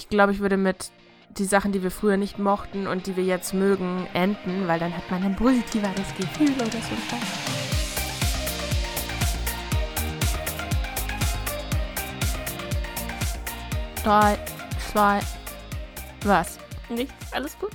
ich 0.00 0.08
glaube, 0.08 0.32
ich 0.32 0.40
würde 0.40 0.56
mit 0.56 0.90
die 1.36 1.44
Sachen, 1.44 1.72
die 1.72 1.82
wir 1.82 1.90
früher 1.90 2.16
nicht 2.16 2.38
mochten 2.38 2.86
und 2.86 3.06
die 3.06 3.16
wir 3.16 3.24
jetzt 3.24 3.52
mögen, 3.52 4.08
enden, 4.14 4.66
weil 4.66 4.80
dann 4.80 4.96
hat 4.96 5.10
man 5.10 5.22
ein 5.22 5.36
positiveres 5.36 6.14
Gefühl 6.16 6.54
oder 6.54 6.70
so. 6.70 6.96
Drei, 14.02 14.38
zwei, 14.90 15.20
was? 16.24 16.58
Nichts, 16.88 17.14
alles 17.32 17.58
gut? 17.58 17.72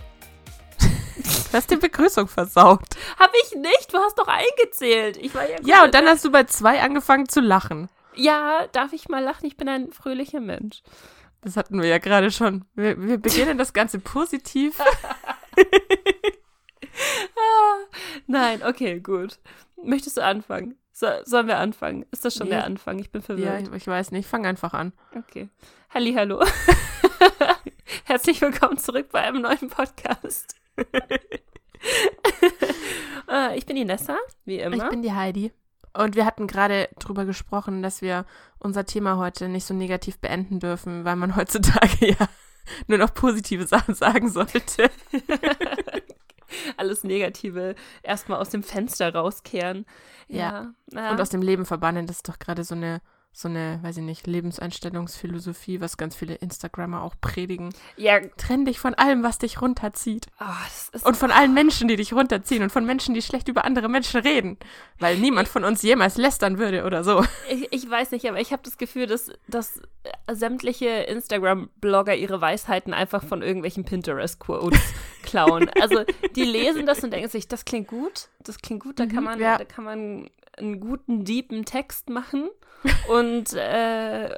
Du 1.17 1.53
hast 1.53 1.69
die 1.69 1.77
Begrüßung 1.77 2.27
versaut. 2.27 2.81
Hab 3.19 3.31
ich 3.45 3.55
nicht, 3.55 3.93
du 3.93 3.99
hast 3.99 4.17
doch 4.17 4.27
eingezählt. 4.27 5.17
Ich 5.17 5.33
war 5.35 5.47
ja, 5.47 5.57
Ja, 5.63 5.83
und 5.83 5.93
dann 5.93 6.07
hast 6.07 6.25
du 6.25 6.31
bei 6.31 6.45
zwei 6.45 6.81
angefangen 6.81 7.29
zu 7.29 7.39
lachen. 7.39 7.87
Ja, 8.15 8.67
darf 8.71 8.93
ich 8.93 9.09
mal 9.09 9.23
lachen? 9.23 9.45
Ich 9.45 9.57
bin 9.57 9.69
ein 9.69 9.91
fröhlicher 9.91 10.39
Mensch. 10.39 10.81
Das 11.45 11.55
hatten 11.57 11.79
wir 11.79 11.87
ja 11.87 11.99
gerade 11.99 12.31
schon. 12.31 12.65
Wir, 12.73 12.99
wir 12.99 13.19
beginnen 13.19 13.59
das 13.59 13.71
Ganze 13.71 13.99
positiv. 13.99 14.79
Ah, 17.37 17.77
nein, 18.27 18.63
okay, 18.63 18.99
gut. 19.01 19.39
Möchtest 19.83 20.15
du 20.17 20.23
anfangen? 20.23 20.77
So, 20.93 21.07
sollen 21.25 21.47
wir 21.47 21.57
anfangen? 21.59 22.05
Ist 22.11 22.23
das 22.23 22.35
schon 22.35 22.47
Nee. 22.47 22.53
der 22.53 22.63
Anfang? 22.63 22.99
Ich 22.99 23.11
bin 23.11 23.21
ja, 23.21 23.25
verwirrt. 23.25 23.67
ich, 23.67 23.73
ich 23.73 23.87
weiß 23.87 24.11
nicht. 24.11 24.27
Fang 24.27 24.45
einfach 24.45 24.73
an. 24.73 24.93
Okay. 25.13 25.49
Halli, 25.93 26.13
hallo. 26.13 26.41
Herzlich 28.05 28.39
willkommen 28.39 28.77
zurück 28.77 29.09
bei 29.11 29.21
einem 29.21 29.41
neuen 29.41 29.69
Podcast. 29.69 30.55
Äh, 33.27 33.57
ich 33.57 33.65
bin 33.65 33.75
die 33.75 33.85
Nessa, 33.85 34.17
wie 34.45 34.59
immer. 34.59 34.77
Ich 34.77 34.89
bin 34.89 35.01
die 35.01 35.13
Heidi. 35.13 35.51
Und 35.95 36.15
wir 36.15 36.25
hatten 36.25 36.47
gerade 36.47 36.89
drüber 36.99 37.25
gesprochen, 37.25 37.81
dass 37.81 38.01
wir 38.01 38.25
unser 38.59 38.85
Thema 38.85 39.17
heute 39.17 39.47
nicht 39.47 39.65
so 39.65 39.73
negativ 39.73 40.19
beenden 40.19 40.59
dürfen, 40.59 41.05
weil 41.05 41.15
man 41.15 41.35
heutzutage 41.35 42.07
ja 42.07 42.27
nur 42.87 42.97
noch 42.97 43.13
positive 43.13 43.67
Sachen 43.67 43.95
sagen 43.95 44.29
sollte. 44.29 44.89
Alles 46.77 47.03
Negative 47.03 47.75
erstmal 48.01 48.39
aus 48.39 48.49
dem 48.49 48.63
Fenster 48.63 49.13
rauskehren. 49.13 49.85
Ja. 50.27 50.73
ja. 50.91 51.11
Und 51.11 51.21
aus 51.21 51.29
dem 51.29 51.41
Leben 51.41 51.65
verbannen, 51.65 52.07
das 52.07 52.17
ist 52.17 52.29
doch 52.29 52.39
gerade 52.39 52.63
so 52.63 52.75
eine, 52.75 53.01
so 53.37 53.49
eine, 53.49 53.79
weiß 53.83 53.97
ich 53.97 54.03
nicht, 54.03 54.27
Lebenseinstellungsphilosophie, 54.27 55.81
was 55.81 55.97
ganz 55.97 56.15
viele 56.15 56.35
Instagrammer 56.35 57.01
auch 57.03 57.15
predigen. 57.19 57.73
ja, 57.97 58.19
Trenn 58.37 58.63
dich 58.63 58.79
von 58.79 58.93
allem, 58.93 59.23
was 59.23 59.39
dich 59.39 59.61
runterzieht. 59.61 60.27
oh, 60.39 61.07
Und 61.07 61.17
von 61.17 61.31
allen 61.31 61.53
Menschen, 61.53 61.89
die 61.89 61.97
dich 61.97 62.13
runterziehen 62.13 62.63
und 62.63 62.71
von 62.71 62.85
Menschen, 62.85 63.13
die 63.13 63.21
schlecht 63.21 63.49
über 63.49 63.65
andere 63.65 63.89
Menschen 63.89 64.21
reden. 64.21 64.57
Weil 64.99 65.17
niemand 65.17 65.49
von 65.49 65.65
uns 65.65 65.81
jemals 65.81 66.15
lästern 66.15 66.57
würde 66.59 66.85
oder 66.85 67.03
so. 67.03 67.25
Ich, 67.49 67.67
ich 67.71 67.89
weiß 67.89 68.11
nicht, 68.11 68.25
aber 68.29 68.39
ich 68.39 68.53
habe 68.53 68.63
das 68.63 68.77
Gefühl, 68.77 69.05
dass, 69.05 69.29
dass 69.49 69.81
sämtliche 70.31 70.87
Instagram-Blogger 70.87 72.15
ihre 72.15 72.39
Weisheiten 72.39 72.93
einfach 72.93 73.23
von 73.23 73.41
irgendwelchen 73.41 73.83
Pinterest-Quotes 73.83 74.79
klauen. 75.23 75.69
Also 75.81 76.05
die 76.35 76.43
lesen 76.43 76.85
das 76.85 77.03
und 77.03 77.11
denken 77.11 77.29
sich, 77.29 77.47
das 77.49 77.65
klingt 77.65 77.87
gut, 77.89 78.29
das 78.39 78.59
klingt 78.59 78.81
gut, 78.83 78.99
da 78.99 79.05
kann 79.05 79.17
Mhm, 79.17 79.23
man, 79.25 79.39
ja. 79.41 79.57
da 79.57 79.65
kann 79.65 79.83
man 79.83 80.29
einen 80.57 80.79
guten, 80.79 81.25
deepen 81.25 81.65
Text 81.65 82.09
machen 82.09 82.49
und 83.09 83.53
äh, 83.53 84.29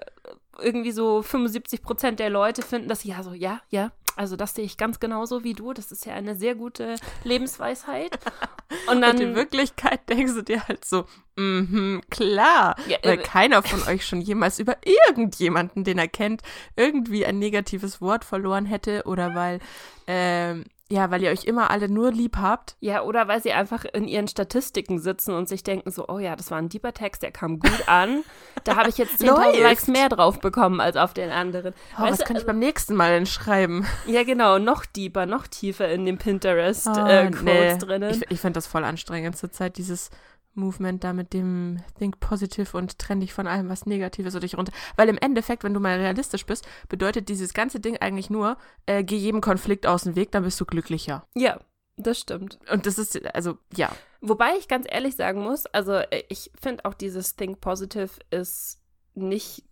irgendwie 0.59 0.91
so 0.91 1.21
75 1.21 1.81
Prozent 1.81 2.19
der 2.19 2.29
Leute 2.29 2.61
finden 2.61 2.87
das, 2.87 3.03
ja, 3.03 3.23
so, 3.23 3.33
ja, 3.33 3.61
ja, 3.69 3.91
also 4.17 4.35
das 4.35 4.55
sehe 4.55 4.65
ich 4.65 4.77
ganz 4.77 4.99
genauso 4.99 5.43
wie 5.43 5.53
du, 5.53 5.73
das 5.73 5.91
ist 5.91 6.05
ja 6.05 6.15
eine 6.15 6.35
sehr 6.35 6.55
gute 6.55 6.95
Lebensweisheit. 7.23 8.17
Und 8.91 9.01
dann, 9.01 9.15
Und 9.15 9.21
in 9.21 9.35
Wirklichkeit 9.35 10.09
denkst 10.09 10.33
du 10.33 10.41
dir 10.41 10.67
halt 10.67 10.83
so, 10.83 11.05
mhm, 11.35 12.01
klar. 12.09 12.75
Ja, 12.87 12.97
weil 13.03 13.19
äh, 13.19 13.21
keiner 13.21 13.61
von 13.61 13.83
euch 13.83 14.05
schon 14.05 14.19
jemals 14.19 14.59
über 14.59 14.75
irgendjemanden, 14.83 15.83
den 15.83 15.99
er 15.99 16.07
kennt, 16.07 16.41
irgendwie 16.75 17.25
ein 17.25 17.37
negatives 17.37 18.01
Wort 18.01 18.25
verloren 18.25 18.65
hätte 18.65 19.03
oder 19.05 19.35
weil, 19.35 19.59
ähm, 20.07 20.65
ja, 20.89 21.11
weil 21.11 21.21
ihr 21.21 21.31
euch 21.31 21.43
immer 21.43 21.69
alle 21.69 21.89
nur 21.89 22.11
lieb 22.11 22.37
habt. 22.37 22.77
Ja, 22.79 23.01
oder 23.03 23.27
weil 23.27 23.41
sie 23.41 23.51
einfach 23.51 23.83
in 23.85 24.07
ihren 24.07 24.27
Statistiken 24.27 24.99
sitzen 24.99 25.33
und 25.33 25.49
sich 25.49 25.63
denken 25.63 25.91
so, 25.91 26.07
oh 26.07 26.19
ja, 26.19 26.35
das 26.35 26.49
war 26.51 26.57
ein 26.59 26.69
deeper 26.69 26.93
Text, 26.93 27.23
der 27.23 27.31
kam 27.31 27.59
gut 27.59 27.83
an. 27.87 28.23
Da 28.63 28.75
habe 28.77 28.89
ich 28.89 28.97
jetzt 28.97 29.21
10.000 29.21 29.25
Läuft. 29.27 29.59
Likes 29.59 29.87
mehr 29.87 30.09
drauf 30.09 30.39
bekommen 30.39 30.79
als 30.79 30.95
auf 30.95 31.13
den 31.13 31.29
anderen. 31.29 31.73
Oh, 31.97 32.03
Weißt 32.03 32.11
was 32.13 32.17
du, 32.19 32.23
kann 32.25 32.35
ich 32.37 32.41
also- 32.43 32.47
beim 32.47 32.59
nächsten 32.59 32.95
Mal 32.95 33.11
denn 33.11 33.25
schreiben? 33.25 33.85
Ja, 34.05 34.23
genau, 34.23 34.59
noch 34.59 34.85
deeper, 34.85 35.25
noch 35.25 35.47
tiefer 35.47 35.89
in 35.89 36.05
den 36.05 36.17
Pinterest-Quotes 36.17 36.97
Ah, 36.97 37.21
äh, 37.23 37.31
Quotes 37.31 37.77
drinnen. 37.79 38.09
Ich, 38.11 38.31
ich 38.31 38.39
finde 38.39 38.53
das 38.57 38.67
voll 38.67 38.83
anstrengend 38.85 39.37
zur 39.37 39.51
Zeit, 39.51 39.77
dieses 39.77 40.09
Movement 40.57 41.03
da 41.03 41.13
mit 41.13 41.33
dem 41.33 41.79
Think 41.97 42.19
Positive 42.19 42.75
und 42.75 42.99
trenn 42.99 43.19
dich 43.21 43.33
von 43.33 43.47
allem, 43.47 43.69
was 43.69 43.85
negativ 43.85 44.25
ist 44.25 44.33
oder 44.33 44.41
dich 44.41 44.57
runter. 44.57 44.73
Weil 44.95 45.09
im 45.09 45.17
Endeffekt, 45.17 45.63
wenn 45.63 45.73
du 45.73 45.79
mal 45.79 45.97
realistisch 45.97 46.45
bist, 46.45 46.67
bedeutet 46.89 47.29
dieses 47.29 47.53
ganze 47.53 47.79
Ding 47.79 47.97
eigentlich 47.97 48.29
nur, 48.29 48.57
äh, 48.85 49.03
geh 49.03 49.17
jedem 49.17 49.41
Konflikt 49.41 49.87
aus 49.87 50.03
dem 50.03 50.15
Weg, 50.15 50.31
dann 50.31 50.43
bist 50.43 50.59
du 50.59 50.65
glücklicher. 50.65 51.25
ja, 51.35 51.59
das 51.99 52.19
stimmt. 52.19 52.59
Und 52.71 52.85
das 52.85 52.99
ist, 52.99 53.19
also, 53.35 53.57
ja. 53.75 53.91
Wobei 54.21 54.51
ich 54.59 54.67
ganz 54.67 54.85
ehrlich 54.87 55.15
sagen 55.15 55.41
muss, 55.41 55.65
also 55.67 55.93
äh, 55.93 56.23
ich 56.29 56.51
finde 56.59 56.85
auch 56.85 56.93
dieses 56.93 57.35
Think 57.35 57.59
Positive 57.59 58.09
ist 58.29 58.79
nicht 59.15 59.63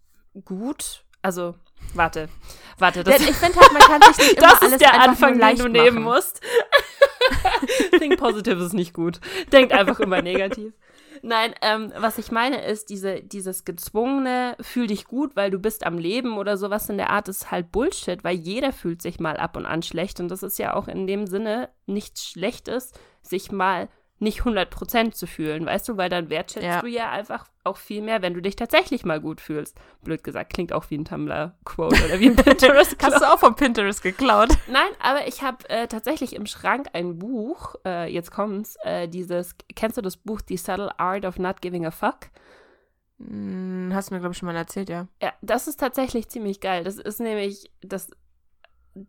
gut. 0.43 1.05
Also, 1.21 1.55
warte, 1.93 2.29
warte, 2.77 3.03
das, 3.03 3.21
ich 3.21 3.35
finde 3.35 3.59
halt, 3.59 3.73
man 3.73 3.81
kann 3.81 4.01
sich 4.13 4.17
nicht 4.17 4.33
immer 4.37 4.47
das 4.47 4.61
alles 4.61 4.73
ist 4.73 4.81
der 4.81 5.01
Anfang, 5.01 5.39
den 5.39 5.57
du 5.57 5.67
nehmen 5.67 6.03
musst. 6.03 6.41
Think 7.97 8.17
positive 8.17 8.63
ist 8.63 8.73
nicht 8.73 8.93
gut. 8.93 9.19
Denkt 9.51 9.73
einfach 9.73 9.99
immer 9.99 10.21
negativ. 10.21 10.73
Nein, 11.21 11.55
ähm, 11.61 11.91
was 11.97 12.17
ich 12.17 12.31
meine 12.31 12.63
ist, 12.65 12.89
diese, 12.89 13.21
dieses 13.21 13.65
gezwungene, 13.65 14.55
fühl 14.61 14.87
dich 14.87 15.05
gut, 15.05 15.35
weil 15.35 15.49
du 15.49 15.59
bist 15.59 15.85
am 15.85 15.97
Leben 15.97 16.37
oder 16.37 16.57
sowas 16.57 16.89
in 16.89 16.97
der 16.97 17.09
Art 17.09 17.27
ist 17.27 17.51
halt 17.51 17.71
Bullshit, 17.71 18.23
weil 18.23 18.35
jeder 18.35 18.71
fühlt 18.71 19.01
sich 19.01 19.19
mal 19.19 19.37
ab 19.37 19.57
und 19.57 19.65
an 19.65 19.81
schlecht 19.81 20.19
und 20.19 20.29
das 20.29 20.43
ist 20.43 20.59
ja 20.59 20.73
auch 20.75 20.87
in 20.87 21.07
dem 21.07 21.25
Sinne 21.25 21.69
nichts 21.85 22.27
Schlechtes, 22.27 22.91
sich 23.21 23.51
mal 23.51 23.89
nicht 24.19 24.41
100% 24.43 25.11
zu 25.11 25.27
fühlen, 25.27 25.65
weißt 25.65 25.89
du, 25.89 25.97
weil 25.97 26.09
dann 26.09 26.29
wertschätzt 26.29 26.65
Ja. 26.65 26.81
du 26.81 26.87
ja 26.87 27.11
einfach 27.11 27.45
auch 27.65 27.75
viel 27.77 28.01
mehr, 28.01 28.21
wenn 28.21 28.33
du 28.33 28.41
dich 28.41 28.55
tatsächlich 28.55 29.03
mal 29.03 29.19
gut 29.19 29.41
fühlst. 29.41 29.77
Blöd 30.03 30.23
gesagt, 30.23 30.53
klingt 30.53 30.71
auch 30.71 30.89
wie 30.89 30.97
ein 30.97 31.03
Tumblr-Quote 31.05 32.05
oder 32.05 32.19
wie 32.19 32.29
ein 32.29 32.35
pinterest 32.37 32.95
Hast 33.03 33.21
du 33.21 33.25
auch 33.33 33.39
von 33.39 33.55
Pinterest 33.55 34.01
geklaut? 34.01 34.49
Nein, 34.69 34.87
aber 35.01 35.27
ich 35.27 35.41
habe 35.41 35.69
äh, 35.69 35.87
tatsächlich 35.87 36.33
im 36.35 36.45
Schrank 36.45 36.87
ein 36.93 37.19
Buch, 37.19 37.75
äh, 37.85 38.09
jetzt 38.11 38.31
kommt's, 38.31 38.77
äh, 38.83 39.09
dieses, 39.09 39.53
kennst 39.75 39.97
du 39.97 40.01
das 40.01 40.15
Buch 40.15 40.39
The 40.47 40.55
Subtle 40.57 40.97
Art 40.97 41.25
of 41.25 41.37
Not 41.37 41.61
Giving 41.61 41.85
a 41.85 41.91
Fuck? 41.91 42.29
Hm, 43.19 43.91
hast 43.93 44.09
du 44.09 44.13
mir, 44.15 44.19
glaube 44.19 44.33
ich, 44.33 44.37
schon 44.37 44.47
mal 44.47 44.55
erzählt, 44.55 44.89
ja. 44.89 45.07
Ja, 45.21 45.33
das 45.41 45.67
ist 45.67 45.79
tatsächlich 45.79 46.29
ziemlich 46.29 46.59
geil. 46.61 46.83
Das 46.83 46.95
ist 46.97 47.19
nämlich, 47.19 47.71
das, 47.81 48.09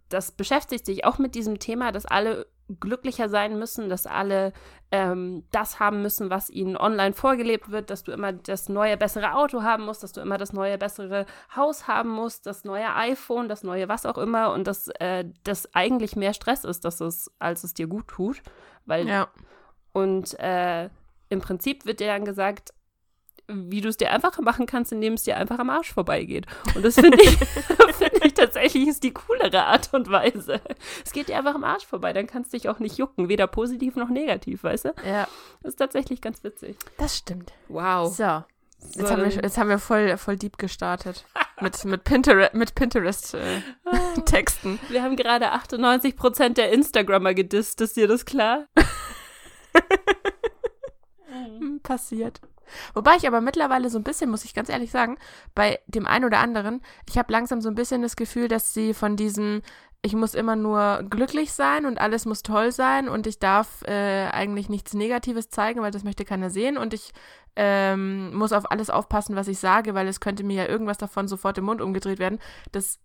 das 0.09 0.33
beschäftigt 0.33 0.87
sich 0.87 1.05
auch 1.05 1.19
mit 1.19 1.35
diesem 1.35 1.59
Thema, 1.59 1.93
dass 1.93 2.07
alle 2.07 2.47
glücklicher 2.81 3.29
sein 3.29 3.59
müssen, 3.59 3.89
dass 3.89 4.07
alle 4.07 4.53
ähm, 4.91 5.45
das 5.53 5.79
haben 5.79 6.03
müssen, 6.03 6.31
was 6.31 6.51
ihnen 6.51 6.77
online 6.77 7.13
vorgelebt 7.13 7.71
wird, 7.71 7.91
dass 7.91 8.03
du 8.05 8.13
immer 8.13 8.33
das 8.33 8.69
neue, 8.69 8.97
bessere 8.97 9.35
Auto 9.35 9.63
haben 9.63 9.85
musst, 9.85 10.03
dass 10.03 10.13
du 10.13 10.21
immer 10.21 10.39
das 10.39 10.53
neue, 10.53 10.79
bessere 10.79 11.27
Haus 11.55 11.87
haben 11.87 12.11
musst, 12.11 12.47
das 12.47 12.65
neue 12.65 12.95
iPhone, 12.95 13.49
das 13.49 13.63
neue 13.63 13.89
was 13.89 14.07
auch 14.07 14.19
immer 14.19 14.53
und 14.53 14.67
dass 14.67 14.89
äh, 14.99 15.25
das 15.45 15.73
eigentlich 15.75 16.17
mehr 16.17 16.33
Stress 16.35 16.65
ist, 16.65 16.85
dass 16.85 17.01
es, 17.01 17.31
als 17.39 17.65
es 17.65 17.75
dir 17.75 17.87
gut 17.87 18.09
tut. 18.09 18.43
Weil 18.85 19.09
Ja. 19.09 19.29
und 19.93 20.39
äh, 20.41 20.89
im 21.29 21.41
Prinzip 21.41 21.87
wird 21.87 22.01
dir 22.01 22.09
dann 22.09 22.25
gesagt, 22.25 22.73
wie 23.49 23.81
du 23.81 23.89
es 23.89 23.97
dir 23.97 24.11
einfacher 24.11 24.43
machen 24.43 24.67
kannst, 24.67 24.93
indem 24.93 25.15
es 25.15 25.23
dir 25.23 25.37
einfach 25.37 25.59
am 25.59 25.71
Arsch 25.71 25.93
vorbeigeht. 25.93 26.47
Und 26.75 26.85
das 26.85 26.97
finde 26.97 27.17
ich, 27.23 27.39
finde 27.97 28.16
ich 28.16 28.16
tatsächlich 28.37 28.87
ist 28.89 29.03
die 29.03 29.13
coolere 29.13 29.65
Art 29.65 29.93
und 29.93 30.11
Weise. 30.11 30.61
Es 31.05 31.13
geht 31.13 31.29
dir 31.29 31.37
einfach 31.39 31.55
am 31.55 31.65
Arsch 31.65 31.87
vorbei, 31.87 32.13
dann 32.13 32.27
kannst 32.27 32.53
du 32.53 32.57
dich 32.57 32.69
auch 32.69 32.79
nicht 32.79 32.99
jucken, 32.99 33.29
weder 33.29 33.47
positiv 33.47 33.97
noch 33.97 34.09
negativ, 34.09 34.63
weißt 34.65 34.87
du? 34.87 34.95
Ja, 35.05 35.27
Das 35.63 35.71
ist 35.71 35.77
tatsächlich 35.77 36.21
ganz 36.21 36.45
witzig. 36.45 36.77
das 36.99 37.17
stimmt. 37.17 37.53
Wow. 37.69 38.15
So. 38.15 38.45
Jetzt, 38.83 38.99
So, 38.99 39.11
haben 39.11 39.23
wir, 39.25 39.31
jetzt 39.31 39.59
haben 39.59 39.69
wir 39.71 39.79
voll, 39.79 40.17
voll 40.19 40.37
deep 40.37 40.59
gestartet. 40.59 41.25
mit, 41.61 41.83
mit 41.87 42.05
Pinterest, 42.05 42.55
mit 42.55 42.75
Pinterest 42.75 43.35
äh, 43.35 43.63
Texten. 44.27 44.79
Wir 44.91 45.03
haben 45.03 45.17
gerade 45.17 45.53
98% 45.55 46.51
der 46.51 46.71
Instagrammer 46.73 47.33
gedisst, 47.35 47.81
ist 47.81 47.97
dir 47.97 48.07
das 48.07 48.25
klar? 48.25 48.67
Hm, 51.29 51.81
Passiert. 51.83 52.41
Wobei 52.95 53.17
ich 53.17 53.27
aber 53.27 53.41
mittlerweile 53.41 53.91
so 53.91 53.99
ein 53.99 54.05
bisschen, 54.05 54.31
muss 54.31 54.45
ich 54.45 54.55
ganz 54.55 54.69
ehrlich 54.69 54.91
sagen, 54.91 55.19
bei 55.55 55.81
dem 55.87 56.07
einen 56.07 56.25
oder 56.25 56.39
anderen, 56.39 56.83
ich 57.09 57.19
habe 57.19 57.33
langsam 57.33 57.61
so 57.61 57.69
ein 57.69 57.75
bisschen 57.75 58.03
das 58.03 58.17
Gefühl, 58.17 58.49
dass 58.49 58.75
sie 58.75 58.95
von 58.95 59.17
diesem, 59.17 59.63
ich 60.03 60.15
muss 60.15 60.35
immer 60.35 60.57
nur 60.57 61.05
glücklich 61.09 61.53
sein 61.53 61.87
und 61.87 62.01
alles 62.01 62.27
muss 62.27 62.43
toll 62.43 62.73
sein 62.73 63.09
und 63.09 63.27
ich 63.27 63.39
darf 63.39 63.83
äh, 63.83 64.29
eigentlich 64.29 64.69
nichts 64.69 64.95
Negatives 64.95 65.49
zeigen, 65.51 65.81
weil 65.81 65.91
das 65.91 66.05
möchte 66.05 66.25
keiner 66.25 66.51
sehen 66.51 66.79
und 66.79 66.95
ich 66.95 67.13
ähm, 67.57 68.35
muss 68.35 68.53
auf 68.53 68.71
alles 68.71 68.91
aufpassen, 68.91 69.35
was 69.35 69.49
ich 69.49 69.59
sage, 69.59 69.95
weil 69.95 70.07
es 70.09 70.21
könnte 70.21 70.45
mir 70.45 70.65
ja 70.65 70.69
irgendwas 70.69 70.99
davon 70.99 71.27
sofort 71.27 71.59
im 71.59 71.65
Mund 71.65 71.81
umgedreht 71.81 72.19
werden. 72.19 72.39
Das 72.71 73.01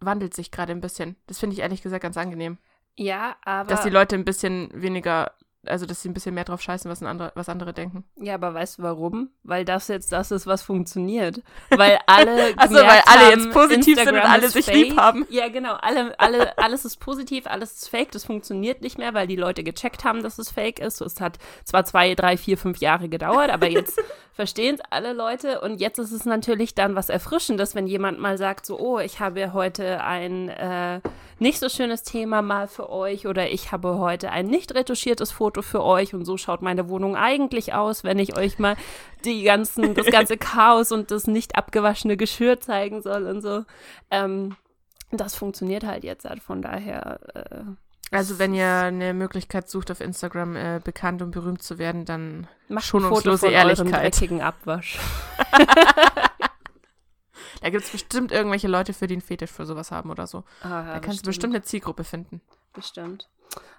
wandelt 0.00 0.34
sich 0.34 0.50
gerade 0.50 0.72
ein 0.72 0.80
bisschen. 0.80 1.16
Das 1.26 1.38
finde 1.38 1.54
ich 1.54 1.60
ehrlich 1.60 1.82
gesagt 1.82 2.02
ganz 2.02 2.16
angenehm. 2.16 2.58
Ja, 2.96 3.36
aber. 3.44 3.68
Dass 3.68 3.82
die 3.82 3.90
Leute 3.90 4.16
ein 4.16 4.24
bisschen 4.24 4.70
weniger 4.72 5.32
also 5.66 5.86
dass 5.86 6.02
sie 6.02 6.08
ein 6.08 6.14
bisschen 6.14 6.34
mehr 6.34 6.44
drauf 6.44 6.60
scheißen, 6.60 6.90
was, 6.90 7.02
andere, 7.02 7.32
was 7.34 7.48
andere 7.48 7.72
denken. 7.72 8.04
Ja, 8.16 8.34
aber 8.34 8.54
weißt 8.54 8.78
du 8.78 8.82
warum? 8.82 9.30
Weil 9.42 9.64
das 9.64 9.88
jetzt 9.88 10.12
das 10.12 10.30
ist, 10.30 10.46
was 10.46 10.62
funktioniert. 10.62 11.42
Weil 11.70 11.98
alle 12.06 12.56
Also, 12.56 12.76
weil 12.76 13.02
alle 13.06 13.32
haben, 13.32 13.40
jetzt 13.40 13.50
positiv 13.52 13.96
sind 13.96 14.08
und 14.08 14.14
Instagram 14.14 14.32
alle 14.32 14.48
sich 14.48 14.64
fake. 14.66 14.74
lieb 14.74 14.96
haben. 14.96 15.26
Ja, 15.28 15.48
genau. 15.48 15.74
Alle, 15.74 16.18
alle, 16.18 16.56
alles 16.58 16.84
ist 16.84 16.98
positiv, 16.98 17.46
alles 17.46 17.72
ist 17.72 17.88
fake. 17.88 18.12
Das 18.12 18.24
funktioniert 18.24 18.80
nicht 18.80 18.98
mehr, 18.98 19.14
weil 19.14 19.26
die 19.26 19.36
Leute 19.36 19.64
gecheckt 19.64 20.04
haben, 20.04 20.22
dass 20.22 20.38
es 20.38 20.50
fake 20.50 20.78
ist. 20.78 21.00
Es 21.00 21.20
hat 21.20 21.38
zwar 21.64 21.84
zwei, 21.84 22.14
drei, 22.14 22.36
vier, 22.36 22.58
fünf 22.58 22.78
Jahre 22.78 23.08
gedauert, 23.08 23.50
aber 23.50 23.68
jetzt 23.68 24.00
verstehen 24.32 24.76
es 24.76 24.80
alle 24.90 25.12
Leute. 25.12 25.60
Und 25.60 25.80
jetzt 25.80 25.98
ist 25.98 26.12
es 26.12 26.24
natürlich 26.24 26.74
dann 26.74 26.94
was 26.94 27.08
Erfrischendes, 27.08 27.74
wenn 27.74 27.86
jemand 27.86 28.18
mal 28.20 28.38
sagt, 28.38 28.66
so, 28.66 28.78
oh, 28.78 28.98
ich 28.98 29.20
habe 29.20 29.52
heute 29.52 30.02
ein 30.02 30.48
äh, 30.48 31.00
nicht 31.38 31.58
so 31.58 31.68
schönes 31.68 32.02
Thema 32.02 32.42
mal 32.42 32.68
für 32.68 32.90
euch 32.90 33.26
oder 33.26 33.50
ich 33.50 33.72
habe 33.72 33.98
heute 33.98 34.30
ein 34.30 34.46
nicht 34.46 34.74
retuschiertes 34.74 35.30
Foto 35.30 35.53
für 35.62 35.82
euch 35.82 36.14
und 36.14 36.24
so 36.24 36.36
schaut 36.36 36.62
meine 36.62 36.88
Wohnung 36.88 37.16
eigentlich 37.16 37.74
aus, 37.74 38.04
wenn 38.04 38.18
ich 38.18 38.36
euch 38.36 38.58
mal 38.58 38.76
die 39.24 39.42
ganzen, 39.42 39.94
das 39.94 40.06
ganze 40.06 40.36
Chaos 40.36 40.92
und 40.92 41.10
das 41.10 41.26
nicht 41.26 41.56
abgewaschene 41.56 42.16
Geschirr 42.16 42.60
zeigen 42.60 43.02
soll 43.02 43.26
und 43.26 43.40
so. 43.42 43.64
Ähm, 44.10 44.56
das 45.10 45.34
funktioniert 45.34 45.84
halt 45.84 46.04
jetzt 46.04 46.24
halt, 46.24 46.42
von 46.42 46.60
daher. 46.62 47.20
Äh, 47.34 47.64
Also 48.10 48.38
wenn 48.38 48.54
ihr 48.54 48.68
eine 48.68 49.14
Möglichkeit 49.14 49.68
sucht, 49.68 49.90
auf 49.90 50.00
Instagram 50.00 50.56
äh, 50.56 50.80
bekannt 50.82 51.22
und 51.22 51.30
berühmt 51.30 51.62
zu 51.62 51.78
werden, 51.78 52.04
dann 52.04 52.46
macht 52.68 52.84
Foto 52.86 53.04
Schonungslose 53.06 53.38
von 53.46 53.48
eurem 53.48 53.58
Ehrlichkeit. 53.68 54.02
dreckigen 54.02 54.40
Abwasch. 54.42 54.98
da 57.62 57.70
gibt 57.70 57.84
es 57.84 57.90
bestimmt 57.90 58.32
irgendwelche 58.32 58.68
Leute, 58.68 58.92
für 58.92 59.06
die 59.06 59.14
einen 59.14 59.22
Fetisch 59.22 59.50
für 59.50 59.66
sowas 59.66 59.90
haben 59.90 60.10
oder 60.10 60.26
so. 60.26 60.44
Ah, 60.62 60.94
Da 60.94 61.00
kannst 61.00 61.22
du 61.24 61.26
bestimmt 61.30 61.54
eine 61.54 61.62
Zielgruppe 61.62 62.04
finden. 62.04 62.40
Bestimmt. 62.72 63.28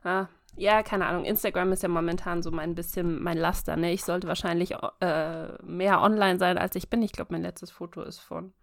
Ah, 0.03 0.27
ja, 0.57 0.83
keine 0.83 1.05
Ahnung. 1.05 1.25
Instagram 1.25 1.73
ist 1.73 1.83
ja 1.83 1.89
momentan 1.89 2.41
so 2.41 2.51
mein 2.51 2.75
bisschen 2.75 3.21
mein 3.21 3.37
Laster. 3.37 3.75
Ne? 3.75 3.91
Ich 3.91 4.03
sollte 4.05 4.27
wahrscheinlich 4.27 4.73
äh, 5.01 5.47
mehr 5.63 6.01
online 6.01 6.39
sein, 6.39 6.57
als 6.57 6.75
ich 6.75 6.89
bin. 6.89 7.01
Ich 7.01 7.11
glaube, 7.11 7.33
mein 7.33 7.41
letztes 7.41 7.71
Foto 7.71 8.01
ist 8.03 8.19
von 8.19 8.53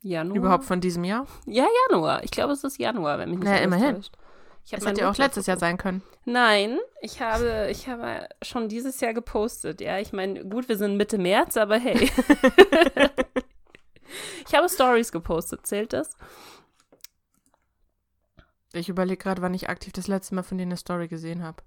Januar. 0.00 0.36
Überhaupt 0.36 0.64
von 0.64 0.80
diesem 0.80 1.04
Jahr. 1.04 1.26
Ja, 1.46 1.66
Januar. 1.90 2.24
Ich 2.24 2.30
glaube, 2.30 2.54
es 2.54 2.64
ist 2.64 2.78
Januar, 2.78 3.18
wenn 3.18 3.28
mich 3.30 3.38
nicht 3.38 3.48
Naja, 3.48 3.62
immerhin. 3.62 3.96
täuscht. 3.96 4.16
Ich 4.64 4.70
Das 4.72 4.86
hätte 4.86 5.00
ja 5.02 5.10
auch 5.10 5.16
letztes 5.16 5.46
Jahr 5.46 5.56
sein 5.58 5.76
können. 5.78 6.02
Nein, 6.24 6.78
ich 7.00 7.20
habe, 7.20 7.68
ich 7.70 7.88
habe 7.88 8.28
schon 8.42 8.68
dieses 8.68 9.00
Jahr 9.00 9.14
gepostet. 9.14 9.80
Ja, 9.80 9.98
ich 9.98 10.12
meine, 10.12 10.44
gut, 10.44 10.68
wir 10.68 10.76
sind 10.76 10.96
Mitte 10.96 11.18
März, 11.18 11.56
aber 11.56 11.78
hey. 11.78 12.10
ich 14.46 14.54
habe 14.54 14.68
Stories 14.68 15.12
gepostet. 15.12 15.66
Zählt 15.66 15.92
das? 15.92 16.16
Ich 18.72 18.88
überlege 18.88 19.22
gerade, 19.22 19.42
wann 19.42 19.54
ich 19.54 19.68
aktiv 19.68 19.92
das 19.92 20.06
letzte 20.06 20.34
Mal 20.34 20.42
von 20.42 20.58
dir 20.58 20.64
eine 20.64 20.76
Story 20.76 21.08
gesehen 21.08 21.42
habe. 21.42 21.62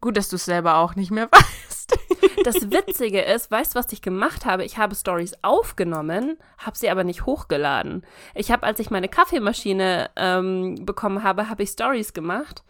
Gut, 0.00 0.16
dass 0.16 0.28
du 0.28 0.36
es 0.36 0.44
selber 0.44 0.76
auch 0.76 0.94
nicht 0.94 1.10
mehr 1.10 1.28
weißt. 1.32 1.98
Das 2.44 2.70
Witzige 2.70 3.22
ist, 3.22 3.50
weißt 3.50 3.74
du, 3.74 3.78
was 3.78 3.92
ich 3.92 4.02
gemacht 4.02 4.44
habe? 4.44 4.64
Ich 4.64 4.78
habe 4.78 4.94
Stories 4.94 5.34
aufgenommen, 5.42 6.38
habe 6.58 6.76
sie 6.76 6.90
aber 6.90 7.02
nicht 7.02 7.26
hochgeladen. 7.26 8.04
Ich 8.34 8.50
habe, 8.50 8.64
als 8.64 8.78
ich 8.78 8.90
meine 8.90 9.08
Kaffeemaschine 9.08 10.10
ähm, 10.16 10.76
bekommen 10.86 11.22
habe, 11.22 11.48
habe 11.48 11.62
ich 11.62 11.70
Stories 11.70 12.12
gemacht, 12.12 12.62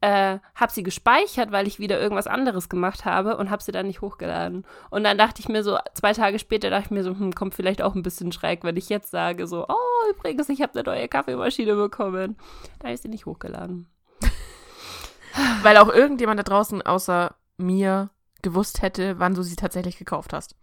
äh, 0.00 0.38
habe 0.54 0.72
sie 0.72 0.82
gespeichert, 0.82 1.52
weil 1.52 1.66
ich 1.66 1.78
wieder 1.78 2.00
irgendwas 2.00 2.26
anderes 2.26 2.68
gemacht 2.68 3.04
habe 3.04 3.36
und 3.36 3.50
habe 3.50 3.62
sie 3.62 3.72
dann 3.72 3.86
nicht 3.86 4.02
hochgeladen. 4.02 4.64
Und 4.90 5.04
dann 5.04 5.18
dachte 5.18 5.40
ich 5.40 5.48
mir 5.48 5.62
so, 5.62 5.78
zwei 5.94 6.12
Tage 6.12 6.38
später 6.38 6.70
dachte 6.70 6.86
ich 6.86 6.90
mir 6.90 7.02
so, 7.02 7.10
hm, 7.10 7.34
kommt 7.34 7.54
vielleicht 7.54 7.82
auch 7.82 7.94
ein 7.94 8.02
bisschen 8.02 8.32
schräg, 8.32 8.62
wenn 8.62 8.76
ich 8.76 8.88
jetzt 8.88 9.10
sage 9.10 9.46
so, 9.46 9.66
oh, 9.68 10.10
übrigens, 10.10 10.48
ich 10.48 10.62
habe 10.62 10.78
eine 10.78 10.82
neue 10.82 11.08
Kaffeemaschine 11.08 11.74
bekommen. 11.74 12.36
Da 12.78 12.84
habe 12.84 12.94
ich 12.94 13.00
sie 13.00 13.08
nicht 13.08 13.26
hochgeladen. 13.26 13.88
Weil 15.62 15.78
auch 15.78 15.88
irgendjemand 15.88 16.38
da 16.38 16.44
draußen 16.44 16.82
außer 16.82 17.34
mir 17.56 18.10
gewusst 18.42 18.82
hätte, 18.82 19.18
wann 19.18 19.34
du 19.34 19.42
sie 19.42 19.56
tatsächlich 19.56 19.96
gekauft 19.98 20.32
hast. 20.32 20.56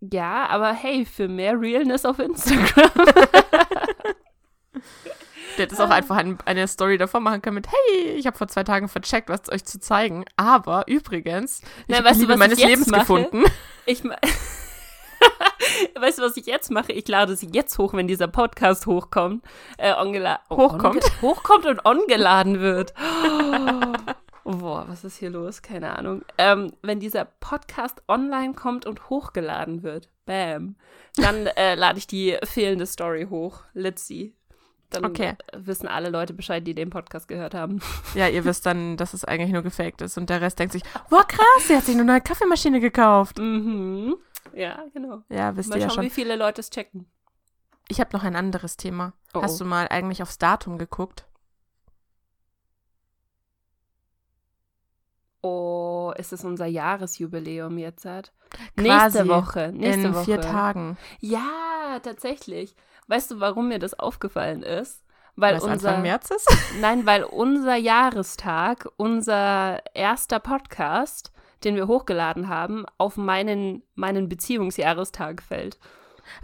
Ja, 0.00 0.46
aber 0.46 0.72
hey, 0.72 1.04
für 1.04 1.28
mehr 1.28 1.60
Realness 1.60 2.04
auf 2.04 2.18
Instagram. 2.18 2.90
Der 5.56 5.64
hätte 5.64 5.74
es 5.74 5.80
auch 5.80 5.90
einfach 5.90 6.16
ein, 6.16 6.38
eine 6.44 6.66
Story 6.66 6.98
davor 6.98 7.20
machen 7.20 7.42
können 7.42 7.56
mit, 7.56 7.68
hey, 7.68 8.12
ich 8.12 8.26
habe 8.26 8.36
vor 8.36 8.48
zwei 8.48 8.64
Tagen 8.64 8.88
vercheckt, 8.88 9.28
was 9.28 9.50
euch 9.50 9.64
zu 9.64 9.78
zeigen. 9.80 10.24
Aber 10.36 10.84
übrigens, 10.88 11.60
ich 11.86 11.96
habe 11.96 12.12
die 12.12 12.20
Liebe 12.20 12.36
meines 12.36 12.62
Lebens 12.62 12.88
mache? 12.88 13.00
gefunden. 13.00 13.44
Ich 13.84 14.04
Weißt 16.00 16.18
du, 16.18 16.22
was 16.22 16.36
ich 16.36 16.46
jetzt 16.46 16.70
mache? 16.70 16.92
Ich 16.92 17.08
lade 17.08 17.34
sie 17.36 17.50
jetzt 17.52 17.76
hoch, 17.78 17.94
wenn 17.94 18.06
dieser 18.06 18.28
Podcast 18.28 18.86
hochkommt. 18.86 19.44
Äh, 19.76 19.92
oh, 19.92 20.56
Hochkommt? 20.56 21.04
hochkommt 21.20 21.66
und 21.66 21.84
ongeladen 21.84 22.60
wird. 22.60 22.94
Oh, 24.44 24.52
boah, 24.52 24.84
was 24.88 25.04
ist 25.04 25.16
hier 25.18 25.30
los? 25.30 25.62
Keine 25.62 25.96
Ahnung. 25.96 26.22
Ähm, 26.38 26.72
wenn 26.82 27.00
dieser 27.00 27.24
Podcast 27.24 28.02
online 28.08 28.54
kommt 28.54 28.86
und 28.86 29.08
hochgeladen 29.08 29.82
wird, 29.82 30.08
bam, 30.24 30.76
dann 31.16 31.46
äh, 31.46 31.74
lade 31.74 31.98
ich 31.98 32.06
die 32.06 32.36
fehlende 32.44 32.86
Story 32.86 33.26
hoch. 33.28 33.64
Let's 33.74 34.06
see. 34.06 34.34
Dann 34.92 35.04
Okay. 35.06 35.34
wissen 35.54 35.88
alle 35.88 36.10
Leute 36.10 36.34
Bescheid, 36.34 36.66
die 36.66 36.74
den 36.74 36.90
Podcast 36.90 37.28
gehört 37.28 37.54
haben. 37.54 37.80
Ja, 38.14 38.28
ihr 38.28 38.44
wisst 38.44 38.66
dann, 38.66 38.96
dass 38.96 39.14
es 39.14 39.24
eigentlich 39.24 39.52
nur 39.52 39.62
gefaked 39.62 40.02
ist. 40.02 40.18
Und 40.18 40.28
der 40.30 40.40
Rest 40.40 40.58
denkt 40.58 40.72
sich, 40.72 40.82
wow, 41.08 41.26
krass, 41.26 41.66
sie 41.66 41.76
hat 41.76 41.84
sich 41.84 41.94
eine 41.94 42.04
neue 42.04 42.20
Kaffeemaschine 42.20 42.78
gekauft. 42.80 43.38
Mhm. 43.38 44.16
Ja, 44.54 44.84
genau. 44.92 45.22
Ja, 45.30 45.56
wisst 45.56 45.70
Mal 45.70 45.76
ihr 45.76 45.82
ja 45.82 45.88
schauen, 45.88 45.94
schon. 45.96 46.04
wie 46.04 46.10
viele 46.10 46.36
Leute 46.36 46.60
es 46.60 46.68
checken. 46.70 47.06
Ich 47.88 48.00
habe 48.00 48.10
noch 48.16 48.22
ein 48.24 48.36
anderes 48.36 48.76
Thema. 48.76 49.12
Oh, 49.34 49.42
Hast 49.42 49.60
oh. 49.60 49.64
du 49.64 49.70
mal 49.70 49.88
eigentlich 49.88 50.22
aufs 50.22 50.38
Datum 50.38 50.78
geguckt? 50.78 51.24
Oh, 55.42 56.12
ist 56.16 56.32
es 56.32 56.44
unser 56.44 56.66
Jahresjubiläum 56.66 57.78
jetzt? 57.78 58.04
Hat? 58.04 58.32
Nächste 58.76 59.26
Woche. 59.28 59.72
Nächste 59.74 60.06
In 60.08 60.14
Woche. 60.14 60.24
vier 60.24 60.40
Tagen. 60.40 60.96
Ja, 61.20 61.98
tatsächlich. 62.02 62.76
Weißt 63.08 63.30
du, 63.30 63.40
warum 63.40 63.68
mir 63.68 63.78
das 63.78 63.98
aufgefallen 63.98 64.62
ist? 64.62 65.02
Weil 65.34 65.54
Weil 65.54 65.70
unser 65.70 65.90
Anfang 65.90 66.02
März 66.02 66.30
ist? 66.30 66.48
Nein, 66.80 67.06
weil 67.06 67.24
unser 67.24 67.76
Jahrestag, 67.76 68.88
unser 68.96 69.82
erster 69.94 70.40
Podcast, 70.40 71.32
den 71.64 71.76
wir 71.76 71.86
hochgeladen 71.86 72.48
haben, 72.48 72.84
auf 72.98 73.16
meinen, 73.16 73.82
meinen 73.94 74.28
Beziehungsjahrestag 74.28 75.42
fällt. 75.42 75.78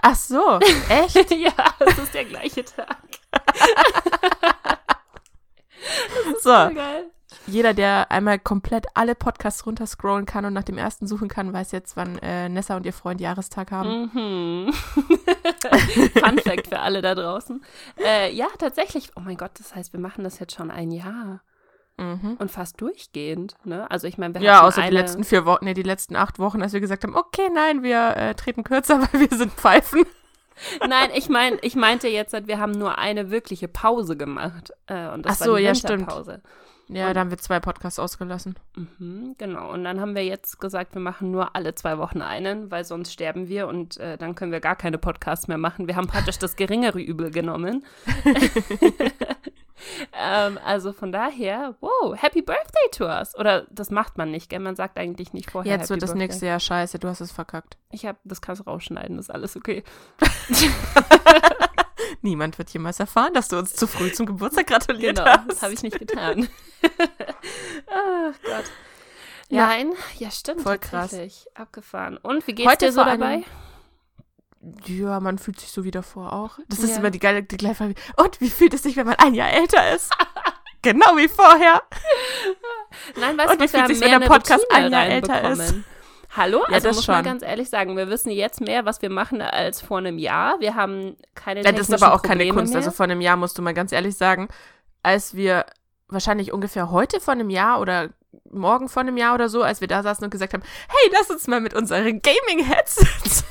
Ach 0.02 0.14
so, 0.14 0.58
echt? 0.88 1.30
ja, 1.30 1.52
es 1.80 1.98
ist 1.98 2.14
der 2.14 2.24
gleiche 2.24 2.64
Tag. 2.64 2.98
so. 6.40 6.50
Jeder, 7.48 7.74
der 7.74 8.10
einmal 8.10 8.38
komplett 8.38 8.86
alle 8.94 9.14
Podcasts 9.14 9.66
runterscrollen 9.66 10.26
kann 10.26 10.44
und 10.44 10.52
nach 10.52 10.64
dem 10.64 10.78
ersten 10.78 11.06
suchen 11.06 11.28
kann, 11.28 11.52
weiß 11.52 11.72
jetzt, 11.72 11.96
wann 11.96 12.18
äh, 12.18 12.48
Nessa 12.48 12.76
und 12.76 12.86
ihr 12.86 12.92
Freund 12.92 13.20
Jahrestag 13.20 13.70
haben. 13.70 14.10
Mhm. 14.12 14.72
Fun 16.22 16.38
Fact 16.38 16.68
für 16.68 16.80
alle 16.80 17.02
da 17.02 17.14
draußen. 17.14 17.64
Äh, 18.04 18.32
ja, 18.34 18.46
tatsächlich. 18.58 19.10
Oh 19.16 19.20
mein 19.20 19.36
Gott, 19.36 19.52
das 19.58 19.74
heißt, 19.74 19.92
wir 19.92 20.00
machen 20.00 20.24
das 20.24 20.38
jetzt 20.38 20.54
schon 20.54 20.70
ein 20.70 20.90
Jahr. 20.90 21.42
Mhm. 21.96 22.36
Und 22.38 22.50
fast 22.50 22.80
durchgehend, 22.80 23.56
ne? 23.64 23.90
Also 23.90 24.06
ich 24.06 24.18
meine, 24.18 24.34
wir 24.34 24.40
Ja, 24.40 24.62
außer 24.62 24.82
eine, 24.82 24.90
die 24.90 24.96
letzten 24.96 25.24
vier 25.24 25.44
Wochen, 25.46 25.64
nee, 25.64 25.74
die 25.74 25.82
letzten 25.82 26.14
acht 26.14 26.38
Wochen, 26.38 26.62
als 26.62 26.72
wir 26.72 26.80
gesagt 26.80 27.02
haben, 27.02 27.16
okay, 27.16 27.48
nein, 27.52 27.82
wir 27.82 28.16
äh, 28.16 28.34
treten 28.36 28.62
kürzer, 28.62 29.00
weil 29.12 29.28
wir 29.28 29.36
sind 29.36 29.52
Pfeifen. 29.52 30.04
Nein, 30.86 31.10
ich 31.14 31.28
meine, 31.28 31.58
ich 31.62 31.74
meinte 31.74 32.08
jetzt, 32.08 32.34
wir 32.46 32.58
haben 32.58 32.72
nur 32.72 32.98
eine 32.98 33.30
wirkliche 33.30 33.68
Pause 33.68 34.16
gemacht. 34.16 34.72
Äh, 34.86 35.08
und 35.08 35.26
das 35.26 35.40
Ach 35.40 35.46
so, 35.46 35.52
war 35.52 35.58
die 35.58 35.64
ja, 35.64 35.74
stimmt. 35.74 36.08
Ja, 36.88 37.08
Und- 37.08 37.14
da 37.14 37.20
haben 37.20 37.30
wir 37.30 37.38
zwei 37.38 37.60
Podcasts 37.60 37.98
ausgelassen. 37.98 38.56
Mhm, 38.76 39.34
genau. 39.38 39.70
Und 39.72 39.84
dann 39.84 40.00
haben 40.00 40.14
wir 40.14 40.24
jetzt 40.24 40.58
gesagt, 40.58 40.94
wir 40.94 41.02
machen 41.02 41.30
nur 41.30 41.54
alle 41.54 41.74
zwei 41.74 41.98
Wochen 41.98 42.22
einen, 42.22 42.70
weil 42.70 42.84
sonst 42.84 43.12
sterben 43.12 43.48
wir 43.48 43.68
und 43.68 43.98
äh, 43.98 44.16
dann 44.16 44.34
können 44.34 44.52
wir 44.52 44.60
gar 44.60 44.76
keine 44.76 44.98
Podcasts 44.98 45.48
mehr 45.48 45.58
machen. 45.58 45.86
Wir 45.86 45.96
haben 45.96 46.06
praktisch 46.06 46.38
das 46.38 46.56
geringere 46.56 47.00
Übel 47.00 47.30
genommen. 47.30 47.84
ähm, 50.18 50.58
also 50.64 50.92
von 50.92 51.12
daher, 51.12 51.74
wow, 51.80 52.14
Happy 52.16 52.42
Birthday 52.42 52.90
to 52.92 53.04
us. 53.06 53.36
Oder 53.36 53.66
das 53.70 53.90
macht 53.90 54.16
man 54.18 54.30
nicht, 54.30 54.48
gell? 54.50 54.60
Man 54.60 54.74
sagt 54.76 54.98
eigentlich 54.98 55.32
nicht 55.32 55.50
vorher. 55.50 55.70
Jetzt 55.72 55.82
Happy 55.82 55.90
wird 55.90 56.02
das 56.02 56.10
Birthday. 56.10 56.26
nächste 56.26 56.46
Jahr 56.46 56.60
scheiße, 56.60 56.98
du 56.98 57.08
hast 57.08 57.20
es 57.20 57.32
verkackt. 57.32 57.76
Ich 57.90 58.06
habe, 58.06 58.18
das 58.24 58.40
kannst 58.40 58.60
du 58.60 58.64
rausschneiden, 58.64 59.18
ist 59.18 59.30
alles 59.30 59.56
okay. 59.56 59.84
Niemand 62.22 62.58
wird 62.58 62.70
jemals 62.70 63.00
erfahren, 63.00 63.32
dass 63.34 63.48
du 63.48 63.58
uns 63.58 63.74
zu 63.74 63.86
früh 63.86 64.12
zum 64.12 64.26
Geburtstag 64.26 64.66
gratuliert 64.66 65.16
Genau, 65.18 65.28
hast. 65.30 65.48
das 65.48 65.62
habe 65.62 65.74
ich 65.74 65.82
nicht 65.82 65.98
getan. 65.98 66.48
Ach 67.86 68.34
Gott. 68.44 68.64
Ja. 69.48 69.66
Nein, 69.66 69.92
ja 70.18 70.30
stimmt. 70.30 70.60
Voll 70.62 70.78
krass. 70.78 71.16
Abgefahren. 71.54 72.16
Und 72.18 72.46
wie 72.46 72.54
geht's 72.54 72.70
Heute 72.70 72.86
dir 72.86 72.92
so 72.92 73.02
dabei? 73.04 73.44
Ja, 74.86 75.20
man 75.20 75.38
fühlt 75.38 75.60
sich 75.60 75.70
so 75.70 75.84
wie 75.84 75.90
davor 75.90 76.32
auch. 76.32 76.58
Das 76.68 76.80
ist 76.80 76.90
Ja. 76.90 76.96
immer 76.98 77.10
die 77.10 77.18
geile, 77.20 77.42
die 77.42 77.56
gleiche 77.56 77.76
Frage. 77.76 77.94
Und 78.16 78.40
wie 78.40 78.50
fühlt 78.50 78.74
es 78.74 78.82
sich, 78.82 78.96
wenn 78.96 79.06
man 79.06 79.14
ein 79.16 79.34
Jahr 79.34 79.50
älter 79.50 79.94
ist? 79.94 80.10
genau 80.82 81.16
wie 81.16 81.28
vorher. 81.28 81.82
Nein, 83.16 83.38
weißt 83.38 83.50
Und 83.52 83.60
du, 83.60 83.64
wie 83.64 83.68
fühlt 83.68 83.82
haben 83.84 83.94
sich's, 83.94 84.00
wenn 84.00 84.20
der 84.20 84.26
Podcast 84.26 84.64
Routine 84.64 84.86
ein 84.86 84.92
Jahr 84.92 85.06
älter 85.06 85.32
reinbekommen. 85.34 85.84
Hallo? 86.36 86.62
Ja, 86.68 86.74
Also 86.74 86.88
das 86.88 86.96
muss 86.96 87.06
man 87.08 87.16
schon. 87.16 87.24
ganz 87.24 87.42
ehrlich 87.42 87.70
sagen, 87.70 87.96
wir 87.96 88.08
wissen 88.08 88.30
jetzt 88.30 88.60
mehr, 88.60 88.84
was 88.84 89.00
wir 89.02 89.10
machen, 89.10 89.40
als 89.40 89.80
vor 89.80 89.98
einem 89.98 90.18
Jahr. 90.18 90.60
Wir 90.60 90.74
haben 90.74 91.16
keine 91.34 91.62
Ja, 91.62 91.72
das 91.72 91.88
ist 91.88 92.02
aber 92.02 92.14
auch 92.14 92.22
keine 92.22 92.40
Probleme 92.44 92.54
Kunst. 92.58 92.72
Mehr. 92.74 92.78
Also 92.82 92.90
vor 92.90 93.04
einem 93.04 93.20
Jahr 93.20 93.36
musst 93.36 93.56
du 93.58 93.62
mal 93.62 93.74
ganz 93.74 93.92
ehrlich 93.92 94.16
sagen, 94.16 94.48
als 95.02 95.34
wir 95.34 95.64
wahrscheinlich 96.08 96.52
ungefähr 96.52 96.90
heute 96.90 97.20
vor 97.20 97.32
einem 97.32 97.50
Jahr 97.50 97.80
oder 97.80 98.10
morgen 98.50 98.88
vor 98.88 99.00
einem 99.00 99.16
Jahr 99.16 99.34
oder 99.34 99.48
so, 99.48 99.62
als 99.62 99.80
wir 99.80 99.88
da 99.88 100.02
saßen 100.02 100.24
und 100.24 100.30
gesagt 100.30 100.52
haben, 100.52 100.62
hey, 100.88 101.10
lass 101.12 101.30
uns 101.30 101.46
mal 101.46 101.60
mit 101.60 101.74
unseren 101.74 102.20
Gaming-Headsets 102.22 103.44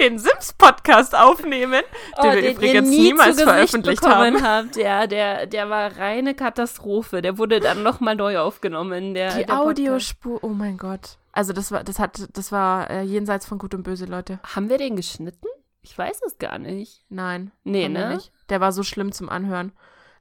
den 0.00 0.18
Sims-Podcast 0.18 1.14
aufnehmen, 1.14 1.82
oh, 2.16 2.22
den 2.22 2.32
wir 2.34 2.42
den 2.42 2.56
übrigens 2.56 2.88
niemals 2.88 3.42
veröffentlicht 3.42 4.02
haben. 4.04 4.42
habt. 4.42 4.76
Ja, 4.76 5.06
der, 5.06 5.46
der 5.46 5.70
war 5.70 5.96
reine 5.96 6.34
Katastrophe. 6.34 7.22
Der 7.22 7.38
wurde 7.38 7.60
dann 7.60 7.82
nochmal 7.82 8.16
neu 8.16 8.38
aufgenommen. 8.38 9.14
Der, 9.14 9.36
Die 9.36 9.46
der. 9.46 9.60
Audiospur, 9.60 10.42
oh 10.42 10.48
mein 10.48 10.76
Gott. 10.76 11.18
Also 11.32 11.52
das 11.52 11.70
war, 11.70 11.84
das 11.84 11.98
hat, 11.98 12.28
das 12.32 12.50
war 12.50 12.90
äh, 12.90 13.02
jenseits 13.02 13.46
von 13.46 13.58
Gut 13.58 13.74
und 13.74 13.82
Böse, 13.82 14.06
Leute. 14.06 14.40
Haben 14.42 14.68
wir 14.68 14.78
den 14.78 14.96
geschnitten? 14.96 15.46
Ich 15.82 15.96
weiß 15.96 16.20
es 16.26 16.38
gar 16.38 16.58
nicht. 16.58 17.04
Nein. 17.08 17.52
Nee, 17.64 17.88
ne? 17.88 18.14
Nicht. 18.14 18.32
Der 18.48 18.60
war 18.60 18.72
so 18.72 18.82
schlimm 18.82 19.12
zum 19.12 19.28
Anhören. 19.28 19.72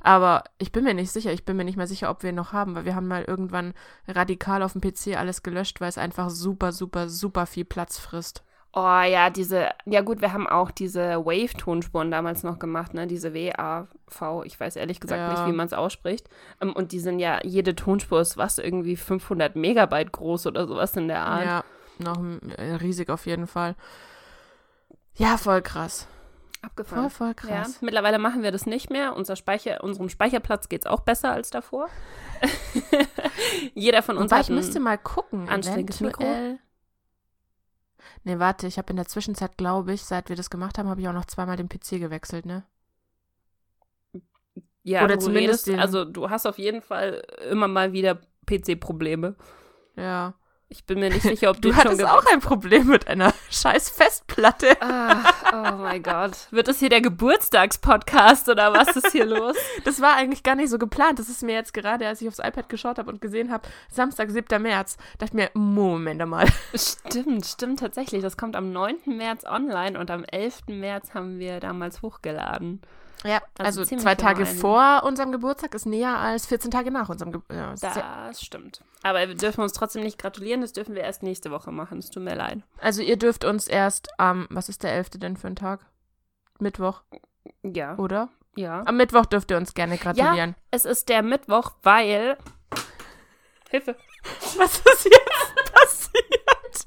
Aber 0.02 0.46
ich 0.58 0.72
bin 0.72 0.84
mir 0.86 0.94
nicht 0.94 1.12
sicher. 1.12 1.34
Ich 1.34 1.44
bin 1.44 1.58
mir 1.58 1.66
nicht 1.66 1.76
mehr 1.76 1.88
sicher, 1.88 2.10
ob 2.10 2.24
wir 2.24 2.30
ihn 2.30 2.36
noch 2.36 2.54
haben, 2.54 2.76
weil 2.76 2.86
wir 2.86 2.96
haben 2.96 3.08
mal 3.08 3.24
irgendwann 3.24 3.74
radikal 4.08 4.64
auf 4.64 4.74
dem 4.74 4.82
PC 4.82 5.18
alles 5.18 5.44
gelöscht, 5.44 5.82
weil 5.82 5.90
es 5.90 5.98
einfach 5.98 6.30
super, 6.30 6.72
super, 6.72 7.10
super 7.10 7.46
viel 7.46 7.66
Platz 7.66 7.98
frisst. 7.98 8.44
Oh 8.72 9.02
ja, 9.02 9.32
diese, 9.32 9.70
ja 9.86 10.02
gut, 10.02 10.22
wir 10.22 10.32
haben 10.32 10.46
auch 10.48 10.70
diese 10.70 11.26
Wave-Tonspuren 11.26 12.12
damals 12.12 12.44
noch 12.44 12.60
gemacht, 12.60 12.94
ne? 12.94 13.08
Diese 13.08 13.34
WAV. 13.34 14.44
Ich 14.46 14.60
weiß 14.60 14.76
ehrlich 14.76 15.00
gesagt 15.00 15.20
Ja. 15.20 15.32
nicht, 15.32 15.46
wie 15.48 15.56
man 15.58 15.66
es 15.66 15.74
ausspricht. 15.74 16.30
Ähm, 16.62 16.74
und 16.74 16.92
die 16.92 17.00
sind 17.00 17.18
ja, 17.20 17.40
jede 17.44 17.76
Tonspur 17.76 18.22
ist 18.22 18.38
was, 18.38 18.60
irgendwie 18.60 18.96
500 18.96 19.56
Megabyte 19.56 20.12
groß 20.12 20.46
oder 20.46 20.68
sowas 20.68 20.96
in 20.96 21.08
der 21.08 21.22
Art. 21.22 21.46
Ja, 21.46 21.64
noch 21.98 22.24
äh, 22.58 22.76
riesig 22.76 23.10
auf 23.10 23.26
jeden 23.26 23.48
Fall. 23.48 23.76
Ja, 25.16 25.38
voll 25.38 25.64
krass. 25.64 26.08
Abgefahren. 26.62 27.10
Voll, 27.10 27.34
voll 27.34 27.50
Ja, 27.50 27.62
krass. 27.62 27.82
mittlerweile 27.82 28.20
machen 28.20 28.44
wir 28.44 28.52
das 28.52 28.66
nicht 28.68 28.92
mehr. 28.92 29.16
Unser 29.16 29.36
Speicher, 29.36 29.84
unserem 29.84 30.10
Speicherplatz 30.10 30.70
geht 30.70 30.82
es 30.82 30.88
auch 30.88 31.00
besser 31.00 31.32
als 31.32 31.50
davor. 31.50 31.88
Jeder 33.74 34.04
von 34.04 34.18
uns 34.18 34.32
Wobei 34.32 34.40
hat 34.40 34.50
ich 34.50 34.56
müsste 34.56 34.80
mal 34.80 34.98
gucken. 34.98 35.50
anständiges 35.50 36.02
Mikro. 36.02 36.24
Nee, 38.24 38.40
warte, 38.40 38.68
ich 38.68 38.78
habe 38.78 38.90
in 38.92 38.98
der 38.98 39.08
Zwischenzeit, 39.08 39.58
glaube 39.58 39.94
ich, 39.94 40.04
seit 40.04 40.30
wir 40.30 40.36
das 40.36 40.50
gemacht 40.50 40.78
haben, 40.78 40.90
habe 40.90 41.02
ich 41.02 41.08
auch 41.08 41.14
noch 41.14 41.26
zweimal 41.26 41.58
den 41.58 41.70
PC 41.70 42.00
gewechselt, 42.00 42.46
ne? 42.46 42.64
ja, 44.84 45.04
oder 45.04 45.16
du 45.16 45.22
zumindest 45.24 45.68
redest, 45.68 45.82
also 45.82 46.06
du 46.06 46.30
hast 46.30 46.46
auf 46.46 46.58
jeden 46.58 46.82
Fall 46.82 47.22
immer 47.50 47.68
mal 47.68 47.94
wieder 47.94 48.20
PC-Probleme. 48.46 49.36
Ja. 49.96 50.34
Ich 50.72 50.86
bin 50.86 51.00
mir 51.00 51.10
nicht 51.10 51.24
sicher, 51.24 51.50
ob 51.50 51.60
du, 51.60 51.76
hattest 51.76 52.06
auch 52.06 52.24
ein 52.32 52.42
Problem 52.42 52.86
mit 52.88 53.08
einer 53.08 53.34
scheiß 53.50 53.90
Festplatte. 53.90 54.80
Ah, 54.82 55.34
oh 55.52 55.78
mein 55.78 56.04
Gott. 56.04 56.34
Wird 56.52 56.68
das 56.68 56.78
hier 56.78 56.90
der 56.90 57.02
Geburtstagspodcast 57.02 58.50
oder 58.50 58.72
was 58.72 58.96
ist 58.96 59.12
hier 59.12 59.26
los? 59.26 59.58
Das 59.84 60.00
war 60.00 60.16
eigentlich 60.16 60.44
gar 60.44 60.56
nicht 60.56 60.70
so 60.70 60.78
geplant. 60.78 61.18
Das 61.18 61.28
ist 61.28 61.42
mir 61.42 61.56
jetzt 61.56 61.74
gerade, 61.74 62.06
als 62.08 62.22
ich 62.22 62.28
aufs 62.28 62.38
iPad 62.38 62.70
geschaut 62.70 63.00
habe 63.00 63.10
und 63.10 63.20
gesehen 63.20 63.52
habe, 63.52 63.68
Samstag, 63.92 64.30
7. 64.30 64.62
März, 64.62 64.98
dachte 65.18 65.26
ich 65.26 65.34
mir, 65.34 65.50
Moment 65.54 66.24
mal. 66.28 66.46
Stimmt, 66.76 67.48
stimmt 67.48 67.80
tatsächlich. 67.80 68.22
Das 68.22 68.38
kommt 68.38 68.56
am 68.56 68.72
9. 68.72 68.98
März 69.06 69.46
online 69.46 70.00
und 70.00 70.12
am 70.12 70.24
11. 70.24 70.68
März 70.68 71.16
haben 71.16 71.40
wir 71.40 71.60
damals 71.60 72.04
hochgeladen. 72.04 72.82
Ja, 73.26 73.42
Also 73.58 73.82
also, 73.82 73.98
zwei 73.98 74.16
Tage 74.16 74.44
gemein. 74.44 74.56
vor 74.58 75.04
unserem 75.04 75.32
Geburtstag 75.34 75.76
ist 75.76 75.86
näher 75.86 76.18
als 76.18 76.46
14 76.46 76.72
Tage 76.72 76.90
nach 76.90 77.10
unserem 77.10 77.32
Geburtstag. 77.34 77.96
Ja, 77.98 78.28
das 78.28 78.40
ja- 78.42 78.46
stimmt. 78.46 78.82
Aber 79.04 79.20
wir 79.28 79.36
dürfen 79.36 79.62
uns 79.62 79.74
trotzdem 79.74 80.04
nicht 80.04 80.18
gratulieren. 80.18 80.62
Das 80.62 80.72
dürfen 80.74 80.96
wir 80.96 81.02
erst 81.04 81.22
nächste 81.24 81.52
Woche 81.52 81.72
machen. 81.72 82.00
Es 82.00 82.10
tut 82.10 82.24
mir 82.24 82.36
leid. 82.36 82.60
also 82.80 83.02
ihr 83.02 83.18
dürft 83.18 83.44
uns 83.44 83.68
erst 83.68 84.10
am, 84.18 84.48
was 84.50 84.70
ist 84.70 84.84
der 84.84 84.94
11. 84.94 85.20
denn 85.20 85.36
für 85.38 85.48
ein 85.48 85.56
Tag? 85.58 85.82
Mittwoch, 86.60 87.02
Ja, 87.64 87.98
oder? 87.98 88.30
ja. 88.56 88.84
Am 88.86 88.96
Mittwoch 88.98 89.26
dürft 89.26 89.52
ihr 89.52 89.58
uns 89.58 89.74
gerne 89.74 89.98
gratulieren. 89.98 90.56
Es 90.72 90.86
ist 90.86 91.10
der 91.10 91.22
Mittwoch, 91.24 91.72
weil. 91.84 92.38
Hilfe. 93.70 93.96
Was 94.58 94.78
ist 94.80 95.06
jetzt 95.06 95.74
passiert? 95.74 96.86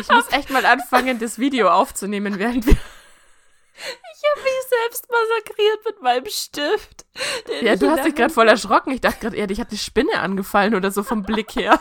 Ich 0.00 0.08
muss 0.08 0.30
echt 0.32 0.50
mal 0.50 0.64
anfangen, 0.66 1.18
das 1.18 1.38
Video 1.38 1.68
aufzunehmen, 1.70 2.38
während 2.38 2.66
wir. 2.66 2.72
Ich 2.74 4.22
habe 4.30 4.42
mich 4.42 4.52
selbst 4.68 5.06
massakriert 5.10 5.84
mit 5.84 6.02
meinem 6.02 6.26
Stift. 6.26 7.04
Ja, 7.62 7.76
du 7.76 7.90
hast 7.90 8.04
dich 8.04 8.14
gerade 8.14 8.32
voll 8.32 8.48
erschrocken. 8.48 8.92
Ich 8.92 9.00
dachte 9.00 9.20
gerade 9.20 9.36
eher, 9.36 9.46
dich 9.46 9.60
hat 9.60 9.72
die 9.72 9.78
Spinne 9.78 10.20
angefallen 10.20 10.74
oder 10.74 10.90
so 10.90 11.02
vom 11.02 11.22
Blick 11.24 11.56
her. 11.56 11.80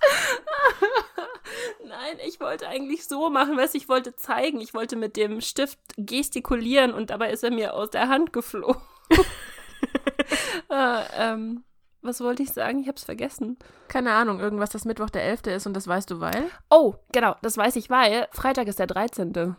Nein, 1.84 2.18
ich 2.26 2.40
wollte 2.40 2.68
eigentlich 2.68 3.06
so 3.06 3.30
machen, 3.30 3.56
was 3.56 3.74
ich 3.74 3.88
wollte 3.88 4.14
zeigen. 4.16 4.60
Ich 4.60 4.74
wollte 4.74 4.96
mit 4.96 5.16
dem 5.16 5.40
Stift 5.40 5.78
gestikulieren 5.96 6.92
und 6.92 7.10
dabei 7.10 7.30
ist 7.30 7.44
er 7.44 7.50
mir 7.50 7.74
aus 7.74 7.90
der 7.90 8.08
Hand 8.08 8.32
geflogen. 8.32 8.80
äh, 10.70 11.04
ähm, 11.16 11.64
was 12.04 12.20
wollte 12.20 12.42
ich 12.42 12.52
sagen? 12.52 12.80
Ich 12.80 12.88
hab's 12.88 13.04
vergessen. 13.04 13.58
Keine 13.88 14.12
Ahnung, 14.12 14.38
irgendwas, 14.40 14.70
das 14.70 14.84
Mittwoch 14.84 15.10
der 15.10 15.24
11. 15.24 15.46
ist 15.46 15.66
und 15.66 15.74
das 15.74 15.88
weißt 15.88 16.10
du, 16.10 16.20
weil? 16.20 16.50
Oh, 16.70 16.94
genau, 17.12 17.36
das 17.42 17.56
weiß 17.56 17.76
ich, 17.76 17.90
weil 17.90 18.28
Freitag 18.30 18.68
ist 18.68 18.78
der 18.78 18.86
13. 18.86 19.56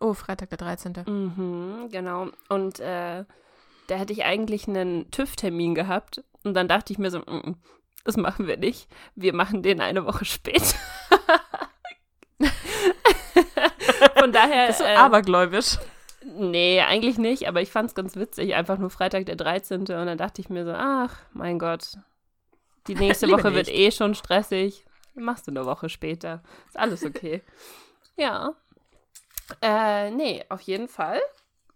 Oh, 0.00 0.14
Freitag 0.14 0.50
der 0.50 0.58
13. 0.58 1.04
Mhm, 1.06 1.88
genau. 1.90 2.28
Und 2.48 2.80
äh, 2.80 3.24
da 3.86 3.94
hätte 3.94 4.12
ich 4.12 4.24
eigentlich 4.24 4.66
einen 4.68 5.10
TÜV-Termin 5.10 5.74
gehabt. 5.74 6.24
Und 6.42 6.54
dann 6.54 6.68
dachte 6.68 6.92
ich 6.92 6.98
mir 6.98 7.10
so, 7.10 7.20
mm, 7.20 7.22
mm, 7.50 7.56
das 8.04 8.16
machen 8.16 8.46
wir 8.46 8.56
nicht. 8.56 8.88
Wir 9.14 9.34
machen 9.34 9.62
den 9.62 9.80
eine 9.80 10.04
Woche 10.04 10.24
später. 10.24 10.76
Von 14.18 14.32
daher. 14.32 14.66
Bist 14.68 14.80
du 14.80 14.84
äh, 14.84 14.94
abergläubisch? 14.94 15.78
Nee, 16.24 16.80
eigentlich 16.80 17.18
nicht, 17.18 17.48
aber 17.48 17.60
ich 17.60 17.70
fand 17.70 17.90
es 17.90 17.94
ganz 17.94 18.16
witzig. 18.16 18.54
Einfach 18.54 18.78
nur 18.78 18.90
Freitag 18.90 19.26
der 19.26 19.36
13. 19.36 19.80
Und 19.80 19.88
dann 19.88 20.18
dachte 20.18 20.40
ich 20.40 20.48
mir 20.48 20.64
so, 20.64 20.72
ach, 20.72 21.16
mein 21.32 21.58
Gott. 21.58 21.98
Die 22.86 22.94
nächste 22.94 23.28
Woche 23.30 23.54
wird 23.54 23.66
nicht. 23.66 23.76
eh 23.76 23.90
schon 23.90 24.14
stressig. 24.14 24.84
Machst 25.14 25.46
du 25.46 25.50
eine 25.52 25.64
Woche 25.66 25.88
später. 25.88 26.42
Ist 26.66 26.78
alles 26.78 27.04
okay. 27.04 27.42
ja. 28.16 28.54
Äh, 29.60 30.10
nee, 30.10 30.44
auf 30.48 30.60
jeden 30.62 30.88
Fall. 30.88 31.20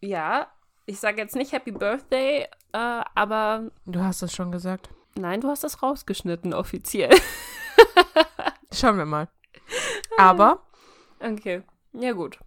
Ja. 0.00 0.48
Ich 0.86 0.98
sage 1.00 1.20
jetzt 1.20 1.36
nicht 1.36 1.52
Happy 1.52 1.70
Birthday, 1.70 2.46
äh, 2.72 3.02
aber 3.14 3.70
Du 3.84 4.00
hast 4.02 4.22
es 4.22 4.32
schon 4.32 4.50
gesagt. 4.50 4.88
nein, 5.16 5.42
du 5.42 5.48
hast 5.48 5.62
das 5.62 5.82
rausgeschnitten, 5.82 6.54
offiziell. 6.54 7.10
Schauen 8.72 8.96
wir 8.96 9.04
mal. 9.04 9.28
Aber 10.16 10.62
Okay, 11.20 11.62
ja 11.92 12.12
gut. 12.12 12.38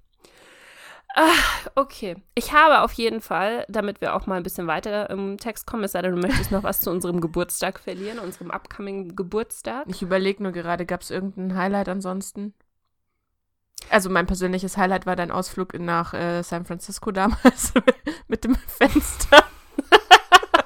Ah, 1.16 1.34
okay. 1.76 2.16
Ich 2.36 2.54
habe 2.54 2.82
auf 2.82 2.94
jeden 2.94 3.22
Fall, 3.22 3.66
damit 3.68 4.00
wir 4.00 4.16
auch 4.16 4.28
mal 4.28 4.36
ein 4.36 4.44
bisschen 4.44 4.68
weiter 4.68 5.10
im 5.10 5.38
Text 5.38 5.68
kommen, 5.68 5.84
es 5.84 5.92
sei 5.92 6.02
denn, 6.02 6.16
du 6.16 6.22
möchtest 6.22 6.52
noch 6.52 6.64
was 6.64 6.82
zu 6.82 6.90
unserem 6.90 7.20
Geburtstag 7.20 7.80
verlieren, 7.80 8.20
unserem 8.20 8.50
upcoming 8.50 9.16
Geburtstag. 9.16 9.86
ich 9.88 10.02
überlege 10.02 10.42
nur 10.42 10.54
gerade, 10.54 10.86
gab 10.86 11.02
es 11.02 11.12
irgendein 11.12 11.56
Highlight 11.58 11.90
ansonsten? 11.90 12.54
Also 13.90 14.10
mein 14.10 14.26
persönliches 14.26 14.78
Highlight 14.78 15.06
war 15.06 15.18
dein 15.18 15.32
Ausflug 15.32 15.78
nach 15.78 16.14
äh, 16.14 16.44
San 16.44 16.66
Francisco 16.66 17.12
damals 17.12 17.74
mit 18.28 18.44
dem 18.46 18.56
Fenster. 18.56 19.44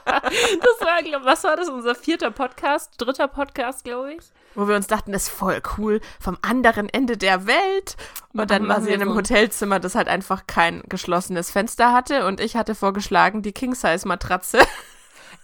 Das 0.06 0.82
war, 0.82 1.02
glaub, 1.04 1.26
was 1.26 1.44
war 1.44 1.56
das? 1.56 1.70
Unser 1.70 1.96
vierter 1.96 2.32
Podcast, 2.32 2.94
dritter 2.98 3.28
Podcast, 3.28 3.84
glaube 3.84 4.14
ich. 4.14 4.32
Wo 4.56 4.68
wir 4.68 4.76
uns 4.76 4.88
dachten, 4.88 5.12
das 5.12 5.24
ist 5.24 5.30
voll 5.30 5.62
cool, 5.78 6.02
vom 6.20 6.38
anderen 6.42 6.90
Ende 6.90 7.18
der 7.18 7.46
Welt. 7.46 7.98
Und 8.34 8.50
dann 8.52 8.68
war 8.68 8.82
sie 8.82 8.92
in 8.92 9.02
einem. 9.02 9.16
Hotelzimmer, 9.16 9.80
das 9.80 9.96
halt 9.96 10.08
einfach 10.08 10.48
kein 10.48 10.82
geschlossenes 10.90 11.52
Fenster 11.52 11.94
hatte. 11.94 12.26
Und 12.26 12.40
ich 12.40 12.56
hatte 12.56 12.76
vorgeschlagen, 12.76 13.42
die 13.42 13.52
King-Size-Matratze. 13.52 14.60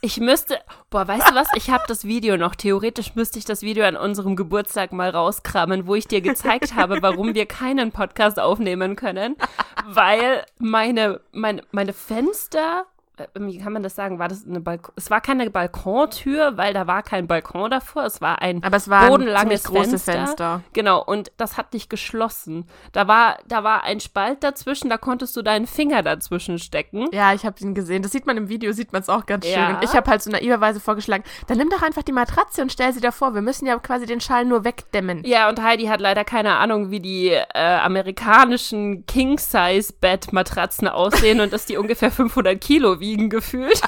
Ich 0.03 0.19
müsste, 0.19 0.59
boah, 0.89 1.07
weißt 1.07 1.29
du 1.29 1.35
was? 1.35 1.47
Ich 1.55 1.69
habe 1.69 1.83
das 1.87 2.05
Video 2.05 2.35
noch. 2.35 2.55
Theoretisch 2.55 3.13
müsste 3.13 3.37
ich 3.37 3.45
das 3.45 3.61
Video 3.61 3.85
an 3.85 3.95
unserem 3.95 4.35
Geburtstag 4.35 4.93
mal 4.93 5.11
rauskramen, 5.11 5.85
wo 5.85 5.93
ich 5.93 6.07
dir 6.07 6.21
gezeigt 6.21 6.75
habe, 6.75 7.03
warum 7.03 7.35
wir 7.35 7.45
keinen 7.45 7.91
Podcast 7.91 8.39
aufnehmen 8.39 8.95
können. 8.95 9.35
Weil 9.85 10.43
meine, 10.57 11.21
meine, 11.33 11.61
meine 11.71 11.93
Fenster, 11.93 12.87
wie 13.37 13.59
kann 13.59 13.73
man 13.73 13.83
das 13.83 13.95
sagen? 13.95 14.19
War 14.19 14.27
das 14.27 14.45
eine 14.45 14.61
Balkon? 14.61 14.93
Es 14.95 15.09
war 15.09 15.21
keine 15.21 15.49
Balkontür, 15.49 16.57
weil 16.57 16.73
da 16.73 16.87
war 16.87 17.03
kein 17.03 17.27
Balkon 17.27 17.69
davor. 17.69 18.05
Es 18.05 18.21
war 18.21 18.41
ein 18.41 18.63
Aber 18.63 18.77
es 18.77 18.89
war 18.89 19.01
ein 19.01 19.09
bodenlanges 19.09 19.63
ziemlich 19.63 19.83
große 19.83 19.99
Fenster. 19.99 20.13
Fenster. 20.13 20.61
Genau, 20.73 21.03
und 21.03 21.31
das 21.37 21.57
hat 21.57 21.73
nicht 21.73 21.89
geschlossen. 21.89 22.65
Da 22.93 23.07
war, 23.07 23.37
da 23.47 23.63
war 23.63 23.83
ein 23.83 23.99
Spalt 23.99 24.43
dazwischen, 24.43 24.89
da 24.89 24.97
konntest 24.97 25.35
du 25.35 25.41
deinen 25.41 25.67
Finger 25.67 26.03
dazwischen 26.03 26.57
stecken. 26.57 27.07
Ja, 27.11 27.33
ich 27.33 27.45
habe 27.45 27.59
ihn 27.59 27.75
gesehen. 27.75 28.01
Das 28.01 28.11
sieht 28.11 28.25
man 28.25 28.37
im 28.37 28.49
Video, 28.49 28.71
sieht 28.71 28.93
man 28.93 29.01
es 29.01 29.09
auch 29.09 29.25
ganz 29.25 29.45
schön. 29.45 29.55
Ja. 29.55 29.75
Und 29.75 29.83
ich 29.83 29.93
habe 29.93 30.09
halt 30.09 30.21
so 30.21 30.31
naiverweise 30.31 30.79
vorgeschlagen, 30.79 31.23
dann 31.47 31.57
nimm 31.57 31.69
doch 31.69 31.81
einfach 31.81 32.03
die 32.03 32.13
Matratze 32.13 32.61
und 32.61 32.71
stell 32.71 32.93
sie 32.93 33.01
davor. 33.01 33.33
Wir 33.33 33.41
müssen 33.41 33.65
ja 33.65 33.77
quasi 33.79 34.05
den 34.05 34.21
Schall 34.21 34.45
nur 34.45 34.63
wegdämmen. 34.63 35.23
Ja, 35.25 35.49
und 35.49 35.61
Heidi 35.61 35.85
hat 35.85 36.01
leider 36.01 36.23
keine 36.23 36.55
Ahnung, 36.55 36.91
wie 36.91 36.99
die 36.99 37.29
äh, 37.29 37.45
amerikanischen 37.53 39.05
King-Size-Bett-Matratzen 39.05 40.87
aussehen 40.87 41.41
und 41.41 41.51
dass 41.51 41.65
die 41.65 41.77
ungefähr 41.77 42.11
500 42.11 42.59
Kilo 42.59 43.00
wiegen 43.01 43.29
gefühlt. 43.29 43.81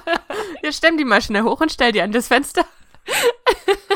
Wir 0.62 0.72
stemmen 0.72 0.98
die 0.98 1.04
mal 1.04 1.22
schnell 1.22 1.42
hoch 1.42 1.60
und 1.60 1.72
stell 1.72 1.92
die 1.92 2.02
an 2.02 2.12
das 2.12 2.28
Fenster. 2.28 2.66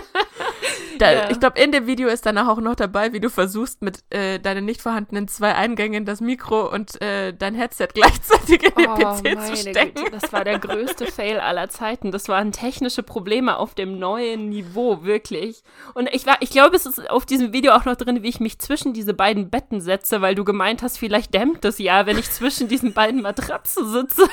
Da, 0.98 1.12
Ja. 1.12 1.30
Ich 1.30 1.40
glaube, 1.40 1.60
in 1.60 1.72
dem 1.72 1.86
Video 1.86 2.08
ist 2.08 2.24
danach 2.26 2.46
auch 2.48 2.60
noch 2.60 2.76
dabei, 2.76 3.12
wie 3.12 3.18
du 3.18 3.28
versuchst, 3.28 3.82
mit 3.82 4.04
äh, 4.10 4.38
deinen 4.38 4.64
nicht 4.64 4.80
vorhandenen 4.80 5.26
zwei 5.26 5.54
Eingängen 5.54 6.04
das 6.04 6.20
Mikro 6.20 6.72
und 6.72 7.00
äh, 7.02 7.32
dein 7.32 7.54
Headset 7.54 7.88
gleichzeitig 7.92 8.62
in 8.62 8.74
den 8.74 8.88
Oh, 8.88 8.94
PC 8.94 9.24
meine 9.24 9.44
zu 9.44 9.56
stecken. 9.56 10.04
Güte, 10.04 10.10
das 10.12 10.32
war 10.32 10.44
der 10.44 10.58
größte 10.58 11.06
Fail 11.12 11.40
aller 11.40 11.68
Zeiten. 11.68 12.12
Das 12.12 12.28
waren 12.28 12.52
technische 12.52 13.02
Probleme 13.02 13.56
auf 13.56 13.74
dem 13.74 13.98
neuen 13.98 14.48
Niveau, 14.48 15.02
wirklich. 15.02 15.62
Und 15.94 16.08
ich 16.12 16.26
war, 16.26 16.36
ich 16.40 16.50
glaube, 16.50 16.76
es 16.76 16.86
ist 16.86 17.10
auf 17.10 17.26
diesem 17.26 17.52
Video 17.52 17.72
auch 17.72 17.84
noch 17.84 17.96
drin, 17.96 18.22
wie 18.22 18.28
ich 18.28 18.38
mich 18.38 18.58
zwischen 18.58 18.92
diese 18.92 19.14
beiden 19.14 19.50
Betten 19.50 19.80
setze, 19.80 20.20
weil 20.20 20.34
du 20.34 20.44
gemeint 20.44 20.82
hast, 20.82 20.98
vielleicht 20.98 21.34
dämmt 21.34 21.64
es 21.64 21.78
ja, 21.78 22.06
wenn 22.06 22.18
ich 22.18 22.30
zwischen 22.30 22.68
diesen 22.68 22.92
beiden 22.92 23.22
Matratzen 23.22 23.90
sitze. 23.90 24.28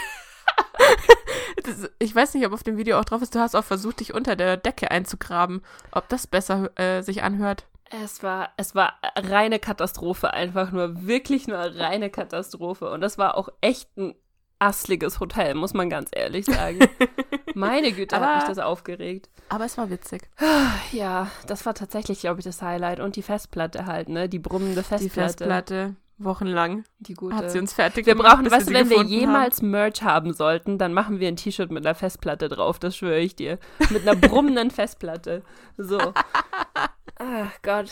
Das, 1.63 1.89
ich 1.99 2.15
weiß 2.15 2.33
nicht, 2.35 2.45
ob 2.45 2.53
auf 2.53 2.63
dem 2.63 2.77
Video 2.77 2.97
auch 2.99 3.05
drauf 3.05 3.21
ist, 3.21 3.35
du 3.35 3.39
hast 3.39 3.53
auch 3.55 3.63
versucht, 3.65 3.99
dich 3.99 4.13
unter 4.13 4.35
der 4.35 4.55
Decke 4.55 4.91
einzugraben. 4.91 5.61
Ob 5.91 6.07
das 6.07 6.25
besser 6.25 6.69
äh, 6.79 7.01
sich 7.01 7.21
anhört. 7.21 7.65
Es 8.03 8.23
war, 8.23 8.51
es 8.55 8.75
war 8.75 8.93
reine 9.15 9.59
Katastrophe, 9.59 10.31
einfach 10.33 10.71
nur, 10.71 11.05
wirklich 11.05 11.47
nur 11.47 11.57
reine 11.57 12.09
Katastrophe. 12.09 12.89
Und 12.89 13.01
das 13.01 13.17
war 13.17 13.35
auch 13.35 13.49
echt 13.61 13.89
ein 13.97 14.15
assliges 14.59 15.19
Hotel, 15.19 15.53
muss 15.55 15.73
man 15.73 15.89
ganz 15.89 16.09
ehrlich 16.13 16.45
sagen. 16.45 16.79
Meine 17.55 17.91
Güte, 17.91 18.15
hat 18.15 18.23
Aber- 18.23 18.35
mich 18.35 18.43
das 18.45 18.59
aufgeregt. 18.59 19.29
Aber 19.49 19.65
es 19.65 19.77
war 19.77 19.89
witzig. 19.89 20.29
Ja, 20.91 21.29
das 21.47 21.65
war 21.65 21.73
tatsächlich, 21.75 22.21
glaube 22.21 22.39
ich, 22.39 22.45
das 22.45 22.61
Highlight. 22.61 22.99
Und 22.99 23.15
die 23.15 23.21
Festplatte 23.21 23.85
halt, 23.85 24.09
ne? 24.09 24.27
Die 24.29 24.39
brummende 24.39 24.81
Festplatte. 24.81 25.03
Die 25.03 25.09
Festplatte, 25.09 25.95
wochenlang, 26.19 26.83
Die 26.99 27.13
gute. 27.13 27.35
hat 27.35 27.49
sie 27.51 27.59
uns 27.59 27.73
fertig 27.73 28.05
wir 28.05 28.13
gemacht, 28.15 28.35
brauchen, 28.37 28.51
weißt 28.51 28.67
du, 28.67 28.73
sie 28.73 28.73
wenn 28.73 28.89
wir 28.89 29.03
jemals 29.03 29.61
Merch 29.61 30.03
haben 30.03 30.33
sollten, 30.33 30.77
dann 30.77 30.93
machen 30.93 31.19
wir 31.19 31.27
ein 31.27 31.35
T-Shirt 31.37 31.71
mit 31.71 31.85
einer 31.85 31.95
Festplatte 31.95 32.49
drauf, 32.49 32.77
das 32.79 32.95
schwöre 32.97 33.19
ich 33.19 33.35
dir. 33.35 33.57
Mit 33.89 34.07
einer 34.07 34.15
brummenden 34.15 34.69
Festplatte. 34.71 35.43
So. 35.77 35.99
Ach 37.17 37.51
Gott. 37.61 37.91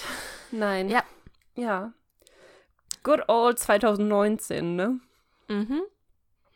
Nein. 0.52 0.90
Ja. 0.90 1.04
Ja. 1.56 1.92
Good 3.04 3.22
old 3.28 3.58
2019, 3.60 4.76
ne? 4.76 5.00
Haben. 5.50 5.60
Mhm. 5.60 5.82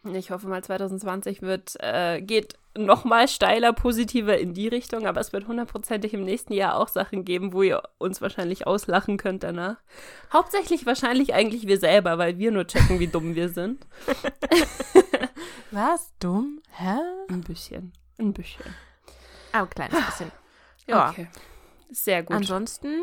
Ich 0.03 0.31
hoffe 0.31 0.47
mal, 0.47 0.63
2020 0.63 1.43
wird, 1.43 1.75
äh, 1.79 2.21
geht 2.21 2.55
noch 2.75 3.03
mal 3.05 3.27
steiler, 3.27 3.71
positiver 3.71 4.37
in 4.37 4.53
die 4.53 4.67
Richtung, 4.67 5.05
aber 5.05 5.21
es 5.21 5.31
wird 5.31 5.47
hundertprozentig 5.47 6.13
im 6.13 6.23
nächsten 6.23 6.53
Jahr 6.53 6.77
auch 6.77 6.87
Sachen 6.87 7.23
geben, 7.23 7.53
wo 7.53 7.61
ihr 7.61 7.83
uns 7.99 8.19
wahrscheinlich 8.19 8.65
auslachen 8.65 9.17
könnt 9.17 9.43
danach. 9.43 9.77
Hauptsächlich 10.33 10.87
wahrscheinlich 10.87 11.35
eigentlich 11.35 11.67
wir 11.67 11.77
selber, 11.79 12.17
weil 12.17 12.39
wir 12.39 12.51
nur 12.51 12.65
checken, 12.65 12.99
wie 12.99 13.07
dumm 13.07 13.35
wir 13.35 13.49
sind. 13.49 13.85
Was? 15.71 16.11
Dumm? 16.19 16.61
Hä? 16.71 16.97
Ein 17.29 17.41
bisschen. 17.41 17.93
Ein 18.17 18.33
bisschen. 18.33 18.65
Ah, 19.51 19.61
ein 19.61 19.69
kleines 19.69 20.05
bisschen. 20.05 20.31
Ja. 20.87 21.09
Okay. 21.09 21.27
Sehr 21.91 22.23
gut. 22.23 22.37
Ansonsten 22.37 23.01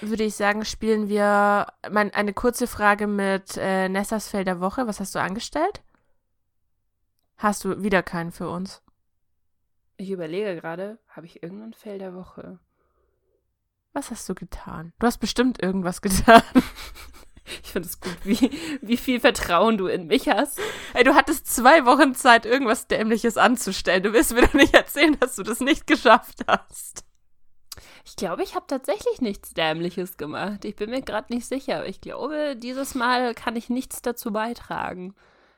würde 0.00 0.24
ich 0.24 0.34
sagen, 0.34 0.64
spielen 0.64 1.08
wir 1.08 1.66
mein, 1.90 2.12
eine 2.12 2.34
kurze 2.34 2.66
Frage 2.66 3.06
mit 3.06 3.56
äh, 3.56 3.88
Nessas 3.88 4.28
Felder 4.28 4.60
Woche. 4.60 4.86
Was 4.86 5.00
hast 5.00 5.14
du 5.14 5.20
angestellt? 5.20 5.82
Hast 7.38 7.64
du 7.64 7.82
wieder 7.82 8.02
keinen 8.02 8.32
für 8.32 8.48
uns? 8.50 8.82
Ich 9.96 10.10
überlege 10.10 10.56
gerade, 10.56 10.98
habe 11.08 11.26
ich 11.26 11.42
irgendeinen 11.42 11.72
Fell 11.72 11.98
der 11.98 12.14
Woche? 12.14 12.58
Was 13.92 14.10
hast 14.10 14.28
du 14.28 14.34
getan? 14.34 14.92
Du 14.98 15.06
hast 15.06 15.18
bestimmt 15.18 15.62
irgendwas 15.62 16.02
getan. 16.02 16.42
Ich 17.62 17.72
finde 17.72 17.88
es 17.88 18.00
gut, 18.00 18.18
wie, 18.24 18.50
wie 18.82 18.96
viel 18.96 19.20
Vertrauen 19.20 19.78
du 19.78 19.86
in 19.86 20.06
mich 20.06 20.28
hast. 20.28 20.60
Ey, 20.92 21.04
du 21.04 21.14
hattest 21.14 21.46
zwei 21.46 21.86
Wochen 21.86 22.14
Zeit, 22.14 22.44
irgendwas 22.44 22.88
Dämliches 22.88 23.38
anzustellen. 23.38 24.02
Du 24.02 24.12
willst 24.12 24.34
mir 24.34 24.42
doch 24.42 24.52
nicht 24.52 24.74
erzählen, 24.74 25.18
dass 25.18 25.36
du 25.36 25.44
das 25.44 25.60
nicht 25.60 25.86
geschafft 25.86 26.40
hast. 26.46 27.06
Ich 28.04 28.16
glaube, 28.16 28.42
ich 28.42 28.54
habe 28.54 28.66
tatsächlich 28.66 29.20
nichts 29.20 29.54
Dämliches 29.54 30.16
gemacht. 30.16 30.64
Ich 30.64 30.76
bin 30.76 30.90
mir 30.90 31.02
gerade 31.02 31.32
nicht 31.32 31.46
sicher. 31.46 31.86
Ich 31.86 32.00
glaube, 32.00 32.56
dieses 32.56 32.94
Mal 32.94 33.34
kann 33.34 33.56
ich 33.56 33.70
nichts 33.70 34.02
dazu 34.02 34.32
beitragen. 34.32 35.14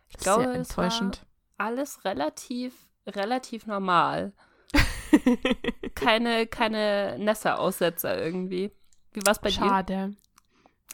Ich 0.09 0.19
glaube, 0.19 0.45
Sehr 0.45 0.55
enttäuschend. 0.55 1.27
Alles 1.61 2.05
relativ, 2.05 2.73
relativ 3.07 3.67
normal. 3.67 4.33
keine, 5.95 6.47
keine 6.47 7.17
Nässe-Aussetzer 7.19 8.23
irgendwie. 8.23 8.71
Wie 9.13 9.21
war 9.27 9.33
es 9.33 9.39
bei 9.39 9.51
dir? 9.51 9.57
Schade. 9.57 10.15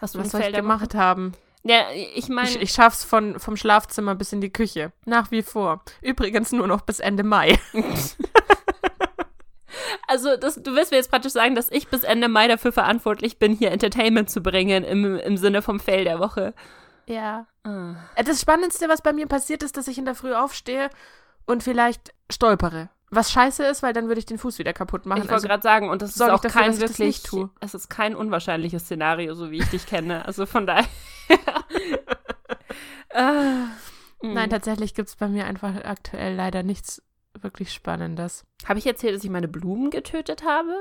Hast 0.01 0.15
du 0.15 0.19
Was 0.19 0.31
soll 0.31 0.43
ich 0.43 0.53
gemacht 0.53 0.95
haben? 0.95 1.33
Ja, 1.63 1.87
ich 2.15 2.29
meine, 2.29 2.49
Ich, 2.49 2.61
ich 2.61 2.73
schaff's 2.73 3.05
von, 3.05 3.39
vom 3.39 3.57
Schlafzimmer 3.57 4.15
bis 4.15 4.33
in 4.33 4.41
die 4.41 4.53
Küche. 4.53 4.93
Nach 5.05 5.31
wie 5.31 5.43
vor. 5.43 5.83
Übrigens 6.01 6.53
nur 6.53 6.67
noch 6.67 6.83
bis 6.83 7.01
Ende 7.01 7.23
Mai. 7.23 7.59
also 10.09 10.37
das, 10.37 10.57
du 10.57 10.75
willst 10.75 10.91
mir 10.91 10.99
jetzt 10.99 11.11
praktisch 11.11 11.33
sagen, 11.33 11.55
dass 11.55 11.71
ich 11.71 11.89
bis 11.89 12.05
Ende 12.05 12.29
Mai 12.29 12.49
dafür 12.49 12.73
verantwortlich 12.73 13.39
bin, 13.39 13.53
hier 13.53 13.73
Entertainment 13.73 14.31
zu 14.31 14.43
bringen 14.43 14.85
im, 14.85 15.17
im 15.17 15.37
Sinne 15.37 15.63
vom 15.63 15.81
Fail 15.81 16.05
der 16.05 16.19
Woche. 16.19 16.55
Ja. 17.07 17.47
Äh, 17.65 18.25
Das 18.25 18.41
Spannendste, 18.41 18.89
was 18.89 19.03
bei 19.03 19.13
mir 19.13 19.27
passiert 19.27 19.63
ist, 19.63 19.77
dass 19.77 19.89
ich 19.89 19.99
in 19.99 20.05
der 20.05 20.15
Früh 20.15 20.35
aufstehe 20.35 20.91
und 21.47 21.63
vielleicht 21.63 22.13
stolpere. 22.31 22.91
Was 23.11 23.31
scheiße 23.31 23.65
ist, 23.65 23.85
weil 23.85 23.93
dann 23.93 24.09
würde 24.09 24.19
ich 24.19 24.27
den 24.27 24.39
Fuß 24.39 24.59
wieder 24.59 24.73
kaputt 24.73 25.07
machen. 25.07 25.19
Ich 25.19 25.25
wollte 25.25 25.35
Also, 25.35 25.47
gerade 25.49 25.63
sagen, 25.63 25.89
und 25.91 26.03
das 26.03 26.11
ist 26.11 26.23
auch 26.23 26.41
dafür, 26.41 26.63
kein 26.63 26.81
wirklich, 26.81 27.23
es 27.61 27.75
ist 27.75 27.89
kein 27.89 28.17
unwahrscheinliches 28.17 28.83
Szenario, 28.83 29.35
so 29.35 29.53
wie 29.53 29.59
ich 29.59 29.69
dich 29.69 29.87
kenne. 29.87 30.25
Also 30.27 30.45
von 30.45 30.67
daher. 30.67 30.87
ah, 33.15 33.69
nein, 34.23 34.49
mm. 34.49 34.51
tatsächlich 34.51 34.95
gibt 34.95 35.09
es 35.09 35.17
bei 35.17 35.29
mir 35.29 35.47
einfach 35.47 35.77
aktuell 35.85 36.35
leider 36.35 36.63
nichts 36.65 37.01
wirklich 37.41 37.73
Spannendes. 37.73 38.45
Habe 38.67 38.79
ich 38.81 38.87
erzählt, 38.87 39.15
dass 39.15 39.25
ich 39.25 39.31
meine 39.31 39.49
Blumen 39.49 39.91
getötet 39.91 40.43
habe? 40.45 40.75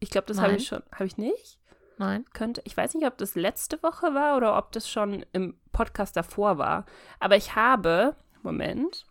Ich 0.00 0.10
glaube, 0.10 0.26
das 0.26 0.38
habe 0.38 0.48
Nein. 0.48 0.56
ich 0.56 0.66
schon. 0.66 0.82
Habe 0.92 1.06
ich 1.06 1.16
nicht? 1.16 1.58
Nein. 2.02 2.24
Könnte. 2.32 2.62
Ich 2.64 2.76
weiß 2.76 2.94
nicht, 2.94 3.06
ob 3.06 3.16
das 3.16 3.36
letzte 3.36 3.80
Woche 3.84 4.12
war 4.12 4.36
oder 4.36 4.58
ob 4.58 4.72
das 4.72 4.90
schon 4.90 5.24
im 5.32 5.54
Podcast 5.70 6.16
davor 6.16 6.58
war. 6.58 6.84
Aber 7.20 7.36
ich 7.36 7.54
habe. 7.54 8.16
Moment. 8.42 9.06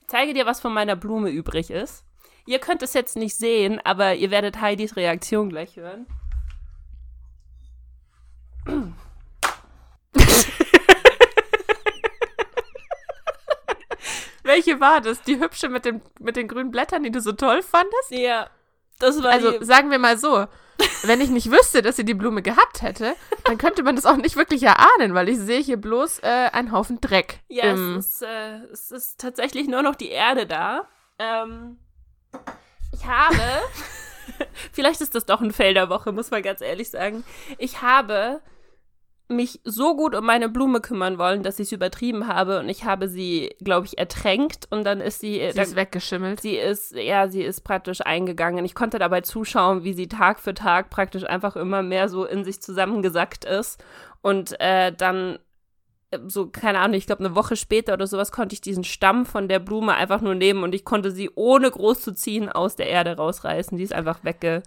Ich 0.00 0.06
zeige 0.06 0.32
dir, 0.32 0.46
was 0.46 0.60
von 0.60 0.72
meiner 0.72 0.96
Blume 0.96 1.28
übrig 1.28 1.70
ist. 1.70 2.06
Ihr 2.46 2.58
könnt 2.58 2.82
es 2.82 2.94
jetzt 2.94 3.16
nicht 3.16 3.36
sehen, 3.36 3.82
aber 3.84 4.14
ihr 4.14 4.30
werdet 4.30 4.62
Heidis 4.62 4.96
Reaktion 4.96 5.50
gleich 5.50 5.76
hören. 5.76 6.06
Welche 14.42 14.80
war 14.80 15.02
das? 15.02 15.20
Die 15.20 15.38
hübsche 15.38 15.68
mit, 15.68 15.84
dem, 15.84 16.00
mit 16.18 16.36
den 16.36 16.48
grünen 16.48 16.70
Blättern, 16.70 17.02
die 17.02 17.10
du 17.10 17.20
so 17.20 17.32
toll 17.32 17.62
fandest? 17.62 18.10
Ja, 18.10 18.48
das 18.98 19.22
war 19.22 19.30
Also 19.32 19.58
die, 19.58 19.64
sagen 19.64 19.90
wir 19.90 19.98
mal 19.98 20.18
so, 20.18 20.46
wenn 21.04 21.20
ich 21.20 21.30
nicht 21.30 21.50
wüsste, 21.50 21.82
dass 21.82 21.96
sie 21.96 22.04
die 22.04 22.14
Blume 22.14 22.42
gehabt 22.42 22.82
hätte, 22.82 23.14
dann 23.44 23.58
könnte 23.58 23.82
man 23.82 23.96
das 23.96 24.06
auch 24.06 24.16
nicht 24.16 24.36
wirklich 24.36 24.62
erahnen, 24.62 25.14
weil 25.14 25.28
ich 25.28 25.38
sehe 25.38 25.60
hier 25.60 25.76
bloß 25.76 26.20
äh, 26.20 26.50
einen 26.52 26.72
Haufen 26.72 27.00
Dreck. 27.00 27.40
Ja, 27.48 27.64
im, 27.64 27.96
es, 27.96 28.06
ist, 28.06 28.22
äh, 28.22 28.58
es 28.72 28.90
ist 28.90 29.20
tatsächlich 29.20 29.68
nur 29.68 29.82
noch 29.82 29.94
die 29.94 30.10
Erde 30.10 30.46
da. 30.46 30.88
Ähm, 31.18 31.78
ich 32.92 33.06
habe, 33.06 33.42
vielleicht 34.72 35.00
ist 35.00 35.14
das 35.14 35.26
doch 35.26 35.40
ein 35.40 35.52
Fail 35.52 35.74
der 35.74 35.88
Woche, 35.88 36.12
muss 36.12 36.30
man 36.30 36.42
ganz 36.42 36.60
ehrlich 36.60 36.90
sagen. 36.90 37.24
Ich 37.58 37.82
habe 37.82 38.40
mich 39.28 39.60
so 39.64 39.96
gut 39.96 40.14
um 40.14 40.24
meine 40.24 40.48
Blume 40.48 40.80
kümmern 40.80 41.18
wollen, 41.18 41.42
dass 41.42 41.58
ich 41.58 41.68
es 41.68 41.72
übertrieben 41.72 42.28
habe 42.28 42.60
und 42.60 42.68
ich 42.68 42.84
habe 42.84 43.08
sie, 43.08 43.54
glaube 43.60 43.86
ich, 43.86 43.98
ertränkt 43.98 44.68
und 44.70 44.84
dann 44.84 45.00
ist 45.00 45.20
sie, 45.20 45.34
sie 45.34 45.56
dann, 45.56 45.64
ist 45.64 45.76
weggeschimmelt. 45.76 46.40
sie 46.40 46.56
ist, 46.56 46.92
ja, 46.92 47.28
sie 47.28 47.42
ist 47.42 47.62
praktisch 47.62 48.00
eingegangen. 48.02 48.64
Ich 48.64 48.74
konnte 48.74 48.98
dabei 48.98 49.22
zuschauen, 49.22 49.84
wie 49.84 49.94
sie 49.94 50.08
Tag 50.08 50.38
für 50.38 50.54
Tag 50.54 50.90
praktisch 50.90 51.24
einfach 51.24 51.56
immer 51.56 51.82
mehr 51.82 52.08
so 52.08 52.24
in 52.24 52.44
sich 52.44 52.62
zusammengesackt 52.62 53.44
ist 53.44 53.82
und 54.22 54.58
äh, 54.60 54.92
dann 54.92 55.38
äh, 56.10 56.18
so, 56.26 56.48
keine 56.48 56.78
Ahnung, 56.78 56.96
ich 56.96 57.06
glaube, 57.06 57.24
eine 57.24 57.34
Woche 57.34 57.56
später 57.56 57.94
oder 57.94 58.06
sowas 58.06 58.30
konnte 58.30 58.54
ich 58.54 58.60
diesen 58.60 58.84
Stamm 58.84 59.26
von 59.26 59.48
der 59.48 59.58
Blume 59.58 59.94
einfach 59.94 60.20
nur 60.20 60.36
nehmen 60.36 60.62
und 60.62 60.74
ich 60.74 60.84
konnte 60.84 61.10
sie 61.10 61.30
ohne 61.34 61.70
groß 61.70 62.00
zu 62.00 62.12
ziehen 62.12 62.48
aus 62.48 62.76
der 62.76 62.88
Erde 62.88 63.16
rausreißen. 63.16 63.76
Die 63.76 63.84
ist 63.84 63.92
einfach 63.92 64.22
wegge 64.22 64.62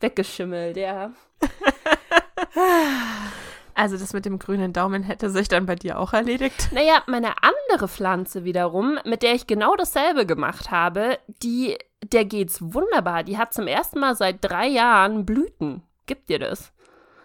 weggeschimmelt, 0.00 0.76
ja. 0.76 1.12
Also 3.80 3.96
das 3.96 4.12
mit 4.12 4.26
dem 4.26 4.38
grünen 4.38 4.74
Daumen 4.74 5.02
hätte 5.02 5.30
sich 5.30 5.48
dann 5.48 5.64
bei 5.64 5.74
dir 5.74 5.98
auch 5.98 6.12
erledigt. 6.12 6.68
Naja, 6.70 7.02
meine 7.06 7.42
andere 7.42 7.88
Pflanze 7.88 8.44
wiederum, 8.44 8.98
mit 9.06 9.22
der 9.22 9.34
ich 9.34 9.46
genau 9.46 9.74
dasselbe 9.74 10.26
gemacht 10.26 10.70
habe, 10.70 11.18
die, 11.42 11.78
der 12.04 12.26
geht's 12.26 12.58
wunderbar. 12.60 13.22
Die 13.24 13.38
hat 13.38 13.54
zum 13.54 13.66
ersten 13.66 13.98
Mal 14.00 14.14
seit 14.16 14.44
drei 14.44 14.66
Jahren 14.66 15.24
Blüten. 15.24 15.82
Gibt 16.04 16.28
dir 16.28 16.38
das? 16.38 16.72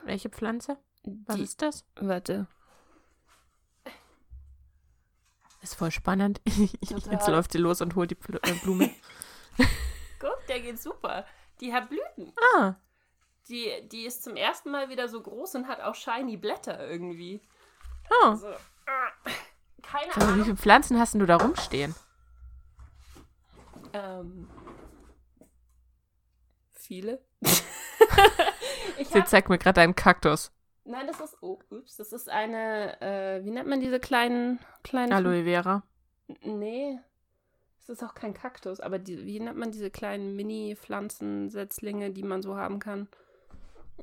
Welche 0.05 0.29
Pflanze? 0.29 0.77
Was 1.25 1.35
Die- 1.35 1.43
ist 1.43 1.61
das? 1.61 1.83
Warte. 1.99 2.47
Ist 5.61 5.75
voll 5.75 5.91
spannend. 5.91 6.39
Total. 6.87 7.11
Jetzt 7.11 7.27
läuft 7.27 7.51
sie 7.51 7.57
los 7.57 7.81
und 7.81 7.95
holt 7.95 8.11
die 8.11 8.17
äh, 8.47 8.53
Blume. 8.63 8.89
Guck, 10.19 10.37
der 10.47 10.61
geht 10.61 10.81
super. 10.81 11.25
Die 11.59 11.73
hat 11.73 11.89
Blüten. 11.89 12.31
ah, 12.57 12.75
Die, 13.49 13.69
die 13.91 14.05
ist 14.05 14.23
zum 14.23 14.35
ersten 14.35 14.71
Mal 14.71 14.89
wieder 14.89 15.07
so 15.07 15.21
groß 15.21 15.55
und 15.55 15.67
hat 15.67 15.79
auch 15.81 15.95
shiny 15.95 16.37
Blätter 16.37 16.89
irgendwie. 16.89 17.41
oh. 18.23 18.29
Also, 18.29 18.47
äh, 18.47 18.55
keine 19.83 20.11
Sag 20.11 20.17
mal, 20.17 20.27
wie 20.27 20.31
Ahnung. 20.31 20.43
viele 20.45 20.57
Pflanzen 20.57 20.99
hast 20.99 21.13
denn 21.13 21.19
du 21.19 21.27
da 21.27 21.37
rumstehen? 21.37 21.93
Ähm, 23.93 24.49
viele. 26.73 27.23
Ich 28.97 29.09
Sie 29.09 29.19
hab, 29.19 29.27
zeigt 29.27 29.49
mir 29.49 29.57
gerade 29.57 29.81
einen 29.81 29.95
Kaktus. 29.95 30.51
nein, 30.85 31.05
das 31.05 31.19
ist, 31.19 31.35
oh, 31.41 31.59
ups, 31.69 31.97
das 31.97 32.13
ist 32.13 32.29
eine, 32.29 33.01
äh, 33.01 33.43
wie 33.43 33.51
nennt 33.51 33.67
man 33.67 33.81
diese 33.81 33.99
kleinen, 33.99 34.59
kleinen 34.83 35.11
Aloe 35.11 35.43
Vera. 35.43 35.83
Nee. 36.41 36.97
Es 37.81 37.89
ist 37.89 38.03
auch 38.03 38.13
kein 38.15 38.33
Kaktus, 38.33 38.79
aber 38.79 38.97
die, 38.97 39.25
wie 39.25 39.39
nennt 39.41 39.57
man 39.57 39.71
diese 39.71 39.91
kleinen 39.91 40.35
Mini-Pflanzensetzlinge, 40.37 42.11
die 42.11 42.23
man 42.23 42.41
so 42.41 42.55
haben 42.55 42.79
kann? 42.79 43.09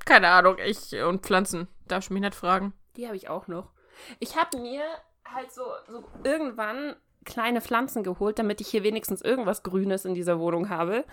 Keine 0.05 0.28
Ahnung, 0.28 0.57
ich 0.64 0.94
und 1.02 1.22
Pflanzen. 1.24 1.68
Darf 1.87 2.05
ich 2.05 2.11
mich 2.11 2.22
nicht 2.22 2.35
fragen. 2.35 2.72
Die 2.96 3.07
habe 3.07 3.16
ich 3.16 3.28
auch 3.28 3.46
noch. 3.46 3.70
Ich 4.18 4.37
habe 4.37 4.59
mir 4.59 4.83
halt 5.24 5.52
so, 5.52 5.62
so 5.88 6.05
irgendwann 6.24 6.96
kleine 7.24 7.61
Pflanzen 7.61 8.02
geholt, 8.02 8.38
damit 8.38 8.61
ich 8.61 8.68
hier 8.68 8.83
wenigstens 8.83 9.22
irgendwas 9.22 9.62
Grünes 9.62 10.05
in 10.05 10.14
dieser 10.14 10.38
Wohnung 10.40 10.68
habe. 10.70 11.05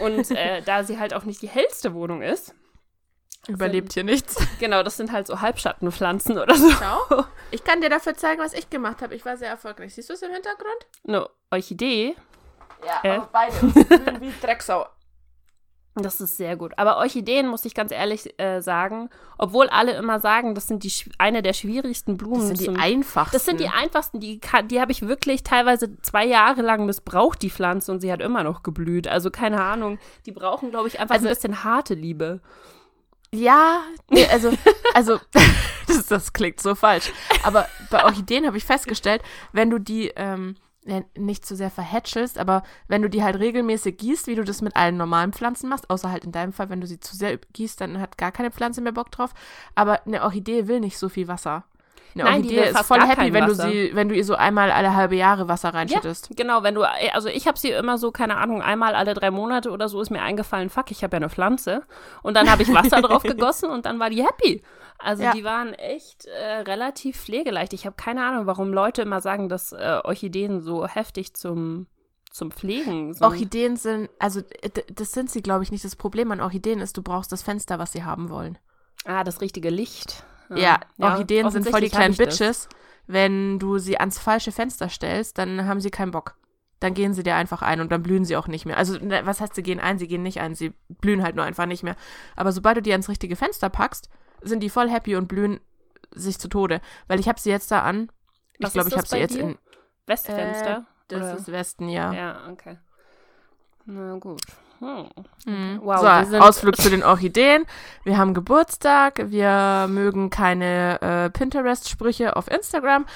Und 0.00 0.30
äh, 0.32 0.62
da 0.66 0.82
sie 0.84 0.98
halt 0.98 1.14
auch 1.14 1.24
nicht 1.24 1.42
die 1.42 1.48
hellste 1.48 1.94
Wohnung 1.94 2.22
ist, 2.22 2.54
Überlebt 3.46 3.92
hier 3.92 4.04
nichts. 4.04 4.36
genau, 4.58 4.82
das 4.82 4.96
sind 4.96 5.12
halt 5.12 5.26
so 5.26 5.42
Halbschattenpflanzen 5.42 6.38
oder 6.38 6.54
so. 6.54 6.70
Schau. 6.70 7.24
Ich 7.50 7.62
kann 7.62 7.82
dir 7.82 7.90
dafür 7.90 8.14
zeigen, 8.14 8.40
was 8.40 8.54
ich 8.54 8.70
gemacht 8.70 9.02
habe. 9.02 9.14
Ich 9.14 9.24
war 9.26 9.36
sehr 9.36 9.50
erfolgreich. 9.50 9.94
Siehst 9.94 10.08
du 10.08 10.14
es 10.14 10.22
im 10.22 10.32
Hintergrund? 10.32 10.86
Eine 11.06 11.28
Orchidee, 11.50 12.16
Ja, 12.84 13.00
Äh? 13.02 13.20
beide. 13.30 13.54
Grün 13.58 14.20
wie 14.22 14.32
Drecksau. 14.40 14.86
Das 15.96 16.20
ist 16.20 16.36
sehr 16.36 16.56
gut. 16.56 16.72
Aber 16.76 16.96
Orchideen, 16.96 17.46
muss 17.46 17.64
ich 17.64 17.72
ganz 17.74 17.92
ehrlich 17.92 18.36
äh, 18.40 18.60
sagen, 18.60 19.10
obwohl 19.38 19.68
alle 19.68 19.92
immer 19.92 20.18
sagen, 20.18 20.56
das 20.56 20.66
sind 20.66 20.82
die, 20.82 20.92
eine 21.18 21.40
der 21.40 21.52
schwierigsten 21.52 22.16
Blumen. 22.16 22.40
Das 22.40 22.48
sind 22.48 22.60
die 22.60 22.64
zum- 22.64 22.76
einfachsten. 22.80 23.32
das 23.36 23.44
sind 23.44 23.60
die 23.60 23.68
einfachsten, 23.68 24.18
die, 24.18 24.40
die 24.70 24.80
habe 24.80 24.90
ich 24.90 25.02
wirklich 25.06 25.44
teilweise 25.44 25.96
zwei 26.02 26.26
Jahre 26.26 26.62
lang 26.62 26.84
missbraucht, 26.86 27.42
die 27.42 27.50
Pflanze, 27.50 27.92
und 27.92 28.00
sie 28.00 28.10
hat 28.12 28.20
immer 28.20 28.42
noch 28.42 28.64
geblüht. 28.64 29.06
Also 29.06 29.30
keine 29.30 29.62
Ahnung. 29.62 29.98
Die 30.26 30.32
brauchen, 30.32 30.70
glaube 30.70 30.88
ich, 30.88 30.98
einfach 30.98 31.14
Also- 31.14 31.28
ein 31.28 31.32
bisschen 31.34 31.62
harte 31.62 31.94
Liebe. 31.94 32.40
Ja, 33.32 33.82
nee, 34.10 34.26
also, 34.26 34.52
also 34.94 35.18
das, 35.86 36.06
das 36.06 36.32
klingt 36.32 36.60
so 36.60 36.74
falsch. 36.74 37.12
Aber 37.44 37.68
bei 37.90 38.04
Orchideen 38.04 38.46
habe 38.46 38.56
ich 38.56 38.64
festgestellt, 38.64 39.22
wenn 39.52 39.70
du 39.70 39.78
die 39.78 40.08
ähm, 40.16 40.56
nicht 41.16 41.46
zu 41.46 41.56
sehr 41.56 41.70
verhätschelst, 41.70 42.38
aber 42.38 42.62
wenn 42.88 43.02
du 43.02 43.08
die 43.08 43.22
halt 43.22 43.38
regelmäßig 43.38 43.96
gießt, 43.96 44.26
wie 44.26 44.34
du 44.34 44.44
das 44.44 44.62
mit 44.62 44.76
allen 44.76 44.96
normalen 44.96 45.32
Pflanzen 45.32 45.68
machst, 45.68 45.88
außer 45.88 46.10
halt 46.10 46.24
in 46.24 46.32
deinem 46.32 46.52
Fall, 46.52 46.68
wenn 46.70 46.80
du 46.80 46.86
sie 46.86 47.00
zu 47.00 47.16
sehr 47.16 47.38
gießt, 47.38 47.80
dann 47.80 48.00
hat 48.00 48.18
gar 48.18 48.32
keine 48.32 48.50
Pflanze 48.50 48.80
mehr 48.80 48.92
Bock 48.92 49.10
drauf. 49.10 49.32
Aber 49.74 50.06
eine 50.06 50.22
Orchidee 50.22 50.68
will 50.68 50.80
nicht 50.80 50.98
so 50.98 51.08
viel 51.08 51.28
Wasser. 51.28 51.64
Eine 52.14 52.24
Nein, 52.24 52.34
Orchidee 52.42 52.68
ist 52.68 52.78
voll 52.80 53.00
happy, 53.00 53.32
wenn 53.32 53.46
du 53.46 53.54
sie, 53.54 53.90
wenn 53.94 54.08
du 54.08 54.14
ihr 54.14 54.24
so 54.24 54.36
einmal 54.36 54.70
alle 54.70 54.94
halbe 54.94 55.16
Jahre 55.16 55.48
Wasser 55.48 55.74
reinschüttest. 55.74 56.30
Genau, 56.36 56.62
wenn 56.62 56.74
du, 56.74 56.82
also 57.12 57.28
ich 57.28 57.48
habe 57.48 57.58
sie 57.58 57.70
immer 57.70 57.98
so, 57.98 58.12
keine 58.12 58.36
Ahnung, 58.36 58.62
einmal 58.62 58.94
alle 58.94 59.14
drei 59.14 59.32
Monate 59.32 59.70
oder 59.70 59.88
so 59.88 60.00
ist 60.00 60.10
mir 60.10 60.22
eingefallen, 60.22 60.70
fuck, 60.70 60.90
ich 60.90 61.02
habe 61.02 61.16
ja 61.16 61.18
eine 61.18 61.30
Pflanze. 61.30 61.82
Und 62.22 62.34
dann 62.34 62.48
habe 62.50 62.62
ich 62.62 62.72
Wasser 62.72 63.02
drauf 63.02 63.22
gegossen 63.24 63.70
und 63.70 63.86
dann 63.86 63.98
war 63.98 64.10
die 64.10 64.22
happy. 64.22 64.62
Also 64.98 65.22
Ja. 65.22 65.32
die 65.32 65.44
waren 65.44 65.74
echt 65.74 66.24
äh, 66.26 66.44
relativ 66.60 67.16
pflegeleicht. 67.20 67.72
Ich 67.72 67.84
habe 67.86 67.96
keine 67.96 68.24
Ahnung, 68.24 68.46
warum 68.46 68.72
Leute 68.72 69.02
immer 69.02 69.20
sagen, 69.20 69.48
dass 69.48 69.72
äh, 69.72 70.00
Orchideen 70.04 70.60
so 70.60 70.86
heftig 70.86 71.34
zum, 71.34 71.86
zum 72.30 72.50
Pflegen 72.50 73.12
sind. 73.12 73.22
Orchideen 73.24 73.76
sind, 73.76 74.08
also 74.18 74.40
d- 74.40 74.84
das 74.94 75.12
sind 75.12 75.30
sie, 75.30 75.42
glaube 75.42 75.64
ich, 75.64 75.72
nicht. 75.72 75.84
Das 75.84 75.96
Problem 75.96 76.30
an 76.32 76.40
Orchideen 76.40 76.80
ist, 76.80 76.96
du 76.96 77.02
brauchst 77.02 77.32
das 77.32 77.42
Fenster, 77.42 77.78
was 77.78 77.92
sie 77.92 78.04
haben 78.04 78.30
wollen. 78.30 78.56
ah, 79.04 79.24
das 79.24 79.40
richtige 79.40 79.70
Licht. 79.70 80.24
Ja, 80.54 80.80
Orchideen 80.98 81.50
sind 81.50 81.68
voll 81.68 81.80
die 81.80 81.88
kleinen 81.90 82.14
das. 82.16 82.38
Bitches. 82.38 82.68
Wenn 83.06 83.58
du 83.58 83.78
sie 83.78 83.98
ans 83.98 84.18
falsche 84.18 84.52
Fenster 84.52 84.88
stellst, 84.88 85.36
dann 85.38 85.66
haben 85.66 85.80
sie 85.80 85.90
keinen 85.90 86.10
Bock. 86.12 86.36
Dann 86.80 86.94
gehen 86.94 87.12
sie 87.14 87.22
dir 87.22 87.34
einfach 87.34 87.60
ein 87.62 87.80
und 87.80 87.90
dann 87.92 88.02
blühen 88.02 88.24
sie 88.24 88.36
auch 88.36 88.46
nicht 88.46 88.64
mehr. 88.66 88.76
Also, 88.76 88.98
ne, 88.98 89.22
was 89.24 89.40
heißt, 89.40 89.54
sie 89.54 89.62
gehen 89.62 89.80
ein? 89.80 89.98
Sie 89.98 90.06
gehen 90.08 90.22
nicht 90.22 90.40
ein. 90.40 90.54
Sie 90.54 90.72
blühen 90.88 91.22
halt 91.22 91.34
nur 91.36 91.44
einfach 91.44 91.66
nicht 91.66 91.82
mehr. 91.82 91.96
Aber 92.36 92.52
sobald 92.52 92.76
du 92.78 92.82
die 92.82 92.92
ans 92.92 93.08
richtige 93.08 93.36
Fenster 93.36 93.68
packst, 93.70 94.08
sind 94.44 94.60
die 94.60 94.70
voll 94.70 94.88
happy 94.88 95.16
und 95.16 95.28
blühen 95.28 95.60
sich 96.12 96.38
zu 96.38 96.48
Tode. 96.48 96.80
Weil 97.08 97.20
ich 97.20 97.28
habe 97.28 97.40
sie 97.40 97.50
jetzt 97.50 97.70
da 97.70 97.80
an. 97.80 98.10
Ich 98.58 98.72
glaube, 98.72 98.88
ich 98.88 98.96
habe 98.96 99.06
sie 99.06 99.16
bei 99.16 99.20
jetzt 99.20 99.34
dir? 99.34 99.40
in. 99.40 99.58
Westfenster. 100.06 100.86
Das 101.08 101.22
oder? 101.22 101.36
ist 101.36 101.52
Westen, 101.52 101.88
ja. 101.88 102.12
Ja, 102.12 102.40
okay. 102.50 102.78
Na 103.86 104.16
gut. 104.16 104.40
Hm. 104.78 105.08
Mhm. 105.46 105.80
Wow, 105.82 106.26
so, 106.28 106.36
Ausflug 106.38 106.76
zu 106.76 106.90
den 106.90 107.02
Orchideen. 107.02 107.64
Wir 108.04 108.18
haben 108.18 108.34
Geburtstag. 108.34 109.30
Wir 109.30 109.86
mögen 109.88 110.30
keine 110.30 111.00
äh, 111.00 111.30
Pinterest-Sprüche 111.30 112.36
auf 112.36 112.50
Instagram. 112.50 113.06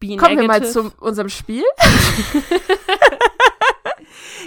Be 0.00 0.16
Kommen 0.16 0.38
wir 0.38 0.46
mal 0.46 0.60
negative. 0.60 0.72
zu 0.72 0.92
unserem 1.00 1.28
Spiel. 1.28 1.64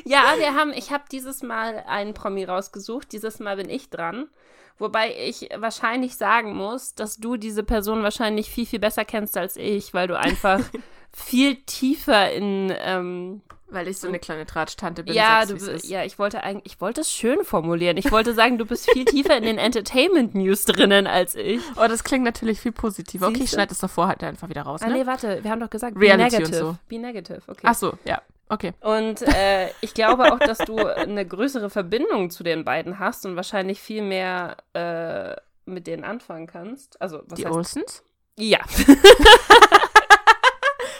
Ja, 0.06 0.36
wir 0.38 0.54
haben, 0.56 0.72
ich 0.74 0.92
habe 0.92 1.04
dieses 1.12 1.42
Mal 1.44 1.84
einen 1.88 2.14
Promi 2.14 2.44
rausgesucht. 2.46 3.12
Dieses 3.12 3.40
Mal 3.40 3.58
bin 3.58 3.70
ich 3.70 3.90
dran. 3.90 4.28
Wobei 4.80 5.16
ich 5.18 5.50
wahrscheinlich 5.58 6.16
sagen 6.18 6.54
muss, 6.56 6.94
dass 6.94 7.18
du 7.18 7.36
diese 7.38 7.64
Person 7.64 8.04
wahrscheinlich 8.04 8.50
viel, 8.50 8.66
viel 8.68 8.80
besser 8.80 9.06
kennst 9.06 9.36
als 9.36 9.56
ich, 9.56 9.94
weil 9.96 10.08
du 10.08 10.18
einfach 10.18 10.60
viel 11.12 11.56
tiefer 11.66 12.32
in, 12.32 12.72
ähm, 12.80 13.42
Weil 13.70 13.88
ich 13.88 13.98
so 13.98 14.08
eine 14.08 14.20
kleine 14.20 14.46
Tratsch-Tante 14.46 15.04
bin. 15.04 15.16
ja, 15.16 15.46
du, 15.48 15.56
ja, 15.84 16.04
ich 16.04 16.20
wollte 16.20 16.44
eigentlich, 16.44 16.74
ich 16.76 16.80
wollte 16.80 17.02
es 17.02 17.12
schön 17.12 17.44
formulieren. 17.44 17.98
Ich 17.98 18.12
wollte 18.12 18.36
sagen, 18.36 18.60
du 18.60 18.66
bist 18.66 18.88
viel 18.92 19.06
tiefer 19.06 19.36
in 19.36 19.46
den 19.46 19.58
Entertainment-News 19.58 20.66
drinnen 20.66 21.08
als 21.08 21.34
ich. 21.34 21.60
Oh, 21.76 21.88
das 21.88 22.04
klingt 22.04 22.24
natürlich 22.24 22.60
viel 22.62 22.72
positiver. 22.72 23.30
Okay, 23.30 23.46
ich 23.46 23.50
schneide 23.50 23.72
es 23.74 23.80
davor 23.80 24.08
halt 24.10 24.24
einfach 24.24 24.48
wieder 24.48 24.62
raus, 24.62 24.84
Ah, 24.84 24.90
ne? 24.90 25.00
nee, 25.00 25.06
warte, 25.08 25.44
wir 25.44 25.50
haben 25.50 25.60
doch 25.60 25.72
gesagt, 25.72 25.98
Reality 26.00 26.38
be 26.38 26.44
und 26.44 26.52
negative. 26.52 26.56
so. 26.60 26.78
Be 26.88 27.00
negative, 27.00 27.42
okay. 27.48 27.64
Ach 27.64 27.74
so, 27.76 27.98
ja. 28.06 28.22
Okay. 28.50 28.74
Und 28.82 29.22
äh, 29.24 29.70
ich 29.82 29.94
glaube 29.94 30.32
auch, 30.32 30.40
dass 30.40 30.60
du 30.60 30.78
eine 30.78 31.26
größere 31.26 31.70
Verbindung 31.70 32.30
zu 32.30 32.44
den 32.44 32.64
beiden 32.64 33.00
hast 33.00 33.26
und 33.26 33.36
wahrscheinlich 33.36 33.80
viel 33.82 34.02
mehr 34.02 34.58
äh, 34.74 35.36
mit 35.70 35.86
denen 35.88 36.04
anfangen 36.04 36.48
kannst. 36.48 37.02
Also, 37.02 37.22
was 37.28 37.38
Die 37.38 37.46
heißt 37.46 37.56
Olsens? 37.56 38.04
Ja. 38.38 38.60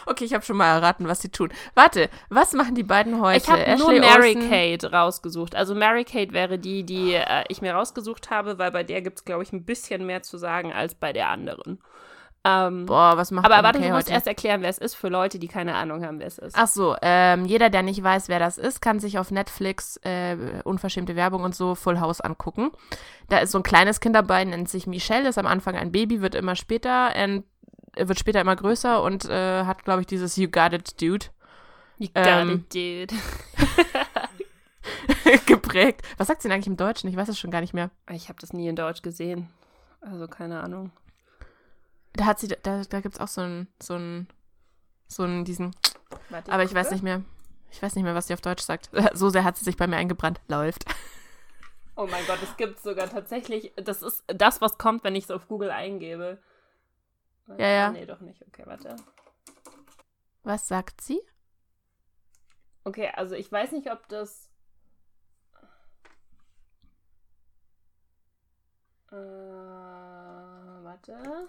Okay, 0.10 0.24
ich 0.24 0.34
habe 0.34 0.44
schon 0.46 0.56
mal 0.56 0.74
erraten, 0.74 1.08
was 1.10 1.22
sie 1.22 1.30
tun. 1.30 1.52
Warte, 1.76 2.10
was 2.30 2.54
machen 2.54 2.76
die 2.76 2.84
beiden 2.84 3.20
heute? 3.22 3.38
Ich 3.44 3.50
habe 3.50 3.78
nur 3.78 3.92
Ashley 3.92 4.00
Mary 4.00 4.36
Olsen- 4.38 4.50
Kate 4.50 4.92
rausgesucht. 4.92 5.54
Also 5.54 5.76
Mary 5.76 6.06
Kate 6.06 6.32
wäre 6.32 6.58
die, 6.58 6.84
die 6.86 7.14
äh, 7.14 7.44
ich 7.50 7.62
mir 7.62 7.74
rausgesucht 7.74 8.30
habe, 8.30 8.58
weil 8.58 8.72
bei 8.72 8.84
der 8.84 9.02
gibt 9.02 9.18
es, 9.20 9.26
glaube 9.26 9.44
ich, 9.44 9.52
ein 9.52 9.66
bisschen 9.66 10.06
mehr 10.06 10.24
zu 10.24 10.38
sagen 10.38 10.72
als 10.72 10.96
bei 10.96 11.12
der 11.12 11.28
anderen. 11.28 11.80
Ähm, 12.48 12.86
Boah, 12.86 13.18
was 13.18 13.32
macht 13.32 13.46
aber 13.46 13.64
warte, 13.64 13.80
du 13.80 13.88
musst 13.90 14.08
heute? 14.08 14.14
erst 14.14 14.28
erklären, 14.28 14.62
wer 14.62 14.70
es 14.70 14.78
ist 14.78 14.96
für 14.96 15.10
Leute, 15.10 15.40
die 15.40 15.48
keine 15.48 15.76
Ahnung 15.76 16.06
haben, 16.06 16.20
wer 16.20 16.28
es 16.28 16.38
ist. 16.38 16.56
Ach 16.58 16.68
so, 16.68 16.96
ähm, 17.02 17.46
jeder, 17.46 17.70
der 17.70 17.84
nicht 17.84 18.02
weiß, 18.02 18.30
wer 18.30 18.40
das 18.40 18.58
ist, 18.58 18.82
kann 18.82 19.00
sich 19.00 19.20
auf 19.20 19.32
Netflix 19.32 19.98
äh, 20.04 20.38
unverschämte 20.64 21.16
Werbung 21.16 21.44
und 21.44 21.56
so 21.56 21.76
Full 21.76 22.00
House 22.00 22.22
angucken. 22.22 22.72
Da 23.30 23.40
ist 23.40 23.52
so 23.52 23.60
ein 23.60 23.64
kleines 23.64 24.00
Kind 24.00 24.16
dabei, 24.16 24.44
nennt 24.46 24.70
sich 24.70 24.88
Michelle, 24.88 25.28
ist 25.28 25.38
am 25.38 25.48
Anfang 25.48 25.76
ein 25.76 25.92
Baby, 25.92 26.22
wird 26.22 26.36
immer 26.36 26.56
später, 26.56 27.12
ähm, 27.16 27.44
wird 27.98 28.20
später 28.20 28.40
immer 28.40 28.56
größer 28.56 29.02
und 29.04 29.26
äh, 29.26 29.66
hat, 29.66 29.84
glaube 29.84 30.02
ich, 30.02 30.08
dieses 30.08 30.38
You 30.38 30.48
Got 30.50 30.74
It 30.74 31.02
Dude 31.02 31.28
You 32.00 32.10
got 32.14 32.28
ähm, 32.28 32.66
it, 32.72 33.10
dude. 33.10 33.16
geprägt. 35.48 36.04
Was 36.18 36.28
sagt 36.28 36.42
sie 36.42 36.48
denn 36.48 36.56
eigentlich 36.56 36.68
im 36.68 36.78
Deutschen? 36.78 37.10
Ich 37.10 37.16
weiß 37.16 37.28
es 37.28 37.40
schon 37.40 37.52
gar 37.52 37.62
nicht 37.62 37.74
mehr. 37.74 37.90
Ich 38.12 38.30
habe 38.30 38.40
das 38.40 38.54
nie 38.54 38.68
in 38.68 38.76
Deutsch 38.76 39.02
gesehen. 39.02 39.50
Also 40.02 40.28
keine 40.28 40.62
Ahnung. 40.62 40.92
Da 42.18 42.26
hat 42.26 42.40
sie, 42.40 42.48
da, 42.48 42.82
da 42.84 43.00
gibt 43.00 43.16
es 43.16 43.22
auch 43.22 43.28
so 43.28 43.42
einen, 43.42 43.68
so 43.82 43.94
einen, 43.94 44.28
so 45.08 45.22
einen, 45.24 45.46
diesen, 45.46 45.76
Warte, 46.30 46.52
aber 46.52 46.64
ich 46.64 46.74
weiß 46.74 46.90
nicht 46.92 47.04
mehr. 47.04 47.24
Ich 47.72 47.82
weiß 47.82 47.96
nicht 47.96 48.04
mehr, 48.04 48.16
was 48.16 48.28
sie 48.28 48.34
auf 48.34 48.42
Deutsch 48.42 48.64
sagt. 48.64 48.90
So 49.14 49.30
sehr 49.30 49.44
hat 49.44 49.56
sie 49.56 49.66
sich 49.66 49.78
bei 49.78 49.88
mir 49.88 49.98
eingebrannt. 49.98 50.42
Läuft. 50.48 50.86
Oh 51.96 52.08
mein 52.08 52.26
Gott, 52.26 52.40
es 52.42 52.58
gibt 52.58 52.80
sogar 52.80 53.10
tatsächlich, 53.10 53.72
das 53.76 54.02
ist 54.02 54.24
das, 54.28 54.62
was 54.62 54.78
kommt, 54.78 55.04
wenn 55.04 55.16
ich 55.16 55.26
es 55.26 55.32
auf 55.32 55.48
Google 55.48 55.72
eingebe. 55.72 56.42
Ja, 57.58 57.68
ja. 57.68 57.92
Nee, 57.92 58.06
doch 58.06 58.20
nicht. 58.20 58.46
Okay, 58.48 58.64
warte. 58.66 58.96
Was 60.44 60.68
sagt 60.68 61.02
sie? 61.02 61.22
Okay, 62.84 63.12
also 63.14 63.36
ich 63.36 63.52
weiß 63.52 63.74
nicht, 63.74 63.92
ob 63.92 64.08
das. 64.08 64.50
Äh, 69.12 69.16
warte. 70.84 71.48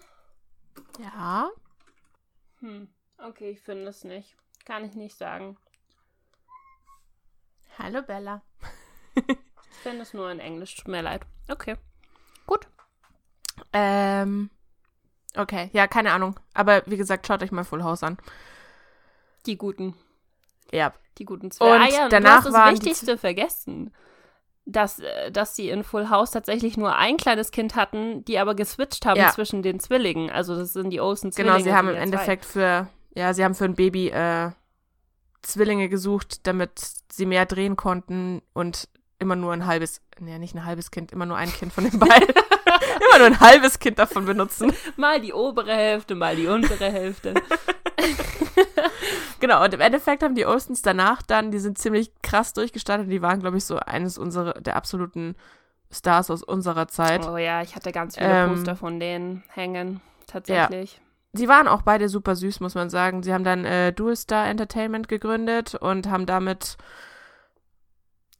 Ja. 0.99 1.51
Hm. 2.61 2.89
Okay, 3.19 3.51
ich 3.51 3.61
finde 3.61 3.89
es 3.89 4.05
nicht. 4.05 4.37
Kann 4.65 4.85
ich 4.85 4.95
nicht 4.95 5.17
sagen. 5.17 5.57
Hallo 7.79 8.03
Bella. 8.03 8.43
Ich 9.15 9.83
finde 9.83 10.03
es 10.03 10.13
nur 10.15 10.31
in 10.31 10.41
Englisch. 10.41 10.75
Tut 10.77 10.89
mir 10.89 11.03
leid. 11.03 11.23
Okay. 11.49 11.77
Ähm. 13.73 14.51
Okay, 15.37 15.71
ja, 15.73 15.87
keine 15.87 16.13
Ahnung. 16.13 16.39
Aber 16.55 16.83
wie 16.87 16.97
gesagt, 16.97 17.27
schaut 17.27 17.43
euch 17.43 17.53
mal 17.53 17.65
Full 17.65 17.85
House 17.85 18.03
an. 18.03 18.19
Die 19.47 19.57
guten. 19.57 19.95
Ja. 20.73 20.93
Die 21.19 21.25
guten 21.25 21.47
Und 21.47 21.55
zwei. 21.55 21.79
ah, 21.79 21.89
ja, 21.89 22.05
und 22.05 22.13
danach 22.13 22.45
waren 22.47 22.75
das 22.75 22.81
Wichtigste 22.83 23.19
vergessen. 23.19 23.93
Dass, 24.71 24.99
äh, 24.99 25.31
dass 25.33 25.57
sie 25.57 25.71
in 25.71 25.83
Full 25.83 26.11
House 26.11 26.31
tatsächlich 26.31 26.77
nur 26.77 26.95
ein 26.95 27.17
kleines 27.17 27.51
Kind 27.53 27.75
hatten, 27.75 28.23
die 28.27 28.39
aber 28.39 28.55
geswitcht 28.55 29.07
haben 29.07 29.19
Ja. 29.19 29.31
zwischen 29.31 29.63
den 29.63 29.81
Zwillingen. 29.81 30.29
Also 30.31 30.55
das 30.57 30.75
sind 30.75 30.91
die 30.91 31.01
Olsen 31.01 31.33
Zwillinge. 31.33 31.55
Genau, 31.55 31.65
sie 31.65 31.73
haben 31.75 31.89
im 31.89 31.95
ja 31.95 32.01
zwei. 32.01 32.05
Endeffekt 32.05 32.45
für, 32.45 32.89
ja, 33.15 33.33
sie 33.33 33.45
haben 33.45 33.55
für 33.55 33.65
ein 33.65 33.75
Baby 33.75 34.09
äh, 34.11 34.51
Zwillinge 35.41 35.89
gesucht, 35.89 36.47
damit 36.47 36.81
sie 37.11 37.25
mehr 37.25 37.47
drehen 37.47 37.77
konnten 37.77 38.43
und 38.53 38.89
immer 39.19 39.37
nur 39.37 39.53
ein 39.55 39.67
halbes 39.67 40.03
nee, 40.21 40.39
nicht 40.39 40.55
ein 40.55 40.65
halbes 40.65 40.91
Kind, 40.91 41.13
immer 41.13 41.27
nur 41.27 41.37
ein 41.37 41.51
Kind 41.51 41.73
von 41.73 41.85
den 41.89 41.99
beiden. 41.99 42.29
immer 42.29 43.19
nur 43.19 43.27
ein 43.29 43.41
halbes 43.41 43.79
Kind 43.79 43.99
davon 43.99 44.27
benutzen. 44.27 44.73
Mal 44.97 45.21
die 45.21 45.33
obere 45.33 45.73
Hälfte, 45.75 46.15
mal 46.15 46.37
die 46.37 46.47
untere 46.47 46.91
Hälfte. 46.93 47.35
Genau, 49.41 49.63
und 49.63 49.73
im 49.73 49.81
Endeffekt 49.81 50.23
haben 50.23 50.35
die 50.35 50.47
Ostens 50.47 50.83
danach 50.83 51.23
dann, 51.23 51.51
die 51.51 51.59
sind 51.59 51.79
ziemlich 51.79 52.11
krass 52.23 52.55
durchgestartet. 52.55 53.11
Die 53.11 53.23
waren, 53.23 53.41
glaube 53.41 53.57
ich, 53.57 53.65
so 53.65 53.77
eines 53.79 54.19
unserer, 54.19 54.55
der 54.55 54.75
absoluten 54.75 55.37
Stars 55.93 56.31
aus 56.31 56.43
unserer 56.43 56.89
Zeit. 56.89 57.27
Oh 57.27 57.37
ja, 57.37 57.63
ich 57.63 57.77
hatte 57.77 57.93
ganz 57.93 58.17
viele 58.17 58.29
Ähm, 58.31 58.51
Poster 58.51 58.77
von 58.77 58.99
denen 58.99 59.45
hängen, 59.49 60.01
tatsächlich. 60.27 61.01
Sie 61.33 61.47
waren 61.47 61.69
auch 61.69 61.83
beide 61.83 62.09
super 62.09 62.35
süß, 62.35 62.61
muss 62.61 62.75
man 62.75 62.91
sagen. 62.91 63.23
Sie 63.23 63.33
haben 63.33 63.45
dann 63.45 63.65
äh, 63.65 63.93
Dual 63.93 64.17
Star 64.17 64.49
Entertainment 64.49 65.09
gegründet 65.09 65.75
und 65.75 66.11
haben 66.11 66.27
damit, 66.27 66.77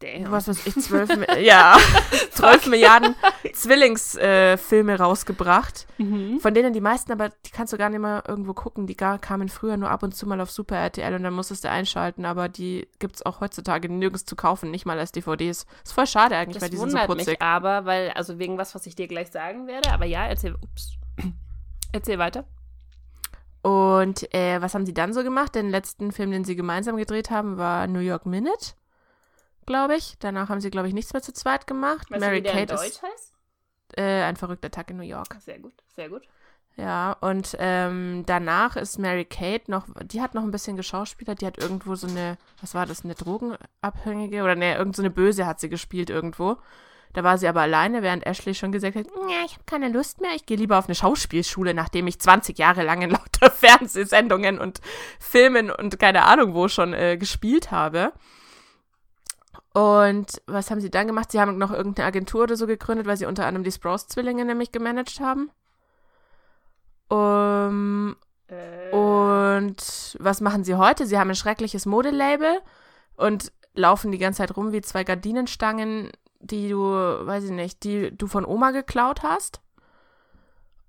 Damn. 0.01 0.31
was 0.31 0.47
weiß 0.47 0.65
ich, 0.67 0.75
zwölf, 0.81 1.11
Mi- 1.11 1.39
ja, 1.41 1.77
zwölf 2.31 2.67
Milliarden 2.67 3.17
Zwillingsfilme 3.53 4.93
äh, 4.93 4.95
rausgebracht. 4.97 5.87
Mhm. 5.99 6.39
Von 6.41 6.55
denen 6.55 6.73
die 6.73 6.81
meisten, 6.81 7.11
aber 7.11 7.31
die 7.45 7.51
kannst 7.51 7.73
du 7.73 7.79
gar 7.79 7.91
nicht 7.91 7.99
mehr 7.99 8.23
irgendwo 8.29 8.55
gucken. 8.55 8.87
Die 8.87 8.97
gar, 8.97 9.19
kamen 9.19 9.49
früher 9.49 9.77
nur 9.77 9.91
ab 9.91 10.03
und 10.05 10.15
zu 10.15 10.27
mal 10.27 10.41
auf 10.41 10.51
Super 10.51 10.77
RTL 10.77 11.15
und 11.15 11.23
dann 11.25 11.35
musstest 11.35 11.65
du 11.65 11.71
einschalten. 11.71 12.25
Aber 12.25 12.49
die 12.49 12.87
gibt 13.01 13.17
es 13.17 13.27
auch 13.27 13.41
heutzutage 13.41 13.89
nirgends 13.89 14.25
zu 14.25 14.37
kaufen, 14.37 14.71
nicht 14.71 14.87
mal 14.87 14.99
als 14.99 15.11
DVDs. 15.13 15.67
Ist 15.85 15.93
voll 15.93 16.07
schade 16.07 16.37
eigentlich, 16.37 16.63
weil 16.63 16.71
Das 16.71 16.71
die 16.71 16.77
sind 16.77 16.91
so 16.93 16.99
putzig. 17.07 17.27
mich 17.27 17.43
aber, 17.43 17.85
weil, 17.85 18.11
also 18.11 18.39
wegen 18.39 18.57
was, 18.57 18.75
was 18.75 18.87
ich 18.87 18.95
dir 18.95 19.09
gleich 19.09 19.31
sagen 19.33 19.67
werde, 19.67 19.91
aber 19.91 20.05
ja, 20.07 20.27
erzähl, 20.27 20.55
ups. 20.55 20.97
Erzähl 21.93 22.19
weiter. 22.19 22.45
Und 23.63 24.33
äh, 24.35 24.61
was 24.63 24.75
haben 24.75 24.87
sie 24.87 24.95
dann 24.95 25.13
so 25.13 25.23
gemacht? 25.25 25.55
Den 25.55 25.71
letzten 25.71 26.13
Film, 26.13 26.31
den 26.31 26.45
sie 26.45 26.55
gemeinsam 26.55 26.97
gedreht 26.97 27.31
haben, 27.31 27.59
war 27.59 27.87
New 27.87 27.99
York 27.99 28.25
Minute, 28.27 28.75
glaube 29.69 29.95
ich. 29.95 30.17
Danach 30.19 30.49
haben 30.49 30.61
sie, 30.61 30.71
glaube 30.71 30.89
ich, 30.89 30.95
nichts 30.95 31.13
mehr 31.13 31.23
zu 31.23 31.33
zweit 31.33 31.67
gemacht. 31.69 32.11
Weißt 32.11 32.21
Mary 32.21 32.43
du, 32.43 32.49
wie 32.49 32.53
der 32.53 32.53
in 32.53 32.67
Kate 32.67 32.75
Deutsch 32.75 32.89
ist 32.89 33.03
heißt? 33.03 33.33
äh, 33.97 34.23
ein 34.23 34.37
verrückter 34.37 34.71
Tag 34.71 34.91
in 34.91 34.97
New 34.97 35.05
York. 35.05 35.37
Sehr 35.41 35.61
gut, 35.61 35.75
sehr 35.95 36.09
gut. 36.09 36.23
Ja, 36.77 37.17
und 37.21 37.57
ähm, 37.59 38.23
danach 38.27 38.77
ist 38.77 38.99
Mary 38.99 39.25
Kate 39.25 39.69
noch, 39.69 39.87
die 40.05 40.21
hat 40.23 40.35
noch 40.35 40.45
ein 40.45 40.53
bisschen 40.53 40.77
geschauspielert, 40.77 41.41
die 41.41 41.47
hat 41.47 41.59
irgendwo 41.59 41.97
so 41.97 42.07
eine, 42.07 42.39
was 42.61 42.73
war 42.75 42.87
das, 42.87 43.05
eine 43.05 43.17
Drogenabhängige 43.17 44.45
oder 44.45 44.55
ne, 44.55 44.77
irgend 44.77 44.95
so 44.95 45.03
eine 45.03 45.11
Böse 45.11 45.45
hat 45.45 45.59
sie 45.59 45.69
gespielt 45.69 46.09
irgendwo. 46.09 46.57
Da 47.15 47.25
war 47.25 47.37
sie 47.37 47.49
aber 47.49 47.63
alleine, 47.63 48.03
während 48.03 48.25
Ashley 48.27 48.55
schon 48.55 48.71
gesagt 48.71 48.95
hat, 48.95 49.07
ja, 49.29 49.45
ich 49.45 49.55
habe 49.55 49.65
keine 49.67 49.89
Lust 49.89 50.21
mehr, 50.21 50.31
ich 50.37 50.47
gehe 50.47 50.57
lieber 50.57 50.79
auf 50.79 50.87
eine 50.87 50.95
Schauspielschule, 50.95 51.75
nachdem 51.75 52.07
ich 52.07 52.21
20 52.21 52.57
Jahre 52.59 52.85
lang 52.85 53.03
in 53.03 53.11
lauter 53.11 53.51
Fernsehsendungen 53.51 54.61
und 54.61 54.81
Filmen 55.19 55.73
und 55.73 55.99
keine 55.99 56.25
Ahnung 56.27 56.55
wo 56.55 56.69
schon 56.69 56.93
äh, 56.93 57.17
gespielt 57.17 57.73
habe. 57.73 58.13
Und 59.79 60.43
was 60.47 60.71
haben 60.71 60.81
sie 60.81 60.91
dann 60.91 61.07
gemacht? 61.07 61.31
Sie 61.31 61.41
haben 61.41 61.57
noch 61.57 61.71
irgendeine 61.71 62.09
Agentur 62.09 62.43
oder 62.45 62.57
so 62.57 62.67
gegründet, 62.67 63.07
weil 63.07 63.17
sie 63.17 63.27
unter 63.27 63.47
anderem 63.47 63.63
die 63.63 63.71
Sprouse-Zwillinge 63.71 64.45
nämlich 64.45 64.73
gemanagt 64.73 65.21
haben. 65.21 65.51
Um, 67.09 68.17
Äh, 68.49 68.91
und 68.95 70.17
was 70.19 70.41
machen 70.41 70.65
sie 70.65 70.75
heute? 70.75 71.07
Sie 71.07 71.19
haben 71.19 71.31
ein 71.31 71.37
schreckliches 71.37 71.87
Modelabel 71.87 72.61
und 73.17 73.53
laufen 73.75 74.11
die 74.11 74.19
ganze 74.19 74.39
Zeit 74.39 74.57
rum 74.57 74.73
wie 74.73 74.81
zwei 74.81 75.05
Gardinenstangen, 75.05 76.11
die 76.41 76.69
du, 76.71 76.81
weiß 76.81 77.45
ich 77.45 77.51
nicht, 77.51 77.85
die 77.85 78.17
du 78.17 78.27
von 78.27 78.45
Oma 78.45 78.71
geklaut 78.71 79.23
hast. 79.23 79.61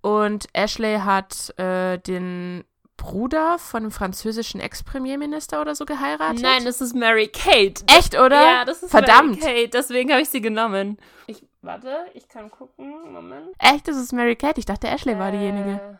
Und 0.01 0.47
Ashley 0.53 0.99
hat 0.99 1.57
äh, 1.59 1.97
den 1.99 2.63
Bruder 2.99 3.57
von 3.57 3.83
einem 3.83 3.91
französischen 3.91 4.59
Ex-Premierminister 4.59 5.61
oder 5.61 5.73
so 5.73 5.85
geheiratet. 5.85 6.43
Nein, 6.43 6.65
das 6.65 6.81
ist 6.81 6.93
Mary 6.93 7.27
Kate. 7.27 7.83
Echt, 7.87 8.13
oder? 8.13 8.41
Ja, 8.41 8.65
das 8.65 8.83
ist 8.83 8.91
Verdammt. 8.91 9.39
Mary 9.39 9.63
Kate, 9.63 9.69
deswegen 9.69 10.11
habe 10.11 10.21
ich 10.21 10.29
sie 10.29 10.41
genommen. 10.41 10.97
Ich, 11.25 11.43
warte, 11.61 12.05
ich 12.13 12.27
kann 12.27 12.51
gucken. 12.51 13.11
Moment. 13.11 13.47
Echt, 13.57 13.87
das 13.87 13.97
ist 13.97 14.11
Mary 14.11 14.35
Kate. 14.35 14.59
Ich 14.59 14.65
dachte, 14.65 14.87
Ashley 14.87 15.17
war 15.17 15.31
diejenige. 15.31 15.99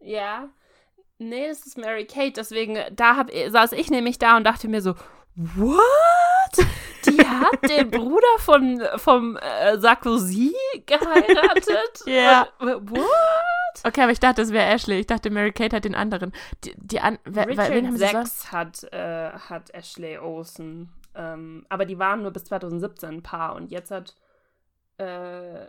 Äh, 0.00 0.12
ja. 0.12 0.48
Nee, 1.18 1.48
das 1.48 1.64
ist 1.64 1.78
Mary 1.78 2.06
Kate, 2.06 2.32
deswegen, 2.32 2.78
da 2.92 3.16
hab, 3.16 3.30
saß 3.30 3.72
ich 3.72 3.90
nämlich 3.90 4.18
da 4.18 4.36
und 4.36 4.44
dachte 4.44 4.68
mir 4.68 4.82
so, 4.82 4.94
what? 5.36 6.66
Die 7.06 7.20
hat 7.20 7.68
den 7.68 7.90
Bruder 7.90 8.38
von, 8.38 8.82
vom 8.96 9.36
äh, 9.36 9.78
Sarkozy 9.78 10.54
geheiratet? 10.86 12.02
Ja. 12.06 12.48
Und, 12.58 12.90
what? 12.90 13.84
Okay, 13.84 14.02
aber 14.02 14.12
ich 14.12 14.20
dachte, 14.20 14.42
das 14.42 14.52
wäre 14.52 14.72
Ashley. 14.72 15.00
Ich 15.00 15.06
dachte, 15.06 15.30
Mary 15.30 15.52
Kate 15.52 15.76
hat 15.76 15.84
den 15.84 15.94
anderen. 15.94 16.32
Die, 16.64 16.74
die 16.76 17.00
an, 17.00 17.18
wer, 17.24 17.48
Richard? 17.48 17.98
Sachs 17.98 18.52
hat, 18.52 18.84
äh, 18.92 19.30
hat 19.32 19.70
Ashley 19.74 20.18
Olsen. 20.18 20.90
Ähm, 21.14 21.66
aber 21.68 21.84
die 21.84 21.98
waren 21.98 22.22
nur 22.22 22.32
bis 22.32 22.44
2017 22.44 23.08
ein 23.08 23.22
Paar 23.22 23.54
und 23.54 23.70
jetzt 23.70 23.90
hat 23.90 24.14
äh, 24.98 25.66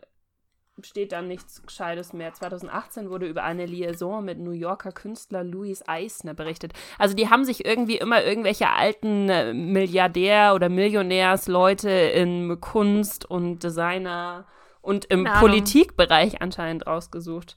steht 0.82 1.12
da 1.12 1.22
nichts 1.22 1.66
Gescheites 1.66 2.14
mehr. 2.14 2.34
2018 2.34 3.10
wurde 3.10 3.28
über 3.28 3.44
eine 3.44 3.66
Liaison 3.66 4.24
mit 4.24 4.40
New 4.40 4.52
Yorker 4.52 4.92
Künstler 4.92 5.44
Louis 5.44 5.84
Eisner 5.88 6.34
berichtet. 6.34 6.74
Also 6.98 7.16
die 7.16 7.30
haben 7.30 7.46
sich 7.46 7.66
irgendwie 7.66 7.98
immer 7.98 8.24
irgendwelche 8.24 8.70
alten 8.70 9.30
äh, 9.30 9.54
Milliardär- 9.54 10.54
oder 10.54 10.70
Millionärsleute 10.70 11.90
in 11.90 12.60
Kunst 12.60 13.30
und 13.30 13.64
Designer 13.64 14.46
und 14.82 15.06
im 15.06 15.26
Ahnung. 15.26 15.40
Politikbereich 15.40 16.42
anscheinend 16.42 16.86
rausgesucht. 16.86 17.56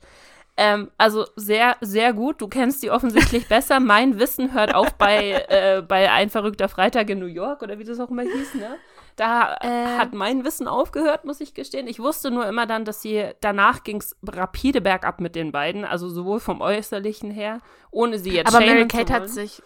Ähm, 0.56 0.90
also 0.98 1.26
sehr, 1.36 1.76
sehr 1.80 2.12
gut. 2.12 2.40
Du 2.40 2.48
kennst 2.48 2.82
die 2.82 2.90
offensichtlich 2.90 3.48
besser. 3.48 3.80
Mein 3.80 4.18
Wissen 4.18 4.54
hört 4.54 4.74
auf 4.74 4.94
bei, 4.94 5.44
äh, 5.48 5.82
bei 5.82 6.10
Ein 6.10 6.30
verrückter 6.30 6.68
Freitag 6.68 7.10
in 7.10 7.18
New 7.18 7.26
York 7.26 7.62
oder 7.62 7.78
wie 7.78 7.84
das 7.84 8.00
auch 8.00 8.10
immer 8.10 8.22
hieß, 8.22 8.54
ne? 8.54 8.76
Da 9.18 9.56
Äh. 9.60 9.98
hat 9.98 10.14
mein 10.14 10.44
Wissen 10.44 10.68
aufgehört, 10.68 11.24
muss 11.24 11.40
ich 11.40 11.52
gestehen. 11.52 11.88
Ich 11.88 11.98
wusste 11.98 12.30
nur 12.30 12.46
immer 12.46 12.66
dann, 12.66 12.84
dass 12.84 13.02
sie, 13.02 13.32
danach 13.40 13.82
ging 13.82 13.96
es 13.96 14.16
rapide 14.24 14.80
bergab 14.80 15.20
mit 15.20 15.34
den 15.34 15.50
beiden, 15.50 15.84
also 15.84 16.08
sowohl 16.08 16.38
vom 16.38 16.60
Äußerlichen 16.60 17.32
her, 17.32 17.60
ohne 17.90 18.20
sie 18.20 18.30
jetzt 18.30 18.54
Aber 18.54 18.64
Mary 18.64 18.86
zu 18.86 18.96
Kate 18.96 19.12
hat 19.12 19.28
sich. 19.28 19.60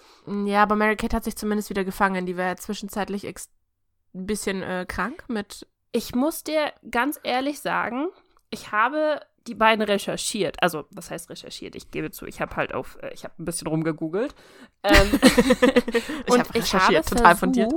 Ja, 0.47 0.63
aber 0.63 0.75
Mary 0.75 0.97
Kate 0.97 1.15
hat 1.15 1.25
sich 1.25 1.37
zumindest 1.37 1.69
wieder 1.69 1.85
gefangen. 1.85 2.25
Die 2.25 2.39
war 2.39 2.47
ja 2.47 2.57
zwischenzeitlich 2.57 3.27
ein 3.27 3.35
bisschen 4.27 4.63
äh, 4.63 4.87
krank 4.89 5.25
mit. 5.29 5.67
Ich 5.93 6.15
muss 6.15 6.43
dir 6.45 6.73
ganz 6.91 7.21
ehrlich 7.23 7.61
sagen, 7.61 8.09
ich 8.49 8.73
habe 8.73 9.21
die 9.47 9.55
beiden 9.55 9.85
recherchiert. 9.85 10.63
Also, 10.63 10.85
was 10.93 11.11
heißt 11.11 11.29
recherchiert? 11.29 11.75
Ich 11.75 11.91
gebe 11.91 12.11
zu, 12.11 12.25
ich 12.25 12.41
habe 12.41 12.57
halt 12.57 12.73
auf, 12.73 12.97
äh, 13.03 13.13
ich 13.13 13.25
habe 13.25 13.35
ein 13.39 13.45
bisschen 13.45 13.67
rumgegoogelt. 13.67 14.35
Ähm, 14.83 15.21
Ich 16.27 16.33
und 16.33 16.39
hab 16.39 16.55
ich 16.57 16.73
habe 16.73 16.85
recherchiert, 16.85 17.07
total 17.09 17.37
fundiert. 17.37 17.71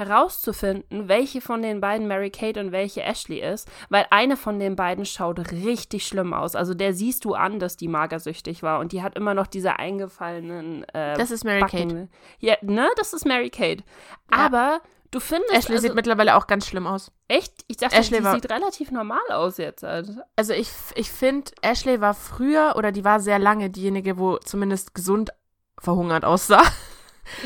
Herauszufinden, 0.00 1.08
welche 1.08 1.40
von 1.40 1.62
den 1.62 1.80
beiden 1.80 2.08
Mary 2.08 2.30
Kate 2.30 2.58
und 2.58 2.72
welche 2.72 3.02
Ashley 3.02 3.40
ist, 3.40 3.68
weil 3.88 4.06
eine 4.10 4.36
von 4.36 4.58
den 4.58 4.74
beiden 4.74 5.04
schaut 5.04 5.38
richtig 5.52 6.06
schlimm 6.06 6.32
aus. 6.34 6.56
Also 6.56 6.74
der 6.74 6.92
siehst 6.94 7.24
du 7.24 7.34
an, 7.34 7.60
dass 7.60 7.76
die 7.76 7.88
magersüchtig 7.88 8.62
war 8.64 8.80
und 8.80 8.92
die 8.92 9.02
hat 9.02 9.14
immer 9.16 9.34
noch 9.34 9.46
diese 9.46 9.78
eingefallenen 9.78 10.84
äh, 10.92 11.14
Das 11.16 11.30
ist 11.30 11.44
Mary 11.44 11.60
Kate. 11.60 11.86
Backen. 11.86 12.10
Ja, 12.40 12.56
ne, 12.62 12.88
das 12.96 13.12
ist 13.12 13.24
Mary 13.26 13.50
Kate. 13.50 13.84
Ja. 14.32 14.38
Aber 14.46 14.80
du 15.10 15.20
findest 15.20 15.52
Ashley 15.54 15.74
also, 15.76 15.86
sieht 15.88 15.94
mittlerweile 15.94 16.36
auch 16.36 16.46
ganz 16.46 16.66
schlimm 16.66 16.86
aus. 16.86 17.12
echt, 17.28 17.52
ich 17.68 17.76
dachte, 17.76 17.96
Ashley 17.96 18.18
die 18.18 18.24
war- 18.24 18.34
sieht 18.34 18.50
relativ 18.50 18.90
normal 18.90 19.20
aus 19.30 19.58
jetzt. 19.58 19.84
Also. 19.84 20.14
Also 20.36 20.52
ich, 20.52 20.70
ich 20.94 21.10
finde, 21.10 21.50
Ashley 21.62 22.00
war 22.00 22.14
früher 22.14 22.74
oder 22.76 22.92
die 22.92 23.04
war 23.04 23.20
sehr 23.20 23.38
lange 23.38 23.70
diejenige, 23.70 24.18
wo 24.18 24.38
zumindest 24.38 24.94
gesund 24.94 25.30
verhungert 25.78 26.24
aussah. 26.24 26.62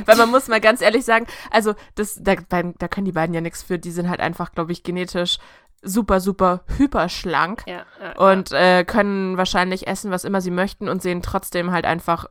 Weil 0.06 0.16
man 0.16 0.30
muss 0.30 0.48
mal 0.48 0.60
ganz 0.60 0.80
ehrlich 0.80 1.04
sagen, 1.04 1.26
also 1.50 1.74
das, 1.94 2.18
da, 2.20 2.34
da 2.48 2.88
können 2.88 3.04
die 3.04 3.12
beiden 3.12 3.34
ja 3.34 3.40
nichts 3.40 3.62
für. 3.62 3.78
Die 3.78 3.90
sind 3.90 4.08
halt 4.08 4.20
einfach, 4.20 4.52
glaube 4.52 4.72
ich, 4.72 4.82
genetisch 4.82 5.38
super, 5.82 6.20
super 6.20 6.64
hyperschlank 6.78 7.62
Ja, 7.66 7.84
ja, 8.00 8.12
und 8.16 8.52
äh, 8.52 8.84
können 8.84 9.36
wahrscheinlich 9.36 9.86
essen, 9.86 10.10
was 10.10 10.24
immer 10.24 10.40
sie 10.40 10.50
möchten 10.50 10.88
und 10.88 11.02
sehen 11.02 11.20
trotzdem 11.22 11.72
halt 11.72 11.84
einfach 11.84 12.26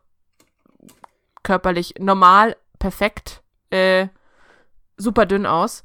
körperlich 1.43 1.95
normal, 1.99 2.55
perfekt, 2.79 3.41
äh, 3.69 4.07
super 4.97 5.25
dünn 5.25 5.45
aus. 5.45 5.83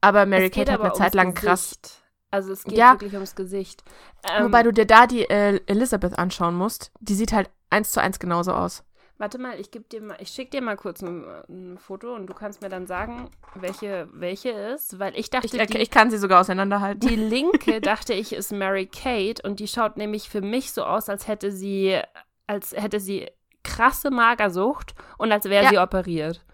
Aber 0.00 0.26
Mary 0.26 0.50
Kate 0.50 0.72
hat 0.72 0.80
eine 0.80 0.92
Zeit 0.92 1.14
lang 1.14 1.34
krass. 1.34 1.78
Gesicht. 1.80 2.02
Also 2.30 2.52
es 2.52 2.64
geht 2.64 2.76
Ja. 2.76 2.92
wirklich 2.92 3.12
ums 3.14 3.34
Gesicht. 3.36 3.84
Ähm, 4.28 4.46
Wobei 4.46 4.62
du 4.62 4.72
dir 4.72 4.86
da 4.86 5.06
die 5.06 5.28
äh, 5.28 5.60
Elizabeth 5.66 6.18
anschauen 6.18 6.54
musst. 6.54 6.90
Die 7.00 7.14
sieht 7.14 7.32
halt 7.32 7.50
eins 7.70 7.92
zu 7.92 8.00
eins 8.00 8.18
genauso 8.18 8.52
aus. 8.52 8.84
Warte 9.22 9.38
mal, 9.38 9.60
ich 9.60 9.70
gebe 9.70 9.84
dir 9.84 10.02
mal, 10.02 10.16
ich 10.18 10.30
schicke 10.30 10.50
dir 10.50 10.62
mal 10.62 10.74
kurz 10.76 11.00
ein, 11.00 11.24
ein 11.48 11.78
Foto 11.78 12.12
und 12.12 12.26
du 12.26 12.34
kannst 12.34 12.60
mir 12.60 12.68
dann 12.68 12.88
sagen, 12.88 13.30
welche 13.54 14.08
welche 14.12 14.50
ist, 14.50 14.98
weil 14.98 15.16
ich 15.16 15.30
dachte, 15.30 15.46
Ich, 15.46 15.66
die, 15.68 15.78
ich 15.78 15.90
kann 15.92 16.10
sie 16.10 16.18
sogar 16.18 16.40
auseinanderhalten. 16.40 17.08
die 17.08 17.14
linke 17.14 17.80
dachte 17.80 18.14
ich 18.14 18.32
ist 18.32 18.50
Mary 18.50 18.86
Kate 18.86 19.40
und 19.48 19.60
die 19.60 19.68
schaut 19.68 19.96
nämlich 19.96 20.28
für 20.28 20.40
mich 20.40 20.72
so 20.72 20.82
aus, 20.82 21.08
als 21.08 21.28
hätte 21.28 21.52
sie 21.52 22.00
als 22.48 22.72
hätte 22.72 22.98
sie 22.98 23.30
krasse 23.62 24.10
Magersucht 24.10 24.96
und 25.18 25.30
als 25.30 25.44
wäre 25.44 25.62
Ja. 25.66 25.70
sie 25.70 25.78
operiert. 25.78 26.44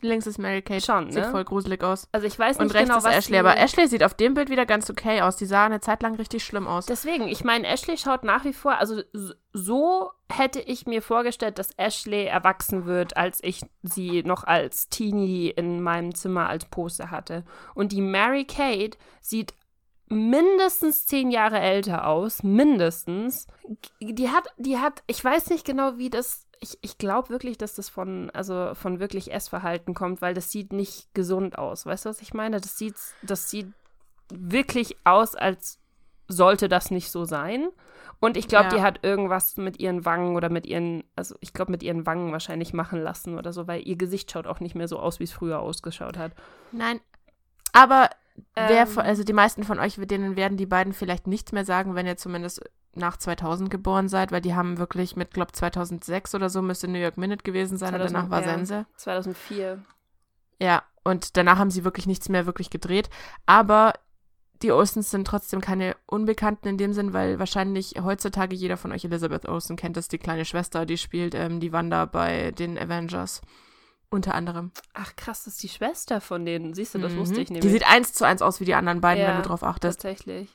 Links 0.00 0.26
ist 0.28 0.38
Mary 0.38 0.62
Kate. 0.62 0.80
Schon, 0.84 1.10
Sieht 1.10 1.24
ne? 1.24 1.30
voll 1.30 1.44
gruselig 1.44 1.82
aus. 1.82 2.08
Also 2.12 2.26
ich 2.26 2.38
weiß 2.38 2.58
nicht 2.58 2.66
Und 2.66 2.74
rechts 2.74 2.88
genau, 2.88 2.98
ist 2.98 3.04
was 3.04 3.14
Ashley. 3.16 3.38
Aber 3.38 3.56
Ashley 3.56 3.88
sieht 3.88 4.04
auf 4.04 4.14
dem 4.14 4.34
Bild 4.34 4.48
wieder 4.50 4.66
ganz 4.66 4.88
okay 4.90 5.22
aus. 5.22 5.36
Die 5.36 5.44
sah 5.46 5.66
eine 5.66 5.80
Zeit 5.80 6.02
lang 6.02 6.14
richtig 6.14 6.44
schlimm 6.44 6.66
aus. 6.66 6.86
Deswegen, 6.86 7.26
ich 7.28 7.42
meine, 7.44 7.66
Ashley 7.66 7.96
schaut 7.96 8.22
nach 8.22 8.44
wie 8.44 8.52
vor, 8.52 8.76
also 8.78 9.02
so 9.58 10.12
hätte 10.30 10.60
ich 10.60 10.86
mir 10.86 11.02
vorgestellt, 11.02 11.58
dass 11.58 11.76
Ashley 11.76 12.24
erwachsen 12.24 12.86
wird, 12.86 13.16
als 13.16 13.42
ich 13.42 13.62
sie 13.82 14.22
noch 14.22 14.44
als 14.44 14.88
Teenie 14.88 15.50
in 15.50 15.82
meinem 15.82 16.14
Zimmer 16.14 16.48
als 16.48 16.66
Poster 16.66 17.10
hatte. 17.10 17.44
Und 17.74 17.92
die 17.92 18.00
Mary 18.00 18.44
Kate 18.44 18.96
sieht 19.20 19.54
mindestens 20.08 21.06
zehn 21.06 21.30
Jahre 21.30 21.58
älter 21.58 22.06
aus, 22.06 22.42
mindestens. 22.42 23.46
Die 24.00 24.30
hat, 24.30 24.48
die 24.56 24.78
hat, 24.78 25.02
ich 25.06 25.22
weiß 25.22 25.50
nicht 25.50 25.66
genau, 25.66 25.98
wie 25.98 26.10
das. 26.10 26.46
Ich, 26.60 26.78
ich 26.80 26.98
glaube 26.98 27.30
wirklich, 27.30 27.56
dass 27.56 27.74
das 27.74 27.88
von, 27.88 28.30
also 28.30 28.74
von 28.74 28.98
wirklich 28.98 29.32
Essverhalten 29.32 29.94
kommt, 29.94 30.20
weil 30.20 30.34
das 30.34 30.50
sieht 30.50 30.72
nicht 30.72 31.14
gesund 31.14 31.56
aus. 31.56 31.86
Weißt 31.86 32.04
du, 32.04 32.08
was 32.08 32.20
ich 32.20 32.34
meine? 32.34 32.60
Das 32.60 32.76
sieht, 32.76 32.96
das 33.22 33.48
sieht 33.48 33.68
wirklich 34.28 34.96
aus, 35.04 35.36
als 35.36 35.78
sollte 36.26 36.68
das 36.68 36.90
nicht 36.90 37.10
so 37.10 37.24
sein. 37.24 37.68
Und 38.20 38.36
ich 38.36 38.48
glaube, 38.48 38.64
Ja. 38.70 38.74
die 38.76 38.82
hat 38.82 39.04
irgendwas 39.04 39.56
mit 39.56 39.78
ihren 39.78 40.04
Wangen 40.04 40.34
oder 40.34 40.48
mit 40.48 40.66
ihren, 40.66 41.04
also 41.14 41.36
ich 41.40 41.52
glaube, 41.52 41.70
mit 41.70 41.82
ihren 41.84 42.04
Wangen 42.04 42.32
wahrscheinlich 42.32 42.72
machen 42.72 43.00
lassen 43.00 43.38
oder 43.38 43.52
so, 43.52 43.68
weil 43.68 43.86
ihr 43.86 43.96
Gesicht 43.96 44.30
schaut 44.32 44.46
auch 44.48 44.58
nicht 44.60 44.74
mehr 44.74 44.88
so 44.88 44.98
aus, 44.98 45.20
wie 45.20 45.24
es 45.24 45.32
früher 45.32 45.60
ausgeschaut 45.60 46.18
hat. 46.18 46.32
Nein. 46.72 47.00
Aber 47.72 48.10
wer 48.54 48.82
Ähm. 48.82 48.86
von, 48.88 49.04
also 49.04 49.22
die 49.22 49.32
meisten 49.32 49.62
von 49.62 49.78
euch, 49.78 49.96
denen 50.00 50.36
werden 50.36 50.56
die 50.56 50.66
beiden 50.66 50.92
vielleicht 50.92 51.26
nichts 51.28 51.52
mehr 51.52 51.64
sagen, 51.64 51.94
wenn 51.94 52.06
ihr 52.06 52.16
zumindest 52.16 52.60
nach 52.94 53.16
2000 53.16 53.70
geboren 53.70 54.08
seid, 54.08 54.32
weil 54.32 54.40
die 54.40 54.54
haben 54.56 54.78
wirklich 54.78 55.14
mit, 55.14 55.32
glaube 55.32 55.52
2006 55.52 56.34
oder 56.34 56.48
so 56.50 56.60
müsste 56.62 56.88
New 56.88 56.98
York 56.98 57.18
Minute 57.18 57.44
gewesen 57.44 57.78
sein 57.78 57.94
und 57.94 58.00
2000, 58.00 58.16
danach 58.16 58.30
war 58.30 58.40
ja. 58.42 58.48
Sense. 58.56 58.86
2004. 58.96 59.84
Ja, 60.60 60.82
und 61.04 61.36
danach 61.36 61.58
haben 61.58 61.70
sie 61.70 61.84
wirklich 61.84 62.06
nichts 62.08 62.28
mehr 62.28 62.46
wirklich 62.46 62.70
gedreht. 62.70 63.10
Aber 63.46 63.92
die 64.62 64.72
Olsens 64.72 65.10
sind 65.10 65.26
trotzdem 65.26 65.60
keine 65.60 65.96
Unbekannten 66.06 66.68
in 66.68 66.78
dem 66.78 66.92
Sinn, 66.92 67.12
weil 67.12 67.38
wahrscheinlich 67.38 67.94
heutzutage 68.02 68.54
jeder 68.56 68.76
von 68.76 68.92
euch 68.92 69.04
Elizabeth 69.04 69.48
Olsen 69.48 69.76
kennt. 69.76 69.96
Das 69.96 70.04
ist 70.06 70.12
die 70.12 70.18
kleine 70.18 70.44
Schwester, 70.44 70.84
die 70.86 70.98
spielt 70.98 71.34
ähm, 71.34 71.60
die 71.60 71.72
Wanda 71.72 72.04
bei 72.06 72.50
den 72.52 72.78
Avengers. 72.78 73.40
Unter 74.10 74.34
anderem. 74.34 74.72
Ach 74.94 75.14
krass, 75.16 75.44
das 75.44 75.54
ist 75.54 75.62
die 75.62 75.68
Schwester 75.68 76.20
von 76.22 76.46
denen. 76.46 76.72
Siehst 76.72 76.94
du, 76.94 76.98
das 76.98 77.12
Mhm. 77.12 77.18
wusste 77.18 77.40
ich 77.42 77.50
nämlich. 77.50 77.62
Die 77.62 77.68
sieht 77.68 77.86
eins 77.86 78.14
zu 78.14 78.24
eins 78.24 78.40
aus 78.40 78.58
wie 78.58 78.64
die 78.64 78.74
anderen 78.74 79.02
beiden, 79.02 79.22
Ja, 79.22 79.28
wenn 79.30 79.42
du 79.42 79.48
drauf 79.48 79.62
achtest. 79.62 80.00
tatsächlich. 80.00 80.48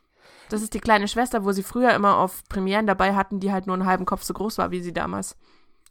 Das 0.50 0.62
ist 0.64 0.74
die 0.74 0.80
kleine 0.80 1.08
Schwester, 1.08 1.46
wo 1.46 1.52
sie 1.52 1.62
früher 1.64 1.94
immer 1.94 2.18
auf 2.18 2.44
Premieren 2.50 2.88
dabei 2.88 3.14
hatten, 3.16 3.40
die 3.40 3.52
halt 3.52 3.68
nur 3.68 3.76
einen 3.76 3.86
halben 3.86 4.06
Kopf 4.06 4.24
so 4.24 4.34
groß 4.34 4.58
war 4.58 4.72
wie 4.72 4.82
sie 4.82 4.92
damals. 4.94 5.38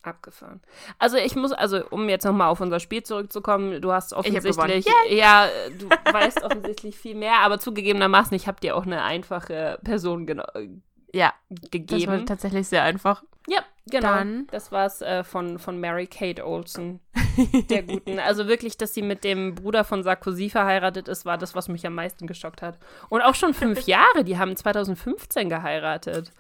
Abgefahren. 0.03 0.61
Also 0.99 1.17
ich 1.17 1.37
muss, 1.37 1.53
also 1.53 1.85
um 1.91 2.09
jetzt 2.09 2.25
nochmal 2.25 2.49
auf 2.49 2.61
unser 2.61 2.81
Spiel 2.81 3.03
zurückzukommen, 3.03 3.81
du 3.81 3.93
hast 3.93 4.13
offensichtlich, 4.13 4.85
ja, 5.11 5.49
du 5.79 5.89
weißt 6.13 6.43
offensichtlich 6.43 6.99
viel 6.99 7.15
mehr, 7.15 7.39
aber 7.41 7.59
zugegebenermaßen, 7.61 8.35
ich 8.37 8.47
habe 8.49 8.61
dir 8.61 8.77
auch 8.77 8.85
eine 8.85 9.03
einfache 9.03 9.79
Person 9.85 10.27
äh, 10.29 10.69
Ja, 11.13 11.33
das 11.49 11.61
war 11.63 11.71
gegeben. 11.71 12.27
tatsächlich 12.27 12.67
sehr 12.67 12.83
einfach. 12.83 13.23
Ja, 13.49 13.61
genau. 13.91 14.09
Dann- 14.15 14.47
Das 14.51 14.73
war's 14.73 15.03
äh, 15.03 15.23
von, 15.25 15.59
von 15.59 15.79
Mary 15.79 16.07
Kate 16.09 16.45
Olsen, 16.47 17.01
der 17.71 17.83
Guten. 17.85 18.19
Also 18.19 18.47
wirklich, 18.49 18.77
dass 18.79 18.95
sie 18.95 19.03
mit 19.03 19.23
dem 19.25 19.55
Bruder 19.55 19.85
von 19.85 20.03
Sarkozy 20.03 20.51
verheiratet 20.51 21.07
ist, 21.09 21.25
war 21.27 21.39
das, 21.39 21.55
was 21.55 21.69
mich 21.69 21.87
am 21.87 21.95
meisten 21.95 22.27
geschockt 22.27 22.61
hat. 22.63 22.79
Und 23.09 23.21
auch 23.21 23.35
schon 23.37 23.55
fünf 23.55 23.83
Jahre, 23.87 24.25
die 24.25 24.39
haben 24.39 24.57
2015 24.57 25.49
geheiratet. 25.49 26.33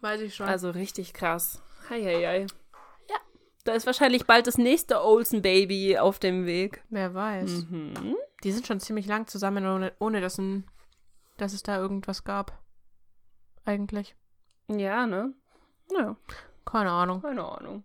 Weiß 0.00 0.20
ich 0.20 0.34
schon. 0.36 0.46
Also 0.46 0.70
richtig 0.70 1.12
krass. 1.14 1.60
Heieiei. 1.90 2.40
Ja. 2.42 2.46
Da 3.64 3.72
ist 3.72 3.86
wahrscheinlich 3.86 4.26
bald 4.26 4.46
das 4.46 4.56
nächste 4.58 5.02
Olsen-Baby 5.02 5.98
auf 5.98 6.18
dem 6.18 6.46
Weg. 6.46 6.82
Wer 6.88 7.14
weiß. 7.14 7.66
Mhm. 7.70 8.16
Die 8.44 8.52
sind 8.52 8.66
schon 8.66 8.80
ziemlich 8.80 9.06
lang 9.06 9.26
zusammen, 9.26 9.66
ohne, 9.66 9.92
ohne 9.98 10.20
dass, 10.20 10.38
ein, 10.38 10.64
dass 11.36 11.52
es 11.52 11.62
da 11.62 11.76
irgendwas 11.76 12.24
gab. 12.24 12.58
Eigentlich. 13.64 14.14
Ja, 14.70 15.06
ne? 15.06 15.34
Ja, 15.92 16.16
Keine 16.64 16.90
Ahnung. 16.90 17.20
keine 17.22 17.44
Ahnung. 17.44 17.84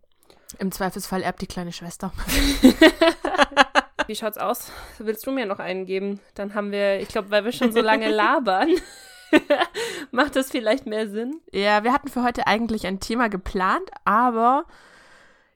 Im 0.60 0.72
Zweifelsfall 0.72 1.24
erbt 1.24 1.42
die 1.42 1.48
kleine 1.48 1.72
Schwester. 1.72 2.14
Wie 4.08 4.16
schaut's 4.16 4.38
aus? 4.38 4.72
Willst 5.00 5.26
du 5.26 5.32
mir 5.32 5.46
noch 5.46 5.60
einen 5.60 5.86
geben? 5.86 6.20
Dann 6.36 6.54
haben 6.54 6.72
wir, 6.72 7.00
ich 7.00 7.08
glaube, 7.08 7.32
weil 7.32 7.46
wir 7.46 7.52
schon 7.52 7.72
so 7.72 7.82
lange 7.82 8.10
labern, 8.14 8.70
macht 10.12 10.36
das 10.36 10.52
vielleicht 10.52 10.86
mehr 10.86 11.10
Sinn? 11.10 11.42
Ja, 11.52 11.84
wir 11.84 11.94
hatten 11.94 12.10
für 12.10 12.24
heute 12.24 12.46
eigentlich 12.48 12.86
ein 12.86 13.00
Thema 13.00 13.30
geplant, 13.30 13.90
aber 14.06 14.66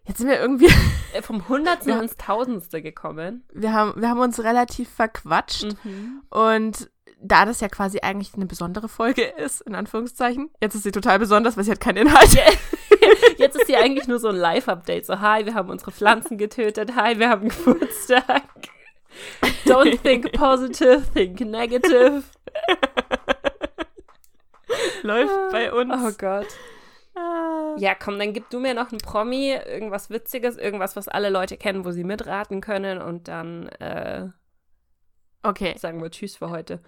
jetzt 0.07 0.17
sind 0.17 0.27
wir 0.29 0.39
irgendwie, 0.39 0.69
Äh, 1.13 1.21
Vom 1.21 1.47
Hundertsten 1.47 1.93
Ja. 1.93 2.01
ins 2.01 2.17
Tausendste 2.17 2.81
gekommen. 2.81 3.43
wir 3.53 3.71
haben, 3.73 3.99
wir 4.01 4.09
haben 4.09 4.19
uns 4.19 4.43
relativ 4.43 4.89
verquatscht 4.89 5.75
Mhm. 5.83 6.21
und 6.29 6.89
da 7.19 7.45
das 7.45 7.61
ja 7.61 7.67
quasi 7.69 7.99
eigentlich 8.01 8.33
eine 8.35 8.45
besondere 8.45 8.89
Folge 8.89 9.23
ist, 9.23 9.61
in 9.61 9.73
Anführungszeichen, 9.73 10.51
jetzt 10.61 10.75
ist 10.75 10.83
sie 10.83 10.91
total 10.91 11.17
besonders, 11.17 11.57
weil 11.57 11.63
sie 11.63 11.71
hat 11.71 11.79
keinen 11.79 11.97
Inhalt. 12.07 12.29
Jetzt 13.37 13.55
ist 13.55 13.67
hier 13.67 13.79
eigentlich 13.79 14.07
nur 14.07 14.19
so 14.19 14.27
ein 14.29 14.35
Live-Update. 14.35 15.05
So, 15.05 15.19
hi, 15.19 15.45
wir 15.45 15.53
haben 15.55 15.69
unsere 15.69 15.91
Pflanzen 15.91 16.37
getötet. 16.37 16.95
Hi, 16.95 17.17
wir 17.19 17.29
haben 17.29 17.49
Geburtstag. 17.49 18.43
Don't 19.65 19.99
think 20.01 20.31
positive, 20.33 21.03
think 21.13 21.39
negative. 21.39 22.23
Läuft 25.03 25.33
bei 25.51 25.71
uns. 25.71 25.93
Oh 25.95 26.11
Gott. 26.17 26.47
Ah. 27.17 27.75
Ja, 27.77 27.95
komm, 27.95 28.19
dann 28.19 28.34
gib 28.34 28.49
du 28.49 28.60
mir 28.60 28.73
noch 28.73 28.91
einen 28.91 28.99
Promi, 28.99 29.51
irgendwas 29.51 30.10
Witziges, 30.10 30.58
irgendwas, 30.58 30.95
was 30.95 31.08
alle 31.08 31.30
Leute 31.30 31.58
kennen, 31.58 31.86
wo 31.86 31.91
sie 31.91 32.03
mitraten 32.03 32.62
können 32.62 33.01
und 33.01 33.27
dann 33.27 33.67
äh, 33.80 34.30
Okay, 35.43 35.75
sagen 35.77 36.01
wir 36.01 36.12
Tschüss 36.12 36.36
für 36.36 36.49
heute. 36.49 36.82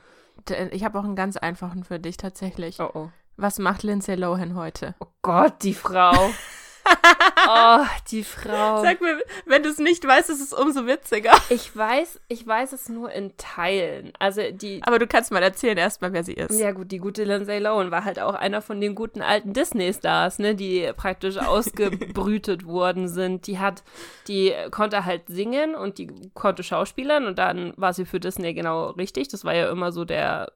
ich 0.71 0.83
habe 0.83 0.99
auch 0.99 1.03
einen 1.03 1.15
ganz 1.15 1.37
einfachen 1.37 1.83
für 1.83 1.99
dich 1.99 2.17
tatsächlich. 2.17 2.79
Oh 2.79 2.89
oh. 2.93 3.09
Was 3.37 3.57
macht 3.57 3.83
Lindsay 3.83 4.15
Lohan 4.15 4.55
heute? 4.55 4.95
Oh 4.99 5.07
Gott, 5.21 5.63
die 5.63 5.73
Frau. 5.73 6.29
oh, 7.47 7.85
die 8.11 8.23
Frau. 8.23 8.81
Sag 8.81 9.01
mir, 9.01 9.21
wenn 9.45 9.63
du 9.63 9.69
es 9.69 9.77
nicht 9.77 10.05
weißt, 10.05 10.29
ist 10.29 10.41
es 10.41 10.53
umso 10.53 10.85
witziger. 10.85 11.33
Ich 11.49 11.75
weiß, 11.75 12.19
ich 12.27 12.45
weiß 12.45 12.73
es 12.73 12.89
nur 12.89 13.11
in 13.11 13.35
Teilen. 13.37 14.13
Also 14.19 14.41
die. 14.51 14.81
Aber 14.83 14.99
du 14.99 15.07
kannst 15.07 15.31
mal 15.31 15.43
erzählen 15.43 15.77
erstmal, 15.77 16.13
wer 16.13 16.23
sie 16.23 16.33
ist. 16.33 16.59
Ja 16.59 16.71
gut, 16.71 16.91
die 16.91 16.99
gute 16.99 17.23
Lindsay 17.23 17.59
Lohan 17.59 17.91
war 17.91 18.05
halt 18.05 18.19
auch 18.19 18.33
einer 18.33 18.61
von 18.61 18.81
den 18.81 18.95
guten 18.95 19.21
alten 19.21 19.53
Disney-Stars, 19.53 20.39
ne, 20.39 20.55
die 20.55 20.91
praktisch 20.95 21.37
ausgebrütet 21.39 22.65
worden 22.65 23.07
sind. 23.07 23.47
Die 23.47 23.59
hat, 23.59 23.83
die 24.27 24.53
konnte 24.71 25.05
halt 25.05 25.23
singen 25.27 25.75
und 25.75 25.97
die 25.97 26.31
konnte 26.33 26.63
schauspielern 26.63 27.25
und 27.25 27.39
dann 27.39 27.73
war 27.77 27.93
sie 27.93 28.05
für 28.05 28.19
Disney 28.19 28.53
genau 28.53 28.91
richtig. 28.91 29.27
Das 29.29 29.43
war 29.43 29.55
ja 29.55 29.69
immer 29.69 29.91
so 29.91 30.05
der 30.05 30.51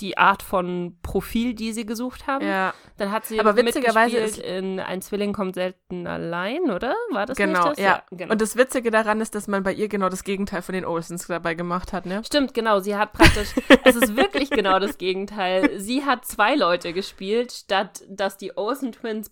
die 0.00 0.18
Art 0.18 0.42
von 0.42 0.96
Profil, 1.02 1.54
die 1.54 1.72
sie 1.72 1.86
gesucht 1.86 2.26
haben. 2.26 2.46
Ja, 2.46 2.74
Dann 2.98 3.10
hat 3.10 3.24
sie 3.24 3.40
Aber 3.40 3.56
witzigerweise 3.56 4.20
mitgespielt 4.20 4.46
in 4.46 4.80
Ein 4.80 5.00
Zwilling 5.00 5.32
kommt 5.32 5.54
selten 5.54 6.06
allein, 6.06 6.70
oder? 6.70 6.94
War 7.12 7.26
das 7.26 7.36
genau, 7.36 7.68
nicht 7.68 7.78
das? 7.78 7.84
ja. 7.84 8.02
genau. 8.10 8.32
Und 8.32 8.40
das 8.40 8.56
Witzige 8.56 8.90
daran 8.90 9.20
ist, 9.20 9.34
dass 9.34 9.48
man 9.48 9.62
bei 9.62 9.72
ihr 9.72 9.88
genau 9.88 10.08
das 10.08 10.24
Gegenteil 10.24 10.62
von 10.62 10.74
den 10.74 10.84
Olsens 10.84 11.26
dabei 11.26 11.54
gemacht 11.54 11.92
hat, 11.92 12.06
ne? 12.06 12.22
Stimmt, 12.24 12.52
genau. 12.54 12.80
Sie 12.80 12.96
hat 12.96 13.12
praktisch, 13.12 13.54
es 13.84 13.96
ist 13.96 14.16
wirklich 14.16 14.50
genau 14.50 14.78
das 14.78 14.98
Gegenteil. 14.98 15.78
Sie 15.80 16.04
hat 16.04 16.24
zwei 16.26 16.54
Leute 16.54 16.92
gespielt, 16.92 17.52
statt 17.52 18.04
dass 18.08 18.36
die 18.36 18.56
Olsen 18.56 18.92
Twins 18.92 19.30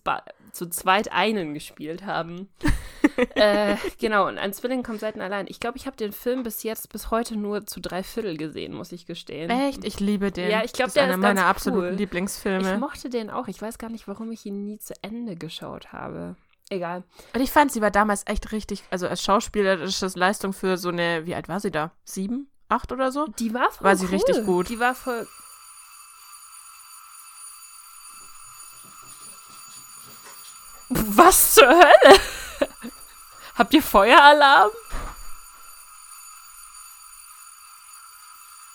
zu 0.51 0.69
zweit 0.69 1.11
einen 1.11 1.53
gespielt 1.53 2.05
haben. 2.05 2.49
Äh, 3.35 3.75
genau, 3.99 4.27
und 4.27 4.37
ein 4.37 4.53
Zwilling 4.53 4.83
kommt 4.83 4.99
selten 4.99 5.21
allein. 5.21 5.45
Ich 5.49 5.59
glaube, 5.59 5.77
ich 5.77 5.85
habe 5.87 5.95
den 5.97 6.11
Film 6.11 6.43
bis 6.43 6.63
jetzt, 6.63 6.89
bis 6.91 7.11
heute 7.11 7.35
nur 7.35 7.65
zu 7.65 7.79
drei 7.79 8.03
Viertel 8.03 8.37
gesehen, 8.37 8.73
muss 8.73 8.91
ich 8.91 9.05
gestehen. 9.05 9.49
Echt? 9.49 9.83
Ich 9.83 9.99
liebe 9.99 10.31
den. 10.31 10.49
Ja, 10.49 10.63
ich 10.63 10.73
glaub, 10.73 10.85
das 10.87 10.89
ist 10.89 10.95
der 10.95 11.03
einer 11.03 11.17
meiner 11.17 11.41
ganz 11.41 11.49
absoluten 11.49 11.87
cool. 11.87 11.93
Ich 11.93 11.99
Lieblingsfilme. 11.99 12.77
mochte 12.77 13.09
den 13.09 13.29
auch. 13.29 13.47
Ich 13.47 13.61
weiß 13.61 13.77
gar 13.77 13.89
nicht, 13.89 14.07
warum 14.07 14.31
ich 14.31 14.45
ihn 14.45 14.65
nie 14.65 14.79
zu 14.79 14.93
Ende 15.01 15.35
geschaut 15.35 15.91
habe. 15.93 16.35
Egal. 16.69 17.03
Und 17.33 17.41
ich 17.41 17.51
fand, 17.51 17.71
sie 17.71 17.81
war 17.81 17.91
damals 17.91 18.23
echt 18.25 18.51
richtig, 18.51 18.83
also 18.89 19.07
als 19.07 19.21
schauspielerische 19.23 20.09
Leistung 20.15 20.51
für 20.51 20.77
so 20.77 20.89
eine, 20.89 21.25
wie 21.25 21.35
alt 21.35 21.47
war 21.47 21.59
sie 21.59 21.69
da? 21.71 21.91
Sieben? 22.03 22.49
Acht 22.69 22.91
oder 22.91 23.11
so? 23.11 23.27
Die 23.39 23.53
war 23.53 23.69
voll 23.71 23.85
War 23.85 23.95
sie 23.95 24.05
cool. 24.07 24.13
richtig 24.13 24.43
gut. 24.45 24.69
Die 24.69 24.79
war 24.79 24.95
voll. 24.95 25.27
Was 30.89 31.53
zur 31.55 31.67
Hölle? 31.67 32.19
Habt 33.55 33.73
ihr 33.73 33.81
Feueralarm? 33.81 34.71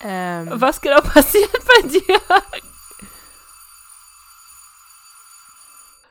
Ähm, 0.02 0.48
Was 0.52 0.80
genau 0.80 1.00
passiert 1.02 1.52
bei 1.66 1.88
dir? 1.88 2.20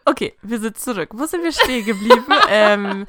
Okay, 0.06 0.34
wir 0.42 0.60
sind 0.60 0.78
zurück. 0.80 1.10
Wo 1.14 1.26
sind 1.26 1.44
wir 1.44 1.52
stehen 1.52 1.86
geblieben? 1.86 2.26
ähm, 2.50 3.06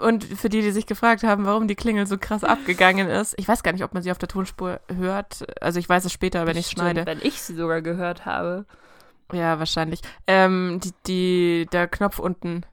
und 0.00 0.24
für 0.24 0.48
die, 0.48 0.60
die 0.60 0.72
sich 0.72 0.86
gefragt 0.86 1.22
haben, 1.22 1.46
warum 1.46 1.68
die 1.68 1.74
Klingel 1.74 2.06
so 2.06 2.18
krass 2.18 2.44
abgegangen 2.44 3.08
ist, 3.08 3.34
ich 3.38 3.48
weiß 3.48 3.62
gar 3.62 3.72
nicht, 3.72 3.84
ob 3.84 3.94
man 3.94 4.02
sie 4.02 4.10
auf 4.10 4.18
der 4.18 4.28
Tonspur 4.28 4.80
hört. 4.94 5.44
Also 5.62 5.78
ich 5.78 5.88
weiß 5.88 6.04
es 6.04 6.12
später, 6.12 6.46
wenn 6.46 6.56
ich 6.56 6.66
schneide. 6.66 7.06
Wenn 7.06 7.20
ich 7.22 7.40
sie 7.40 7.54
sogar 7.54 7.80
gehört 7.80 8.26
habe. 8.26 8.66
Ja, 9.32 9.58
wahrscheinlich. 9.58 10.00
Ähm, 10.26 10.80
die, 10.84 10.92
die, 11.06 11.66
der 11.72 11.88
Knopf 11.88 12.18
unten, 12.18 12.66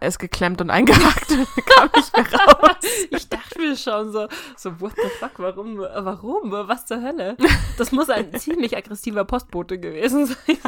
ist 0.00 0.18
geklemmt 0.18 0.60
und 0.60 0.70
eingehakt 0.70 1.30
und 1.30 1.48
kam 1.66 1.90
nicht 1.94 2.16
mehr 2.16 2.40
raus. 2.40 2.76
ich 3.10 3.28
dachte 3.28 3.58
mir 3.58 3.76
schon 3.76 4.12
so, 4.12 4.28
so, 4.56 4.80
what 4.80 4.92
the 4.96 5.08
fuck, 5.20 5.32
warum, 5.38 5.78
warum, 5.78 6.50
was 6.50 6.86
zur 6.86 7.02
Hölle? 7.02 7.36
Das 7.78 7.92
muss 7.92 8.10
ein 8.10 8.34
ziemlich 8.38 8.76
aggressiver 8.76 9.24
Postbote 9.24 9.78
gewesen 9.78 10.26
sein. 10.26 10.58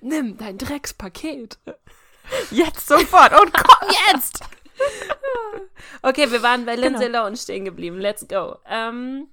Nimm 0.00 0.36
dein 0.36 0.58
Dreckspaket. 0.58 1.58
Jetzt 2.50 2.86
sofort 2.86 3.32
und 3.40 3.52
komm 3.52 3.88
jetzt! 4.12 4.40
Okay, 6.02 6.30
wir 6.30 6.42
waren 6.42 6.64
bei 6.64 6.74
Lindsay 6.76 7.06
genau. 7.06 7.20
Lohan 7.20 7.36
stehen 7.36 7.64
geblieben. 7.64 7.98
Let's 7.98 8.26
go. 8.26 8.56
Ähm, 8.66 9.28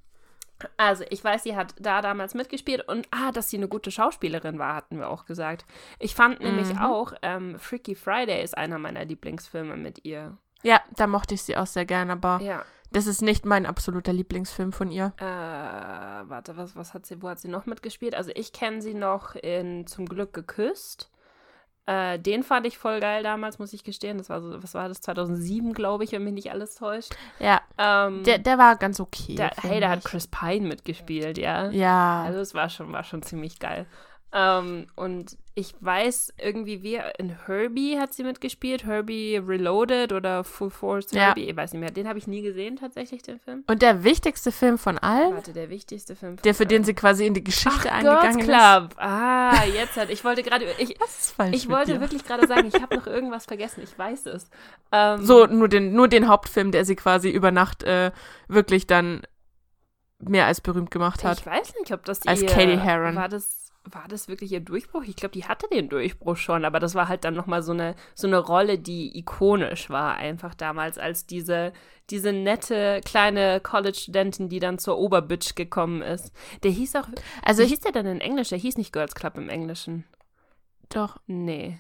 also, 0.77 1.03
ich 1.09 1.23
weiß, 1.23 1.43
sie 1.43 1.55
hat 1.55 1.73
da 1.79 2.01
damals 2.01 2.35
mitgespielt 2.35 2.87
und 2.87 3.07
ah, 3.11 3.31
dass 3.31 3.49
sie 3.49 3.57
eine 3.57 3.67
gute 3.67 3.89
Schauspielerin 3.89 4.59
war, 4.59 4.75
hatten 4.75 4.99
wir 4.99 5.09
auch 5.09 5.25
gesagt. 5.25 5.65
Ich 5.97 6.13
fand 6.13 6.39
nämlich 6.39 6.71
mhm. 6.73 6.79
auch, 6.79 7.13
ähm, 7.23 7.57
Freaky 7.57 7.95
Friday 7.95 8.43
ist 8.43 8.55
einer 8.55 8.77
meiner 8.77 9.03
Lieblingsfilme 9.03 9.75
mit 9.75 10.05
ihr. 10.05 10.37
Ja, 10.61 10.81
da 10.95 11.07
mochte 11.07 11.33
ich 11.33 11.41
sie 11.41 11.57
auch 11.57 11.65
sehr 11.65 11.85
gern, 11.85 12.11
aber 12.11 12.39
ja. 12.41 12.63
das 12.91 13.07
ist 13.07 13.21
nicht 13.21 13.45
mein 13.45 13.65
absoluter 13.65 14.13
Lieblingsfilm 14.13 14.71
von 14.71 14.91
ihr. 14.91 15.13
Äh, 15.17 15.23
warte, 15.23 16.57
was, 16.57 16.75
was 16.75 16.93
hat 16.93 17.07
sie, 17.07 17.21
wo 17.23 17.29
hat 17.29 17.39
sie 17.39 17.49
noch 17.49 17.65
mitgespielt? 17.65 18.13
Also 18.13 18.31
ich 18.35 18.53
kenne 18.53 18.81
sie 18.81 18.93
noch 18.93 19.35
in 19.35 19.87
Zum 19.87 20.05
Glück 20.05 20.33
geküsst. 20.33 21.09
Äh, 21.87 22.19
den 22.19 22.43
fand 22.43 22.67
ich 22.67 22.77
voll 22.77 22.99
geil 22.99 23.23
damals, 23.23 23.59
muss 23.59 23.71
ich 23.71 23.85
gestehen. 23.85 24.17
Das 24.17 24.29
war 24.29 24.41
so, 24.41 24.61
was 24.61 24.73
war 24.73 24.89
das, 24.89 24.99
2007, 24.99 25.71
glaube 25.71 26.03
ich, 26.03 26.11
wenn 26.11 26.23
mich 26.25 26.33
nicht 26.33 26.51
alles 26.51 26.75
täuscht. 26.75 27.15
Ja. 27.39 27.61
Ähm, 27.77 28.23
der, 28.23 28.39
der 28.39 28.57
war 28.57 28.75
ganz 28.75 28.99
okay. 28.99 29.35
Der, 29.35 29.51
hey, 29.61 29.79
da 29.79 29.89
hat 29.89 30.03
Chris 30.03 30.27
Pine 30.27 30.67
mitgespielt, 30.67 31.37
ja. 31.37 31.69
Ja. 31.69 32.23
Also 32.23 32.39
es 32.39 32.53
war 32.53 32.69
schon, 32.69 32.91
war 32.91 33.05
schon 33.05 33.23
ziemlich 33.23 33.59
geil. 33.59 33.85
Ähm, 34.33 34.87
und 34.97 35.37
ich 35.57 35.73
weiß 35.79 36.35
irgendwie, 36.39 36.83
wie 36.83 37.01
in 37.17 37.35
Herbie 37.47 37.97
hat 37.97 38.13
sie 38.13 38.23
mitgespielt. 38.23 38.85
Herbie 38.85 39.37
Reloaded 39.37 40.13
oder 40.13 40.43
Full 40.43 40.69
Force 40.69 41.11
Herbie, 41.11 41.45
ja. 41.45 41.49
ich 41.49 41.57
weiß 41.57 41.73
nicht 41.73 41.79
mehr. 41.79 41.89
Den 41.89 42.07
habe 42.07 42.19
ich 42.19 42.27
nie 42.27 42.43
gesehen, 42.43 42.75
tatsächlich, 42.75 43.23
den 43.23 43.39
Film. 43.39 43.63
Und 43.65 43.81
der 43.81 44.03
wichtigste 44.03 44.51
Film 44.51 44.77
von 44.77 44.99
allen? 44.99 45.33
Warte, 45.33 45.53
der 45.53 45.71
wichtigste 45.71 46.15
Film 46.15 46.37
von 46.37 46.43
Der, 46.43 46.53
für 46.53 46.61
allen. 46.61 46.69
den 46.69 46.83
sie 46.83 46.93
quasi 46.93 47.25
in 47.25 47.33
die 47.33 47.43
Geschichte 47.43 47.89
Ach, 47.89 47.97
eingegangen 47.97 48.45
Girls 48.45 48.45
Club. 48.45 48.91
ist. 48.91 48.99
Ah, 48.99 49.65
jetzt 49.65 49.97
hat, 49.97 50.11
ich 50.11 50.23
wollte 50.23 50.43
gerade, 50.43 50.65
ich, 50.77 50.95
Was 50.99 51.17
ist 51.17 51.31
falsch 51.31 51.55
ich 51.55 51.67
wollte 51.67 51.93
dir? 51.93 52.01
wirklich 52.01 52.23
gerade 52.23 52.45
sagen, 52.45 52.67
ich 52.67 52.79
habe 52.79 52.95
noch 52.95 53.07
irgendwas 53.07 53.45
vergessen, 53.47 53.81
ich 53.83 53.97
weiß 53.97 54.27
es. 54.27 54.51
Ähm, 54.91 55.25
so, 55.25 55.47
nur 55.47 55.69
den, 55.69 55.91
nur 55.91 56.07
den 56.07 56.27
Hauptfilm, 56.27 56.71
der 56.71 56.85
sie 56.85 56.95
quasi 56.95 57.31
über 57.31 57.49
Nacht 57.49 57.81
äh, 57.81 58.11
wirklich 58.47 58.85
dann 58.85 59.23
mehr 60.19 60.45
als 60.45 60.61
berühmt 60.61 60.91
gemacht 60.91 61.23
hat. 61.23 61.39
Ich 61.39 61.47
weiß 61.47 61.73
nicht, 61.79 61.91
ob 61.93 62.05
das 62.05 62.27
als 62.27 62.43
ihr, 62.43 62.47
Katie 62.47 62.77
Heron. 62.77 63.15
War 63.15 63.27
das 63.27 63.66
war 63.91 64.07
das 64.07 64.27
wirklich 64.27 64.51
ihr 64.51 64.59
Durchbruch? 64.59 65.03
Ich 65.03 65.15
glaube, 65.15 65.33
die 65.33 65.45
hatte 65.45 65.67
den 65.71 65.89
Durchbruch 65.89 66.37
schon, 66.37 66.65
aber 66.65 66.79
das 66.79 66.95
war 66.95 67.07
halt 67.07 67.23
dann 67.23 67.33
nochmal 67.33 67.63
so 67.63 67.71
eine, 67.71 67.95
so 68.15 68.27
eine 68.27 68.37
Rolle, 68.37 68.77
die 68.77 69.17
ikonisch 69.17 69.89
war, 69.89 70.15
einfach 70.15 70.53
damals, 70.53 70.97
als 70.97 71.25
diese, 71.25 71.73
diese 72.09 72.33
nette 72.33 73.01
kleine 73.05 73.59
College-Studentin, 73.59 74.49
die 74.49 74.59
dann 74.59 74.79
zur 74.79 74.97
Oberbitch 74.97 75.55
gekommen 75.55 76.01
ist. 76.01 76.31
Der 76.63 76.71
hieß 76.71 76.95
auch, 76.95 77.07
also 77.43 77.63
hieß 77.63 77.79
der 77.81 77.91
denn 77.91 78.05
in 78.05 78.21
Englisch? 78.21 78.49
Der 78.49 78.57
hieß 78.57 78.77
nicht 78.77 78.93
Girls 78.93 79.15
Club 79.15 79.37
im 79.37 79.49
Englischen. 79.49 80.05
Doch. 80.89 81.17
Nee. 81.27 81.79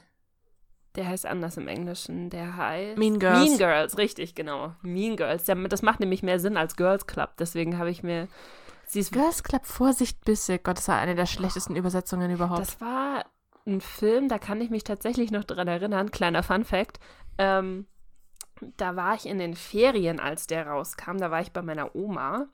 Der 0.95 1.07
heißt 1.07 1.25
anders 1.27 1.57
im 1.57 1.67
Englischen. 1.67 2.29
Der 2.29 2.57
heißt. 2.57 2.97
Mean 2.97 3.19
Girls. 3.19 3.47
Mean 3.47 3.57
Girls, 3.57 3.97
richtig, 3.97 4.33
genau. 4.33 4.73
Mean 4.81 5.15
Girls. 5.15 5.45
Das 5.45 5.81
macht 5.81 5.99
nämlich 5.99 6.23
mehr 6.23 6.39
Sinn 6.39 6.57
als 6.57 6.75
Girls 6.75 7.05
Club. 7.05 7.31
Deswegen 7.37 7.77
habe 7.77 7.91
ich 7.91 8.01
mir 8.01 8.27
Sie 8.87 9.01
ist 9.01 9.11
Girls 9.11 9.43
Club 9.43 9.65
Vorsicht 9.65 10.23
Bisse. 10.23 10.59
Gott, 10.59 10.77
das 10.77 10.87
war 10.87 10.97
eine 10.97 11.15
der 11.15 11.25
schlechtesten 11.25 11.75
Übersetzungen 11.75 12.31
überhaupt. 12.31 12.61
Das 12.61 12.81
war 12.81 13.25
ein 13.65 13.81
Film, 13.81 14.29
da 14.29 14.39
kann 14.39 14.61
ich 14.61 14.69
mich 14.69 14.85
tatsächlich 14.85 15.29
noch 15.29 15.43
dran 15.43 15.67
erinnern. 15.67 16.09
Kleiner 16.09 16.41
Fun 16.41 16.63
Fact. 16.63 16.99
Ähm, 17.37 17.85
da 18.77 18.95
war 18.95 19.13
ich 19.15 19.25
in 19.25 19.39
den 19.39 19.55
Ferien, 19.55 20.19
als 20.21 20.47
der 20.47 20.67
rauskam. 20.67 21.17
Da 21.17 21.29
war 21.29 21.41
ich 21.41 21.51
bei 21.51 21.61
meiner 21.61 21.95
Oma. 21.95 22.47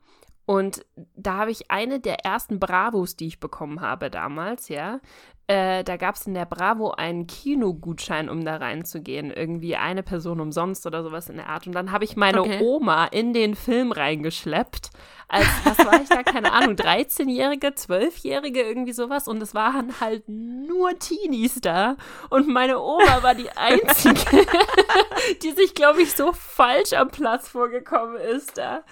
Und 0.44 0.84
da 1.14 1.38
habe 1.38 1.52
ich 1.52 1.70
eine 1.70 2.00
der 2.00 2.24
ersten 2.24 2.58
Bravos, 2.58 3.16
die 3.16 3.28
ich 3.28 3.40
bekommen 3.40 3.80
habe 3.80 4.10
damals, 4.10 4.68
ja. 4.68 5.00
Äh, 5.46 5.84
da 5.84 5.98
gab 5.98 6.14
es 6.14 6.26
in 6.26 6.32
der 6.32 6.46
Bravo 6.46 6.92
einen 6.92 7.26
Kinogutschein, 7.26 8.30
um 8.30 8.44
da 8.44 8.56
reinzugehen. 8.56 9.30
Irgendwie 9.30 9.76
eine 9.76 10.02
Person 10.02 10.40
umsonst 10.40 10.86
oder 10.86 11.02
sowas 11.02 11.28
in 11.28 11.36
der 11.36 11.48
Art. 11.48 11.66
Und 11.66 11.74
dann 11.74 11.92
habe 11.92 12.04
ich 12.04 12.16
meine 12.16 12.40
okay. 12.40 12.60
Oma 12.62 13.06
in 13.06 13.34
den 13.34 13.54
Film 13.54 13.92
reingeschleppt 13.92 14.90
als, 15.28 15.46
was 15.64 15.78
war 15.78 16.00
ich 16.00 16.08
da, 16.08 16.22
keine 16.22 16.52
Ahnung, 16.52 16.76
13-Jährige, 16.76 17.68
12-Jährige, 17.68 18.62
irgendwie 18.62 18.92
sowas. 18.92 19.28
Und 19.28 19.42
es 19.42 19.54
waren 19.54 20.00
halt 20.00 20.28
nur 20.28 20.98
Teenies 20.98 21.60
da. 21.60 21.96
Und 22.30 22.48
meine 22.48 22.78
Oma 22.80 23.22
war 23.22 23.34
die 23.34 23.50
Einzige, 23.50 24.46
die 25.42 25.50
sich, 25.50 25.74
glaube 25.74 26.02
ich, 26.02 26.14
so 26.14 26.32
falsch 26.32 26.94
am 26.94 27.08
Platz 27.08 27.48
vorgekommen 27.48 28.16
ist 28.16 28.56
da. 28.56 28.82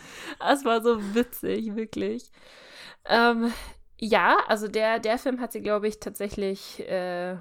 Es 0.50 0.64
war 0.64 0.82
so 0.82 1.14
witzig, 1.14 1.76
wirklich. 1.76 2.30
Ähm, 3.06 3.52
ja, 4.04 4.38
also 4.48 4.66
der, 4.66 4.98
der 4.98 5.16
Film 5.16 5.40
hat 5.40 5.52
sie, 5.52 5.60
glaube 5.60 5.86
ich, 5.86 6.00
tatsächlich, 6.00 6.80
äh, 6.88 7.36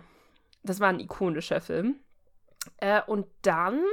das 0.62 0.80
war 0.80 0.90
ein 0.90 1.00
ikonischer 1.00 1.60
Film. 1.60 1.96
Äh, 2.78 3.02
und 3.08 3.26
dann 3.42 3.84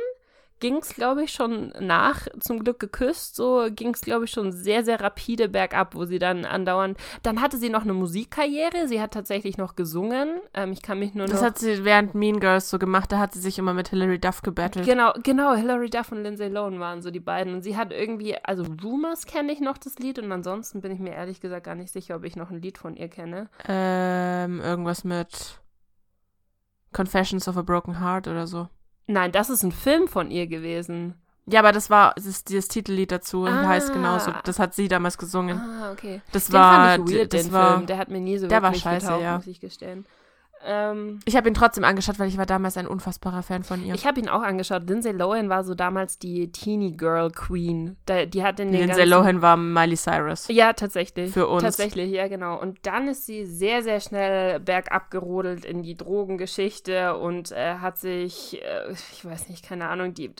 ging 0.61 0.76
es, 0.76 0.94
glaube 0.94 1.24
ich, 1.24 1.32
schon 1.32 1.72
nach 1.80 2.26
zum 2.40 2.61
Glück 2.61 2.78
geküsst, 2.78 3.36
so 3.36 3.68
ging 3.70 3.94
es, 3.94 4.00
glaube 4.00 4.24
ich, 4.24 4.30
schon 4.30 4.52
sehr, 4.52 4.84
sehr 4.84 5.00
rapide 5.00 5.48
bergab, 5.48 5.94
wo 5.94 6.04
sie 6.04 6.18
dann 6.18 6.44
andauernd. 6.44 6.98
Dann 7.22 7.40
hatte 7.40 7.56
sie 7.56 7.68
noch 7.68 7.82
eine 7.82 7.94
Musikkarriere, 7.94 8.88
sie 8.88 9.00
hat 9.00 9.12
tatsächlich 9.12 9.59
noch 9.59 9.76
gesungen. 9.76 10.40
Ähm, 10.54 10.72
ich 10.72 10.82
kann 10.82 10.98
mich 10.98 11.14
nur 11.14 11.26
Das 11.26 11.42
hat 11.42 11.59
sie 11.59 11.84
während 11.84 12.14
Mean 12.14 12.40
Girls 12.40 12.70
so 12.70 12.78
gemacht, 12.78 13.12
da 13.12 13.18
hat 13.18 13.32
sie 13.32 13.40
sich 13.40 13.59
immer 13.59 13.74
mit 13.74 13.88
Hilary 13.88 14.18
Duff 14.18 14.42
gebettelt. 14.42 14.86
Genau, 14.86 15.12
genau, 15.22 15.54
Hilary 15.54 15.90
Duff 15.90 16.12
und 16.12 16.22
Lindsay 16.22 16.48
Lohan 16.48 16.80
waren 16.80 17.02
so 17.02 17.11
die 17.11 17.20
beiden. 17.20 17.54
Und 17.54 17.62
sie 17.62 17.76
hat 17.76 17.92
irgendwie, 17.92 18.36
also 18.42 18.64
Rumors 18.82 19.26
kenne 19.26 19.52
ich 19.52 19.61
noch 19.61 19.78
das 19.78 19.98
Lied 19.98 20.18
und 20.18 20.30
ansonsten 20.32 20.80
bin 20.80 20.92
ich 20.92 20.98
mir 20.98 21.12
ehrlich 21.12 21.40
gesagt 21.40 21.64
gar 21.64 21.74
nicht 21.74 21.92
sicher, 21.92 22.16
ob 22.16 22.24
ich 22.24 22.36
noch 22.36 22.50
ein 22.50 22.61
Lied 22.61 22.78
von 22.78 22.96
ihr 22.96 23.09
kenne. 23.09 23.48
Ähm, 23.66 24.61
irgendwas 24.61 25.04
mit 25.04 25.61
Confessions 26.92 27.48
of 27.48 27.56
a 27.56 27.62
Broken 27.62 28.00
Heart 28.00 28.28
oder 28.28 28.46
so. 28.46 28.68
Nein, 29.09 29.32
das 29.32 29.50
ist 29.50 29.62
ein 29.62 29.72
Film 29.72 30.06
von 30.06 30.30
ihr 30.30 30.46
gewesen. 30.46 31.14
Ja, 31.46 31.61
aber 31.61 31.72
das 31.72 31.88
war 31.88 32.12
das 32.14 32.26
ist 32.26 32.50
dieses 32.50 32.68
Titellied 32.68 33.11
dazu 33.11 33.42
und 33.42 33.48
ah. 33.48 33.66
heißt 33.66 33.92
genauso. 33.92 34.32
Das 34.44 34.59
hat 34.59 34.74
sie 34.74 34.86
damals 34.86 35.16
gesungen. 35.16 35.59
Ah, 35.59 35.92
okay. 35.92 36.20
Das 36.32 36.46
den 36.46 36.52
war 36.52 36.96
fand 36.96 37.09
ich 37.09 37.16
weird, 37.16 37.32
das 37.32 37.42
den 37.44 37.52
war, 37.52 37.76
Film. 37.76 37.86
Der 37.86 37.96
hat 37.96 38.11
mir 38.11 38.20
nie 38.20 38.36
so 38.36 38.48
der 38.48 38.62
wirklich 38.62 38.84
war 38.84 38.92
scheiße, 38.92 39.06
getaugt, 39.06 39.22
ja. 39.22 39.36
muss 39.36 39.46
ich 39.46 39.61
gestehen. 39.61 40.06
Ähm, 40.64 41.20
ich 41.24 41.36
habe 41.36 41.48
ihn 41.48 41.54
trotzdem 41.54 41.84
angeschaut, 41.84 42.18
weil 42.18 42.28
ich 42.28 42.36
war 42.36 42.46
damals 42.46 42.76
ein 42.76 42.86
unfassbarer 42.86 43.42
Fan 43.42 43.62
von 43.64 43.84
ihr. 43.84 43.94
Ich 43.94 44.06
habe 44.06 44.20
ihn 44.20 44.28
auch 44.28 44.42
angeschaut. 44.42 44.88
Lindsay 44.88 45.12
Lohan 45.12 45.48
war 45.48 45.64
so 45.64 45.74
damals 45.74 46.18
die 46.18 46.50
Teenie 46.50 46.96
Girl 46.96 47.30
Queen. 47.30 47.96
Da, 48.06 48.26
die 48.26 48.42
hat 48.42 48.61
in 48.61 48.72
den 48.72 48.80
Lindsay 48.80 48.98
ganzen, 48.98 49.11
Lohan 49.11 49.42
war 49.42 49.56
Miley 49.56 49.96
Cyrus. 49.96 50.48
Ja, 50.48 50.72
tatsächlich. 50.72 51.32
Für 51.32 51.46
uns. 51.46 51.62
Tatsächlich, 51.62 52.11
ja, 52.11 52.28
genau. 52.28 52.61
Und 52.61 52.78
dann 52.82 53.09
ist 53.09 53.26
sie 53.26 53.46
sehr, 53.46 53.82
sehr 53.82 54.00
schnell 54.00 54.61
bergab 54.61 55.11
gerodelt 55.11 55.64
in 55.64 55.82
die 55.82 55.96
Drogengeschichte 55.96 57.16
und 57.16 57.52
äh, 57.52 57.76
hat 57.76 57.98
sich, 57.98 58.61
äh, 58.62 58.92
ich 59.12 59.24
weiß 59.24 59.48
nicht, 59.48 59.64
keine 59.64 59.88
Ahnung, 59.88 60.14
die 60.14 60.32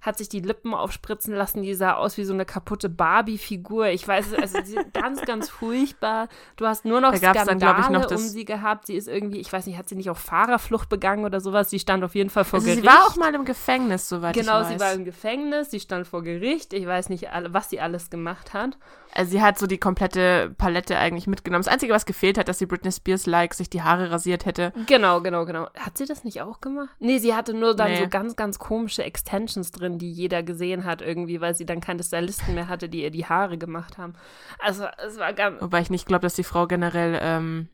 hat 0.00 0.18
sich 0.18 0.28
die 0.28 0.40
Lippen 0.40 0.74
aufspritzen 0.74 1.34
lassen. 1.34 1.62
Die 1.62 1.74
sah 1.74 1.94
aus 1.94 2.16
wie 2.16 2.24
so 2.24 2.32
eine 2.32 2.44
kaputte 2.44 2.88
Barbie-Figur. 2.88 3.88
Ich 3.88 4.06
weiß 4.06 4.34
also 4.34 4.58
sie, 4.64 4.78
ganz, 4.92 5.22
ganz 5.22 5.48
furchtbar. 5.48 6.28
Du 6.56 6.66
hast 6.66 6.84
nur 6.84 7.00
noch 7.00 7.12
da 7.12 7.34
Skandale 7.34 7.58
dann, 7.58 7.80
ich, 7.80 7.88
noch 7.90 8.10
um 8.10 8.18
sie 8.18 8.44
gehabt. 8.44 8.86
Sie 8.86 8.94
ist 8.94 9.08
irgendwie, 9.08 9.40
ich 9.40 9.52
weiß 9.52 9.63
nicht, 9.66 9.78
hat 9.78 9.88
sie 9.88 9.94
nicht 9.94 10.10
auf 10.10 10.18
Fahrerflucht 10.18 10.88
begangen 10.88 11.24
oder 11.24 11.40
sowas? 11.40 11.70
Sie 11.70 11.78
stand 11.78 12.04
auf 12.04 12.14
jeden 12.14 12.30
Fall 12.30 12.44
vor 12.44 12.58
also 12.58 12.66
Gericht. 12.66 12.82
Sie 12.82 12.88
war 12.88 13.06
auch 13.06 13.16
mal 13.16 13.34
im 13.34 13.44
Gefängnis, 13.44 14.08
soweit 14.08 14.34
genau, 14.34 14.60
ich 14.60 14.66
weiß. 14.66 14.72
sie 14.72 14.80
war 14.80 14.92
im 14.92 15.04
Gefängnis, 15.04 15.70
sie 15.70 15.80
stand 15.80 16.06
vor 16.06 16.22
Gericht. 16.22 16.72
Ich 16.72 16.86
weiß 16.86 17.08
nicht, 17.08 17.26
was 17.48 17.70
sie 17.70 17.80
alles 17.80 18.10
gemacht 18.10 18.54
hat. 18.54 18.76
Also 19.12 19.30
sie 19.30 19.42
hat 19.42 19.58
so 19.58 19.66
die 19.66 19.78
komplette 19.78 20.52
Palette 20.58 20.98
eigentlich 20.98 21.26
mitgenommen. 21.26 21.62
Das 21.62 21.72
Einzige, 21.72 21.92
was 21.92 22.04
gefehlt 22.04 22.36
hat, 22.36 22.48
dass 22.48 22.58
sie 22.58 22.66
Britney 22.66 22.90
Spears-like 22.90 23.54
sich 23.54 23.70
die 23.70 23.82
Haare 23.82 24.10
rasiert 24.10 24.44
hätte. 24.44 24.72
Genau, 24.86 25.20
genau, 25.20 25.44
genau. 25.46 25.68
Hat 25.78 25.96
sie 25.96 26.04
das 26.06 26.24
nicht 26.24 26.42
auch 26.42 26.60
gemacht? 26.60 26.90
Nee, 26.98 27.18
sie 27.18 27.34
hatte 27.34 27.54
nur 27.54 27.76
dann 27.76 27.92
Nee. 27.92 28.02
so 28.02 28.08
ganz, 28.08 28.34
ganz 28.34 28.58
komische 28.58 29.04
Extensions 29.04 29.70
drin, 29.70 29.98
die 29.98 30.10
jeder 30.10 30.42
gesehen 30.42 30.84
hat 30.84 31.00
irgendwie, 31.00 31.40
weil 31.40 31.54
sie 31.54 31.64
dann 31.66 31.80
keine 31.80 32.02
Stylisten 32.02 32.54
mehr 32.54 32.68
hatte, 32.68 32.88
die 32.88 33.02
ihr 33.02 33.10
die 33.10 33.26
Haare 33.26 33.56
gemacht 33.58 33.98
haben. 33.98 34.14
Also 34.58 34.84
es 35.06 35.18
war 35.18 35.32
ganz... 35.32 35.62
Wobei 35.62 35.80
ich 35.80 35.90
nicht 35.90 36.06
glaube, 36.06 36.22
dass 36.22 36.34
die 36.34 36.44
Frau 36.44 36.66
generell 36.66 37.18
ähm, 37.22 37.68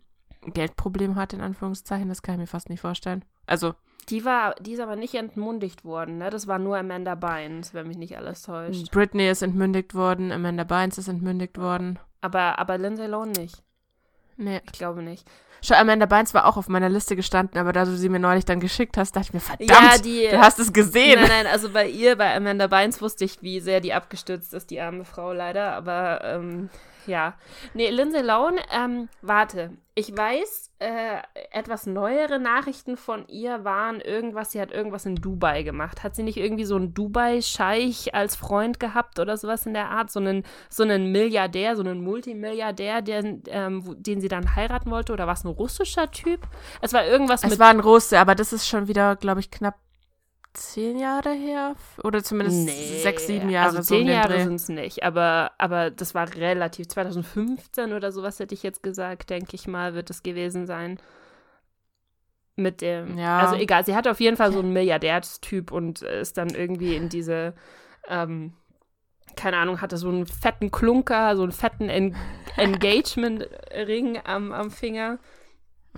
Geldproblem 0.47 1.17
hat, 1.17 1.33
in 1.33 1.41
Anführungszeichen. 1.41 2.09
Das 2.09 2.23
kann 2.23 2.35
ich 2.35 2.41
mir 2.41 2.47
fast 2.47 2.69
nicht 2.71 2.81
vorstellen. 2.81 3.25
Also, 3.47 3.75
Die 4.09 4.25
war, 4.25 4.55
die 4.61 4.73
ist 4.73 4.81
aber 4.81 4.97
nicht 4.97 5.15
entmundigt 5.15 5.85
worden, 5.85 6.19
ne? 6.19 6.31
Das 6.31 6.47
war 6.47 6.59
nur 6.59 6.79
Amanda 6.79 7.15
Bynes, 7.15 7.75
wenn 7.75 7.87
mich 7.89 7.99
nicht 7.99 8.17
alles 8.17 8.43
täuscht. 8.43 8.91
Britney 8.91 9.29
ist 9.29 9.43
entmündigt 9.43 9.95
worden, 9.95 10.33
Amanda 10.33 10.65
Bynes 10.65 10.99
ist 10.99 11.09
entmündigt 11.09 11.59
worden. 11.59 11.99
Aber, 12.21 12.59
aber 12.59 12.79
Lindsay 12.79 13.07
Lohan 13.07 13.33
nicht. 13.33 13.63
Nee. 14.37 14.61
Ich 14.67 14.73
glaube 14.73 15.03
nicht. 15.03 15.29
Schau, 15.63 15.75
Amanda 15.75 16.07
Bynes 16.07 16.33
war 16.33 16.47
auch 16.47 16.57
auf 16.57 16.69
meiner 16.69 16.89
Liste 16.89 17.15
gestanden, 17.17 17.59
aber 17.61 17.75
da 17.75 17.85
du 17.85 17.95
sie 17.95 18.09
mir 18.09 18.19
neulich 18.19 18.47
dann 18.47 18.61
geschickt 18.61 18.97
hast, 18.97 19.15
dachte 19.15 19.27
ich 19.29 19.35
mir, 19.35 19.41
verdammt, 19.41 19.71
Ja, 19.71 19.99
die- 19.99 20.29
du 20.31 20.41
hast 20.41 20.59
es 20.59 20.73
gesehen. 20.73 21.21
Nein, 21.21 21.29
nein, 21.29 21.47
also 21.47 21.69
bei 21.71 21.87
ihr, 21.87 22.17
bei 22.17 22.35
Amanda 22.35 22.67
Bynes 22.67 23.03
wusste 23.03 23.27
ich, 23.27 23.43
wie 23.43 23.61
sehr 23.61 23.81
die 23.83 23.93
abgestürzt 23.93 24.55
ist, 24.55 24.71
die 24.71 24.81
arme 24.81 25.05
Frau 25.05 25.35
leider. 25.35 25.73
Aber 25.75 26.25
ähm, 26.25 26.71
Ja. 27.07 27.35
Nee, 27.75 27.91
Lindsay 27.91 28.23
Lohan, 28.23 28.57
ähm, 28.73 29.09
warte. 29.23 29.71
Ich 29.95 30.17
weiß, 30.17 30.71
äh, 30.79 31.19
etwas 31.51 31.85
neuere 31.87 32.39
Nachrichten 32.39 32.97
von 32.97 33.27
ihr 33.29 33.65
waren 33.65 34.01
irgendwas, 34.01 34.53
sie 34.53 34.61
hat 34.61 34.71
irgendwas 34.73 35.05
in 35.05 35.17
Dubai 35.17 35.63
gemacht. 35.63 36.03
Hat 36.03 36.15
sie 36.15 36.23
nicht 36.23 36.39
irgendwie 36.39 36.65
so 36.65 36.77
einen 36.77 36.95
Dubai-Scheich 36.95 38.15
als 38.15 38.37
Freund 38.37 38.81
gehabt 38.81 39.19
oder 39.19 39.37
sowas 39.37 39.67
in 39.67 39.75
der 39.75 39.91
Art? 39.91 40.11
So 40.11 40.21
einen, 40.21 40.45
so 40.69 40.83
einen 40.85 41.13
Milliardär, 41.13 41.77
so 41.77 41.83
einen 41.83 42.03
Multimilliardär, 42.03 43.03
der, 43.03 43.25
ähm, 43.49 43.97
den 43.99 44.21
sie 44.21 44.29
dann 44.29 44.55
heiraten 44.57 44.91
wollte? 44.91 45.13
Oder 45.13 45.27
war 45.27 45.35
es 45.35 45.45
ein 45.45 45.49
russischer 45.49 46.11
Typ? 46.11 46.41
Es 46.81 46.93
war 46.93 47.05
irgendwas 47.05 47.43
Es 47.45 47.51
mit. 47.51 47.59
war 47.59 47.69
ein 47.69 47.81
Russe, 47.81 48.19
aber 48.19 48.35
das 48.35 48.53
ist 48.53 48.67
schon 48.69 48.89
wieder, 48.89 49.17
glaube 49.17 49.41
ich, 49.41 49.51
knapp 49.51 49.77
zehn 50.53 50.99
Jahre 50.99 51.33
her. 51.33 51.75
Oder 52.03 52.23
zumindest 52.23 53.03
sechs, 53.03 53.27
sieben 53.27 53.51
Jahre. 53.51 53.69
Also 53.69 53.83
so 53.83 53.95
zehn 53.95 54.07
den 54.07 54.15
Jahre 54.15 54.43
sind 54.43 54.55
es 54.55 54.69
nicht, 54.69 55.03
aber, 55.03 55.53
aber 55.59 55.91
das 55.91 56.15
war 56.15 56.33
relativ. 56.35 56.89
2015 56.89 57.93
oder 57.93 58.13
sowas 58.13 58.39
hätte 58.39 58.55
ich 58.55 58.63
jetzt 58.63 58.83
gesagt, 58.83 59.31
denke 59.31 59.55
ich 59.55 59.69
mal, 59.69 59.95
wird 59.95 60.11
es 60.11 60.23
gewesen 60.23 60.67
sein. 60.67 60.99
Mit 62.57 62.81
dem. 62.81 63.17
Ja. 63.17 63.39
Also 63.39 63.57
egal, 63.57 63.85
sie 63.87 63.95
hat 63.95 64.09
auf 64.09 64.21
jeden 64.21 64.37
Fall 64.37 64.53
so 64.53 64.59
einen 64.59 64.73
Milliardärstyp 64.73 65.73
und 65.73 66.03
ist 66.03 66.37
dann 66.37 66.51
irgendwie 66.51 66.97
in 66.97 67.09
diese. 67.09 67.55
Ähm, 68.09 68.55
keine 69.37 69.59
Ahnung, 69.59 69.81
hatte 69.81 69.97
so 69.97 70.09
einen 70.09 70.27
fetten 70.27 70.73
Klunker, 70.73 71.37
so 71.37 71.45
einen 71.45 71.53
fetten 71.53 71.89
en 71.89 72.17
Engagement-Ring 72.57 74.21
am, 74.25 74.53
am 74.53 74.71
Finger. 74.71 75.19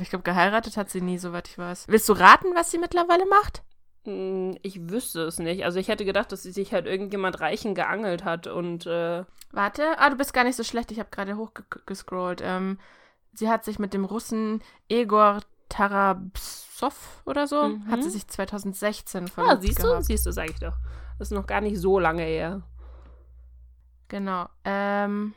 Ich 0.01 0.11
glaube, 0.11 0.23
geheiratet 0.23 0.77
hat 0.77 0.91
sie 0.91 1.01
nie, 1.01 1.19
soweit 1.19 1.49
ich 1.49 1.59
weiß. 1.59 1.87
Willst 1.89 2.09
du 2.09 2.13
raten, 2.13 2.55
was 2.55 2.71
sie 2.71 2.79
mittlerweile 2.79 3.27
macht? 3.27 3.63
Hm, 4.05 4.57
Ich 4.63 4.89
wüsste 4.91 5.23
es 5.23 5.39
nicht. 5.39 5.65
Also 5.65 5.79
ich 5.79 5.89
hätte 5.89 6.05
gedacht, 6.05 6.33
dass 6.33 6.43
sie 6.43 6.53
sich 6.53 6.73
halt 6.73 6.87
irgendjemand 6.87 7.41
Reichen 7.41 7.75
geangelt 7.75 8.25
hat 8.25 8.47
und 8.47 8.87
äh, 8.87 9.25
Warte. 9.53 9.99
Ah, 9.99 10.11
du 10.11 10.17
bist 10.17 10.33
gar 10.35 10.45
nicht 10.45 10.57
so 10.57 10.65
schlecht. 10.65 10.91
Ich 10.91 10.99
habe 10.99 11.11
gerade 11.11 11.37
hochgescrollt. 11.37 12.41
Ähm, 12.43 12.79
sie 13.35 13.49
hat 13.51 13.65
sich 13.65 13.79
mit 13.79 13.93
dem 13.95 14.05
Russen 14.05 14.63
Egor 14.89 15.41
Tarabsov 15.69 17.23
oder 17.25 17.47
so, 17.47 17.69
Mhm. 17.69 17.91
hat 17.91 18.03
sie 18.03 18.11
sich 18.11 18.27
2016 18.29 19.25
Ah, 19.25 19.29
verlobt 19.29 19.63
siehst 19.63 19.79
du? 19.83 19.89
gehabt. 19.89 20.05
Siehst 20.05 20.27
du, 20.27 20.33
sag 20.33 20.51
ich 20.51 20.59
doch. 20.59 20.75
Das 21.19 21.29
ist 21.31 21.35
noch 21.35 21.47
gar 21.47 21.61
nicht 21.61 21.79
so 21.79 21.99
lange 21.99 22.23
her. 22.25 22.63
Genau. 24.09 24.49
Ähm, 24.65 25.35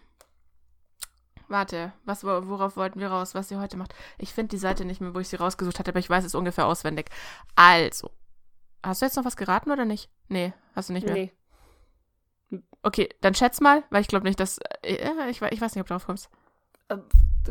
warte, 1.48 1.94
was, 2.04 2.24
wo- 2.24 2.48
worauf 2.48 2.76
wollten 2.76 3.00
wir 3.00 3.08
raus, 3.10 3.36
was 3.36 3.48
sie 3.50 3.56
heute 3.58 3.78
macht? 3.78 3.94
Ich 4.18 4.34
finde 4.34 4.50
die 4.50 4.58
Seite 4.58 4.84
nicht 4.86 5.00
mehr, 5.02 5.14
wo 5.16 5.20
ich 5.20 5.30
sie 5.30 5.36
rausgesucht 5.38 5.80
hatte, 5.80 5.92
aber 5.92 6.00
ich 6.00 6.10
weiß 6.10 6.26
es 6.26 6.36
ungefähr 6.36 6.66
auswendig. 6.66 7.10
Also, 7.56 8.12
hast 8.86 9.02
du 9.02 9.06
jetzt 9.06 9.16
noch 9.18 9.26
was 9.26 9.38
geraten 9.38 9.72
oder 9.72 9.86
nicht? 9.86 10.10
Nee, 10.30 10.54
hast 10.76 10.90
du 10.90 10.94
nicht 10.94 11.06
mehr. 11.06 11.16
Nee. 11.16 11.32
Okay, 12.84 13.10
dann 13.22 13.34
schätz 13.34 13.60
mal, 13.62 13.84
weil 13.90 14.02
ich 14.02 14.08
glaube 14.08 14.26
nicht, 14.28 14.40
dass. 14.40 14.60
Äh, 14.84 15.30
ich, 15.30 15.42
we- 15.42 15.50
ich 15.50 15.60
weiß 15.62 15.74
nicht, 15.76 15.82
ob 15.82 15.88
du 15.88 15.94
drauf 15.94 16.06
kommst. 16.06 16.30
Äh, 16.90 16.98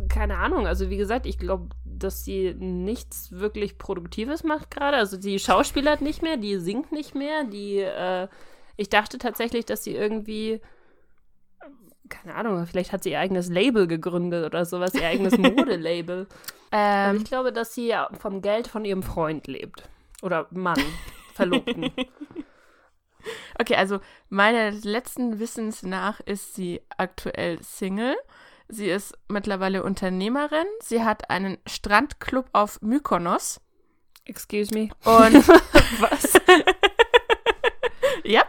Keine 0.08 0.38
Ahnung. 0.38 0.66
Also 0.66 0.90
wie 0.90 0.96
gesagt, 0.96 1.26
ich 1.26 1.38
glaube, 1.38 1.68
dass 1.84 2.24
sie 2.24 2.54
nichts 2.54 3.32
wirklich 3.32 3.76
Produktives 3.78 4.44
macht 4.44 4.70
gerade. 4.70 4.96
Also 4.96 5.16
die 5.16 5.38
schauspielert 5.38 6.00
nicht 6.00 6.22
mehr, 6.22 6.36
die 6.36 6.56
singt 6.58 6.92
nicht 6.92 7.14
mehr, 7.14 7.44
die, 7.44 7.78
äh, 7.78 8.28
ich 8.76 8.88
dachte 8.88 9.18
tatsächlich, 9.18 9.64
dass 9.66 9.82
sie 9.84 9.94
irgendwie, 9.94 10.60
keine 12.08 12.34
Ahnung, 12.36 12.64
vielleicht 12.66 12.92
hat 12.92 13.02
sie 13.02 13.10
ihr 13.12 13.20
eigenes 13.20 13.48
Label 13.48 13.86
gegründet 13.86 14.44
oder 14.46 14.64
sowas, 14.64 14.94
ihr 14.94 15.06
eigenes 15.06 15.36
Modelabel. 15.38 16.26
Ähm, 16.72 17.16
ich 17.16 17.24
glaube, 17.24 17.52
dass 17.52 17.74
sie 17.74 17.92
vom 18.18 18.40
Geld 18.42 18.68
von 18.68 18.84
ihrem 18.84 19.02
Freund 19.02 19.46
lebt. 19.48 19.88
Oder 20.22 20.46
Mann, 20.50 20.80
Verlobten. 21.34 21.90
okay, 23.58 23.74
also 23.74 24.00
meiner 24.28 24.70
letzten 24.70 25.38
Wissens 25.38 25.82
nach 25.82 26.20
ist 26.20 26.54
sie 26.54 26.80
aktuell 26.96 27.62
Single. 27.62 28.16
Sie 28.68 28.88
ist 28.88 29.14
mittlerweile 29.28 29.82
Unternehmerin. 29.82 30.66
Sie 30.80 31.04
hat 31.04 31.28
einen 31.30 31.58
Strandclub 31.66 32.46
auf 32.52 32.80
Mykonos. 32.80 33.60
Excuse 34.24 34.72
me. 34.72 34.88
Und 35.04 35.46
Was? 36.00 36.32
ja. 38.24 38.42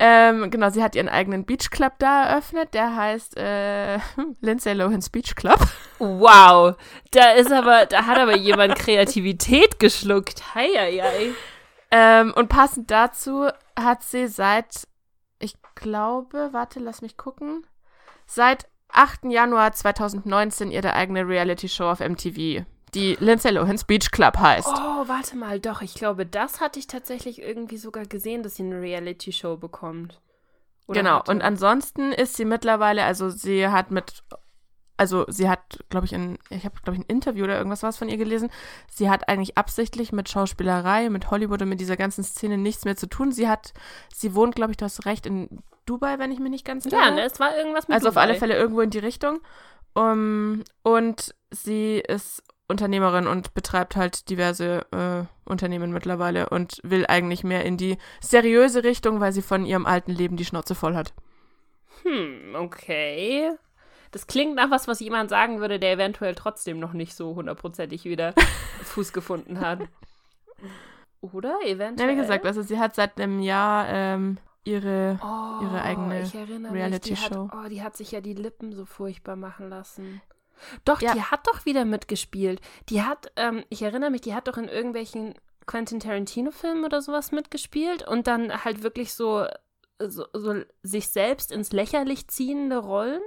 Ähm, 0.00 0.50
genau, 0.50 0.70
sie 0.70 0.82
hat 0.82 0.94
ihren 0.94 1.08
eigenen 1.08 1.44
Beach 1.44 1.70
Club 1.70 1.94
da 1.98 2.26
eröffnet. 2.26 2.72
Der 2.74 2.94
heißt 2.94 3.36
äh, 3.36 3.98
Lindsay 4.40 4.74
Lohan's 4.74 5.10
Beach 5.10 5.34
Club. 5.34 5.58
Wow, 5.98 6.76
da 7.10 7.32
ist 7.32 7.50
aber, 7.50 7.86
da 7.86 8.06
hat 8.06 8.18
aber 8.18 8.36
jemand 8.36 8.76
Kreativität 8.76 9.80
geschluckt. 9.80 10.54
Hei, 10.54 10.68
hei, 10.76 11.00
hei. 11.02 11.30
Ähm, 11.90 12.32
und 12.36 12.48
passend 12.48 12.90
dazu 12.90 13.48
hat 13.78 14.02
sie 14.02 14.26
seit, 14.28 14.86
ich 15.38 15.54
glaube, 15.74 16.50
warte, 16.52 16.80
lass 16.80 17.02
mich 17.02 17.16
gucken, 17.16 17.66
seit 18.26 18.68
8. 18.90 19.24
Januar 19.24 19.72
2019 19.72 20.70
ihre 20.70 20.94
eigene 20.94 21.26
Reality-Show 21.26 21.84
auf 21.90 22.00
MTV, 22.00 22.64
die 22.94 23.16
Lindsay 23.20 23.50
Lohan's 23.50 23.84
Beach 23.84 24.10
Club 24.10 24.38
heißt. 24.38 24.68
Oh, 24.68 25.08
warte 25.08 25.36
mal, 25.36 25.60
doch, 25.60 25.82
ich 25.82 25.94
glaube, 25.94 26.26
das 26.26 26.60
hatte 26.60 26.78
ich 26.78 26.86
tatsächlich 26.86 27.40
irgendwie 27.42 27.76
sogar 27.76 28.04
gesehen, 28.04 28.42
dass 28.42 28.56
sie 28.56 28.64
eine 28.64 28.80
Reality-Show 28.80 29.56
bekommt. 29.56 30.20
Oder 30.86 31.00
genau, 31.00 31.18
hatte. 31.18 31.30
und 31.30 31.42
ansonsten 31.42 32.12
ist 32.12 32.36
sie 32.36 32.46
mittlerweile, 32.46 33.04
also 33.04 33.28
sie 33.28 33.68
hat 33.68 33.90
mit, 33.90 34.22
also 34.98 35.24
sie 35.28 35.48
hat, 35.48 35.78
glaube 35.88 36.06
ich, 36.06 36.14
ein, 36.14 36.38
ich 36.50 36.64
habe, 36.64 36.74
glaube 36.82 36.96
ich, 36.96 37.00
ein 37.00 37.08
Interview 37.08 37.44
oder 37.44 37.56
irgendwas 37.56 37.82
was 37.82 37.96
von 37.96 38.08
ihr 38.08 38.16
gelesen. 38.18 38.50
Sie 38.90 39.08
hat 39.08 39.28
eigentlich 39.28 39.56
absichtlich 39.56 40.12
mit 40.12 40.28
Schauspielerei, 40.28 41.08
mit 41.08 41.30
Hollywood 41.30 41.62
und 41.62 41.68
mit 41.70 41.80
dieser 41.80 41.96
ganzen 41.96 42.22
Szene 42.24 42.58
nichts 42.58 42.84
mehr 42.84 42.96
zu 42.96 43.08
tun. 43.08 43.32
Sie 43.32 43.48
hat, 43.48 43.72
sie 44.14 44.34
wohnt, 44.34 44.54
glaube 44.56 44.72
ich, 44.72 44.76
du 44.76 44.84
hast 44.84 45.06
recht, 45.06 45.24
in 45.24 45.62
Dubai, 45.86 46.18
wenn 46.18 46.32
ich 46.32 46.40
mich 46.40 46.50
nicht 46.50 46.66
ganz 46.66 46.84
irre. 46.84 46.96
Ja, 46.96 47.10
ne, 47.10 47.22
es 47.22 47.40
war 47.40 47.56
irgendwas 47.56 47.88
mit 47.88 47.94
Also 47.94 48.08
auf 48.08 48.14
Dubai. 48.14 48.22
alle 48.22 48.34
Fälle 48.34 48.56
irgendwo 48.56 48.80
in 48.82 48.90
die 48.90 48.98
Richtung. 48.98 49.40
Um, 49.94 50.62
und 50.82 51.34
sie 51.50 51.98
ist 52.06 52.42
Unternehmerin 52.68 53.26
und 53.26 53.54
betreibt 53.54 53.96
halt 53.96 54.28
diverse 54.28 54.84
äh, 54.92 55.24
Unternehmen 55.48 55.90
mittlerweile 55.90 56.50
und 56.50 56.80
will 56.82 57.06
eigentlich 57.06 57.42
mehr 57.42 57.64
in 57.64 57.78
die 57.78 57.96
seriöse 58.20 58.84
Richtung, 58.84 59.20
weil 59.20 59.32
sie 59.32 59.42
von 59.42 59.64
ihrem 59.64 59.86
alten 59.86 60.12
Leben 60.12 60.36
die 60.36 60.44
Schnauze 60.44 60.74
voll 60.74 60.94
hat. 60.94 61.14
Hm, 62.02 62.54
okay. 62.56 63.52
Das 64.10 64.26
klingt 64.26 64.54
nach 64.54 64.70
was, 64.70 64.88
was 64.88 65.00
jemand 65.00 65.30
sagen 65.30 65.60
würde, 65.60 65.78
der 65.78 65.92
eventuell 65.92 66.34
trotzdem 66.34 66.78
noch 66.78 66.92
nicht 66.92 67.14
so 67.14 67.34
hundertprozentig 67.34 68.04
wieder 68.04 68.34
Fuß 68.84 69.12
gefunden 69.12 69.60
hat. 69.60 69.80
Oder? 71.20 71.56
Ja, 71.64 71.68
Eventuell. 71.72 72.10
wie 72.10 72.16
gesagt, 72.20 72.46
also 72.46 72.62
sie 72.62 72.78
hat 72.78 72.94
seit 72.94 73.20
einem 73.20 73.40
Jahr 73.40 73.86
ähm, 73.88 74.38
ihre. 74.64 75.18
oh, 75.22 75.62
ihre 75.64 75.82
eigene 75.82 76.22
ich 76.22 76.34
erinnere 76.34 76.72
Reality-Show. 76.72 77.42
Mich, 77.42 77.50
die 77.50 77.56
hat, 77.56 77.64
oh, 77.66 77.68
die 77.68 77.82
hat 77.82 77.96
sich 77.96 78.12
ja 78.12 78.20
die 78.20 78.34
Lippen 78.34 78.72
so 78.72 78.84
furchtbar 78.84 79.36
machen 79.36 79.68
lassen. 79.68 80.20
Doch, 80.84 81.00
Ja. 81.00 81.12
die 81.14 81.22
hat 81.22 81.46
doch 81.46 81.66
wieder 81.66 81.84
mitgespielt. 81.84 82.60
Die 82.88 83.02
hat, 83.02 83.32
ähm, 83.36 83.64
ich 83.68 83.82
erinnere 83.82 84.10
mich, 84.10 84.20
die 84.22 84.34
hat 84.34 84.48
doch 84.48 84.56
in 84.58 84.68
irgendwelchen 84.68 85.34
Quentin 85.66 86.00
Tarantino-Filmen 86.00 86.84
oder 86.84 87.02
sowas 87.02 87.30
mitgespielt 87.32 88.06
und 88.06 88.26
dann 88.26 88.64
halt 88.64 88.82
wirklich 88.82 89.12
so, 89.12 89.44
so, 90.00 90.24
so 90.32 90.62
sich 90.82 91.08
selbst 91.08 91.52
ins 91.52 91.72
Lächerlich 91.72 92.28
ziehende 92.28 92.78
Rollen. 92.78 93.20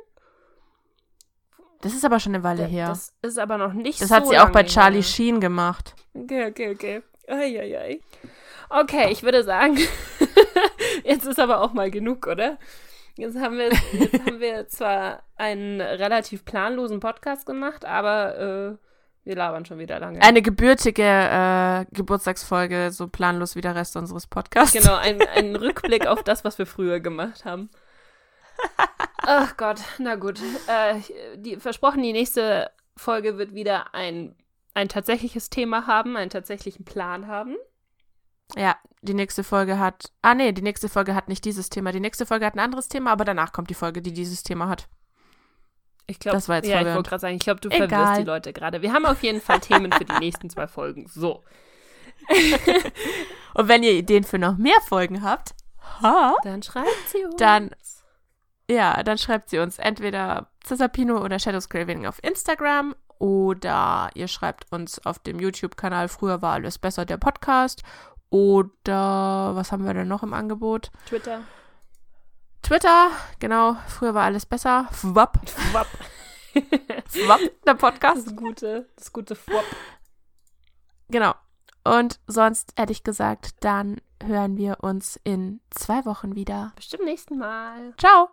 Das 1.81 1.93
ist 1.93 2.05
aber 2.05 2.19
schon 2.19 2.35
eine 2.35 2.43
Weile 2.43 2.65
her. 2.65 2.87
Das 2.87 3.13
ist 3.21 3.39
aber 3.39 3.57
noch 3.57 3.73
nicht 3.73 4.01
Das 4.01 4.09
so 4.09 4.15
hat 4.15 4.27
sie 4.27 4.37
auch 4.39 4.49
bei 4.49 4.63
Charlie 4.63 4.97
her. 4.97 5.03
Sheen 5.03 5.39
gemacht. 5.39 5.95
Okay, 6.13 6.47
okay, 6.47 6.71
okay. 6.71 7.01
Eieiei. 7.27 7.99
Okay, 8.69 9.11
ich 9.11 9.23
würde 9.23 9.43
sagen, 9.43 9.77
jetzt 11.03 11.25
ist 11.25 11.39
aber 11.39 11.61
auch 11.61 11.73
mal 11.73 11.91
genug, 11.91 12.27
oder? 12.27 12.57
Jetzt 13.17 13.37
haben 13.37 13.57
wir, 13.57 13.69
jetzt 13.93 14.25
haben 14.25 14.39
wir 14.39 14.67
zwar 14.69 15.23
einen 15.35 15.81
relativ 15.81 16.45
planlosen 16.45 16.99
Podcast 16.99 17.45
gemacht, 17.45 17.83
aber 17.85 18.37
äh, 18.37 18.77
wir 19.23 19.35
labern 19.35 19.65
schon 19.65 19.77
wieder 19.77 19.99
lange. 19.99 20.21
Eine 20.21 20.41
gebürtige 20.41 21.03
äh, 21.03 21.85
Geburtstagsfolge, 21.91 22.91
so 22.91 23.07
planlos 23.07 23.55
wie 23.55 23.61
der 23.61 23.75
Rest 23.75 23.95
unseres 23.97 24.25
Podcasts. 24.27 24.73
genau, 24.73 24.95
ein, 24.95 25.21
ein 25.35 25.55
Rückblick 25.57 26.07
auf 26.07 26.23
das, 26.23 26.43
was 26.43 26.57
wir 26.57 26.65
früher 26.65 26.99
gemacht 26.99 27.45
haben. 27.45 27.69
Ach 29.23 29.55
Gott, 29.57 29.81
na 29.99 30.15
gut. 30.15 30.39
Äh, 30.67 30.95
die, 31.37 31.57
versprochen, 31.57 32.01
die 32.01 32.13
nächste 32.13 32.71
Folge 32.97 33.37
wird 33.37 33.53
wieder 33.53 33.93
ein, 33.93 34.35
ein 34.73 34.89
tatsächliches 34.89 35.49
Thema 35.49 35.87
haben, 35.87 36.17
einen 36.17 36.29
tatsächlichen 36.29 36.85
Plan 36.85 37.27
haben. 37.27 37.55
Ja, 38.55 38.75
die 39.01 39.13
nächste 39.13 39.43
Folge 39.43 39.79
hat. 39.79 40.11
Ah, 40.21 40.33
nee, 40.35 40.51
die 40.51 40.61
nächste 40.61 40.89
Folge 40.89 41.15
hat 41.15 41.29
nicht 41.29 41.45
dieses 41.45 41.69
Thema. 41.69 41.91
Die 41.91 41.99
nächste 41.99 42.25
Folge 42.25 42.45
hat 42.45 42.55
ein 42.55 42.59
anderes 42.59 42.87
Thema, 42.89 43.11
aber 43.11 43.23
danach 43.23 43.53
kommt 43.53 43.69
die 43.69 43.75
Folge, 43.75 44.01
die 44.01 44.11
dieses 44.11 44.43
Thema 44.43 44.67
hat. 44.67 44.87
Ich 46.07 46.19
glaube, 46.19 46.35
Das 46.35 46.49
war 46.49 46.57
jetzt 46.57 46.67
ja, 46.67 46.81
ich 46.81 46.87
wollte 46.87 47.09
gerade 47.09 47.21
sagen, 47.21 47.35
ich 47.35 47.43
glaube, 47.43 47.61
du 47.61 47.69
Egal. 47.69 47.87
verwirrst 47.87 48.19
die 48.19 48.25
Leute 48.25 48.51
gerade. 48.53 48.81
Wir 48.81 48.91
haben 48.91 49.05
auf 49.05 49.23
jeden 49.23 49.39
Fall 49.39 49.59
Themen 49.61 49.91
für 49.93 50.03
die 50.03 50.19
nächsten 50.19 50.49
zwei 50.49 50.67
Folgen. 50.67 51.07
So, 51.07 51.43
Und 53.53 53.67
wenn 53.67 53.83
ihr 53.83 53.91
Ideen 53.93 54.23
für 54.23 54.39
noch 54.39 54.57
mehr 54.57 54.79
Folgen 54.87 55.23
habt, 55.23 55.51
ha, 56.01 56.35
dann 56.43 56.63
schreibt 56.63 56.87
sie 57.07 57.23
uns. 57.25 57.35
Dann- 57.37 57.71
ja, 58.71 59.03
dann 59.03 59.17
schreibt 59.17 59.49
sie 59.49 59.59
uns 59.59 59.77
entweder 59.77 60.49
Cesapino 60.65 61.23
oder 61.23 61.39
Shadows 61.39 61.69
Craving 61.69 62.05
auf 62.05 62.23
Instagram 62.23 62.95
oder 63.19 64.09
ihr 64.15 64.27
schreibt 64.27 64.71
uns 64.71 65.05
auf 65.05 65.19
dem 65.19 65.39
YouTube-Kanal 65.39 66.07
Früher 66.07 66.41
war 66.41 66.53
alles 66.53 66.79
besser, 66.79 67.05
der 67.05 67.17
Podcast. 67.17 67.83
Oder 68.29 69.51
was 69.55 69.71
haben 69.71 69.85
wir 69.85 69.93
denn 69.93 70.07
noch 70.07 70.23
im 70.23 70.33
Angebot? 70.33 70.89
Twitter. 71.05 71.41
Twitter, 72.61 73.09
genau, 73.39 73.75
früher 73.87 74.13
war 74.13 74.23
alles 74.23 74.45
besser. 74.45 74.87
Fwap. 74.91 75.37
Fwap. 75.49 75.87
Fwap, 77.07 77.41
der 77.65 77.73
Podcast. 77.73 78.27
Das 78.27 78.35
gute, 78.35 78.89
das 78.95 79.11
gute 79.11 79.35
Fwap. 79.35 79.65
Genau. 81.09 81.33
Und 81.83 82.19
sonst 82.27 82.73
hätte 82.77 82.93
ich 82.93 83.03
gesagt, 83.03 83.55
dann 83.59 83.99
hören 84.23 84.55
wir 84.55 84.77
uns 84.81 85.19
in 85.23 85.59
zwei 85.71 86.05
Wochen 86.05 86.35
wieder. 86.35 86.71
Bestimmt 86.75 87.03
nächsten 87.03 87.37
Mal. 87.37 87.93
Ciao. 87.97 88.29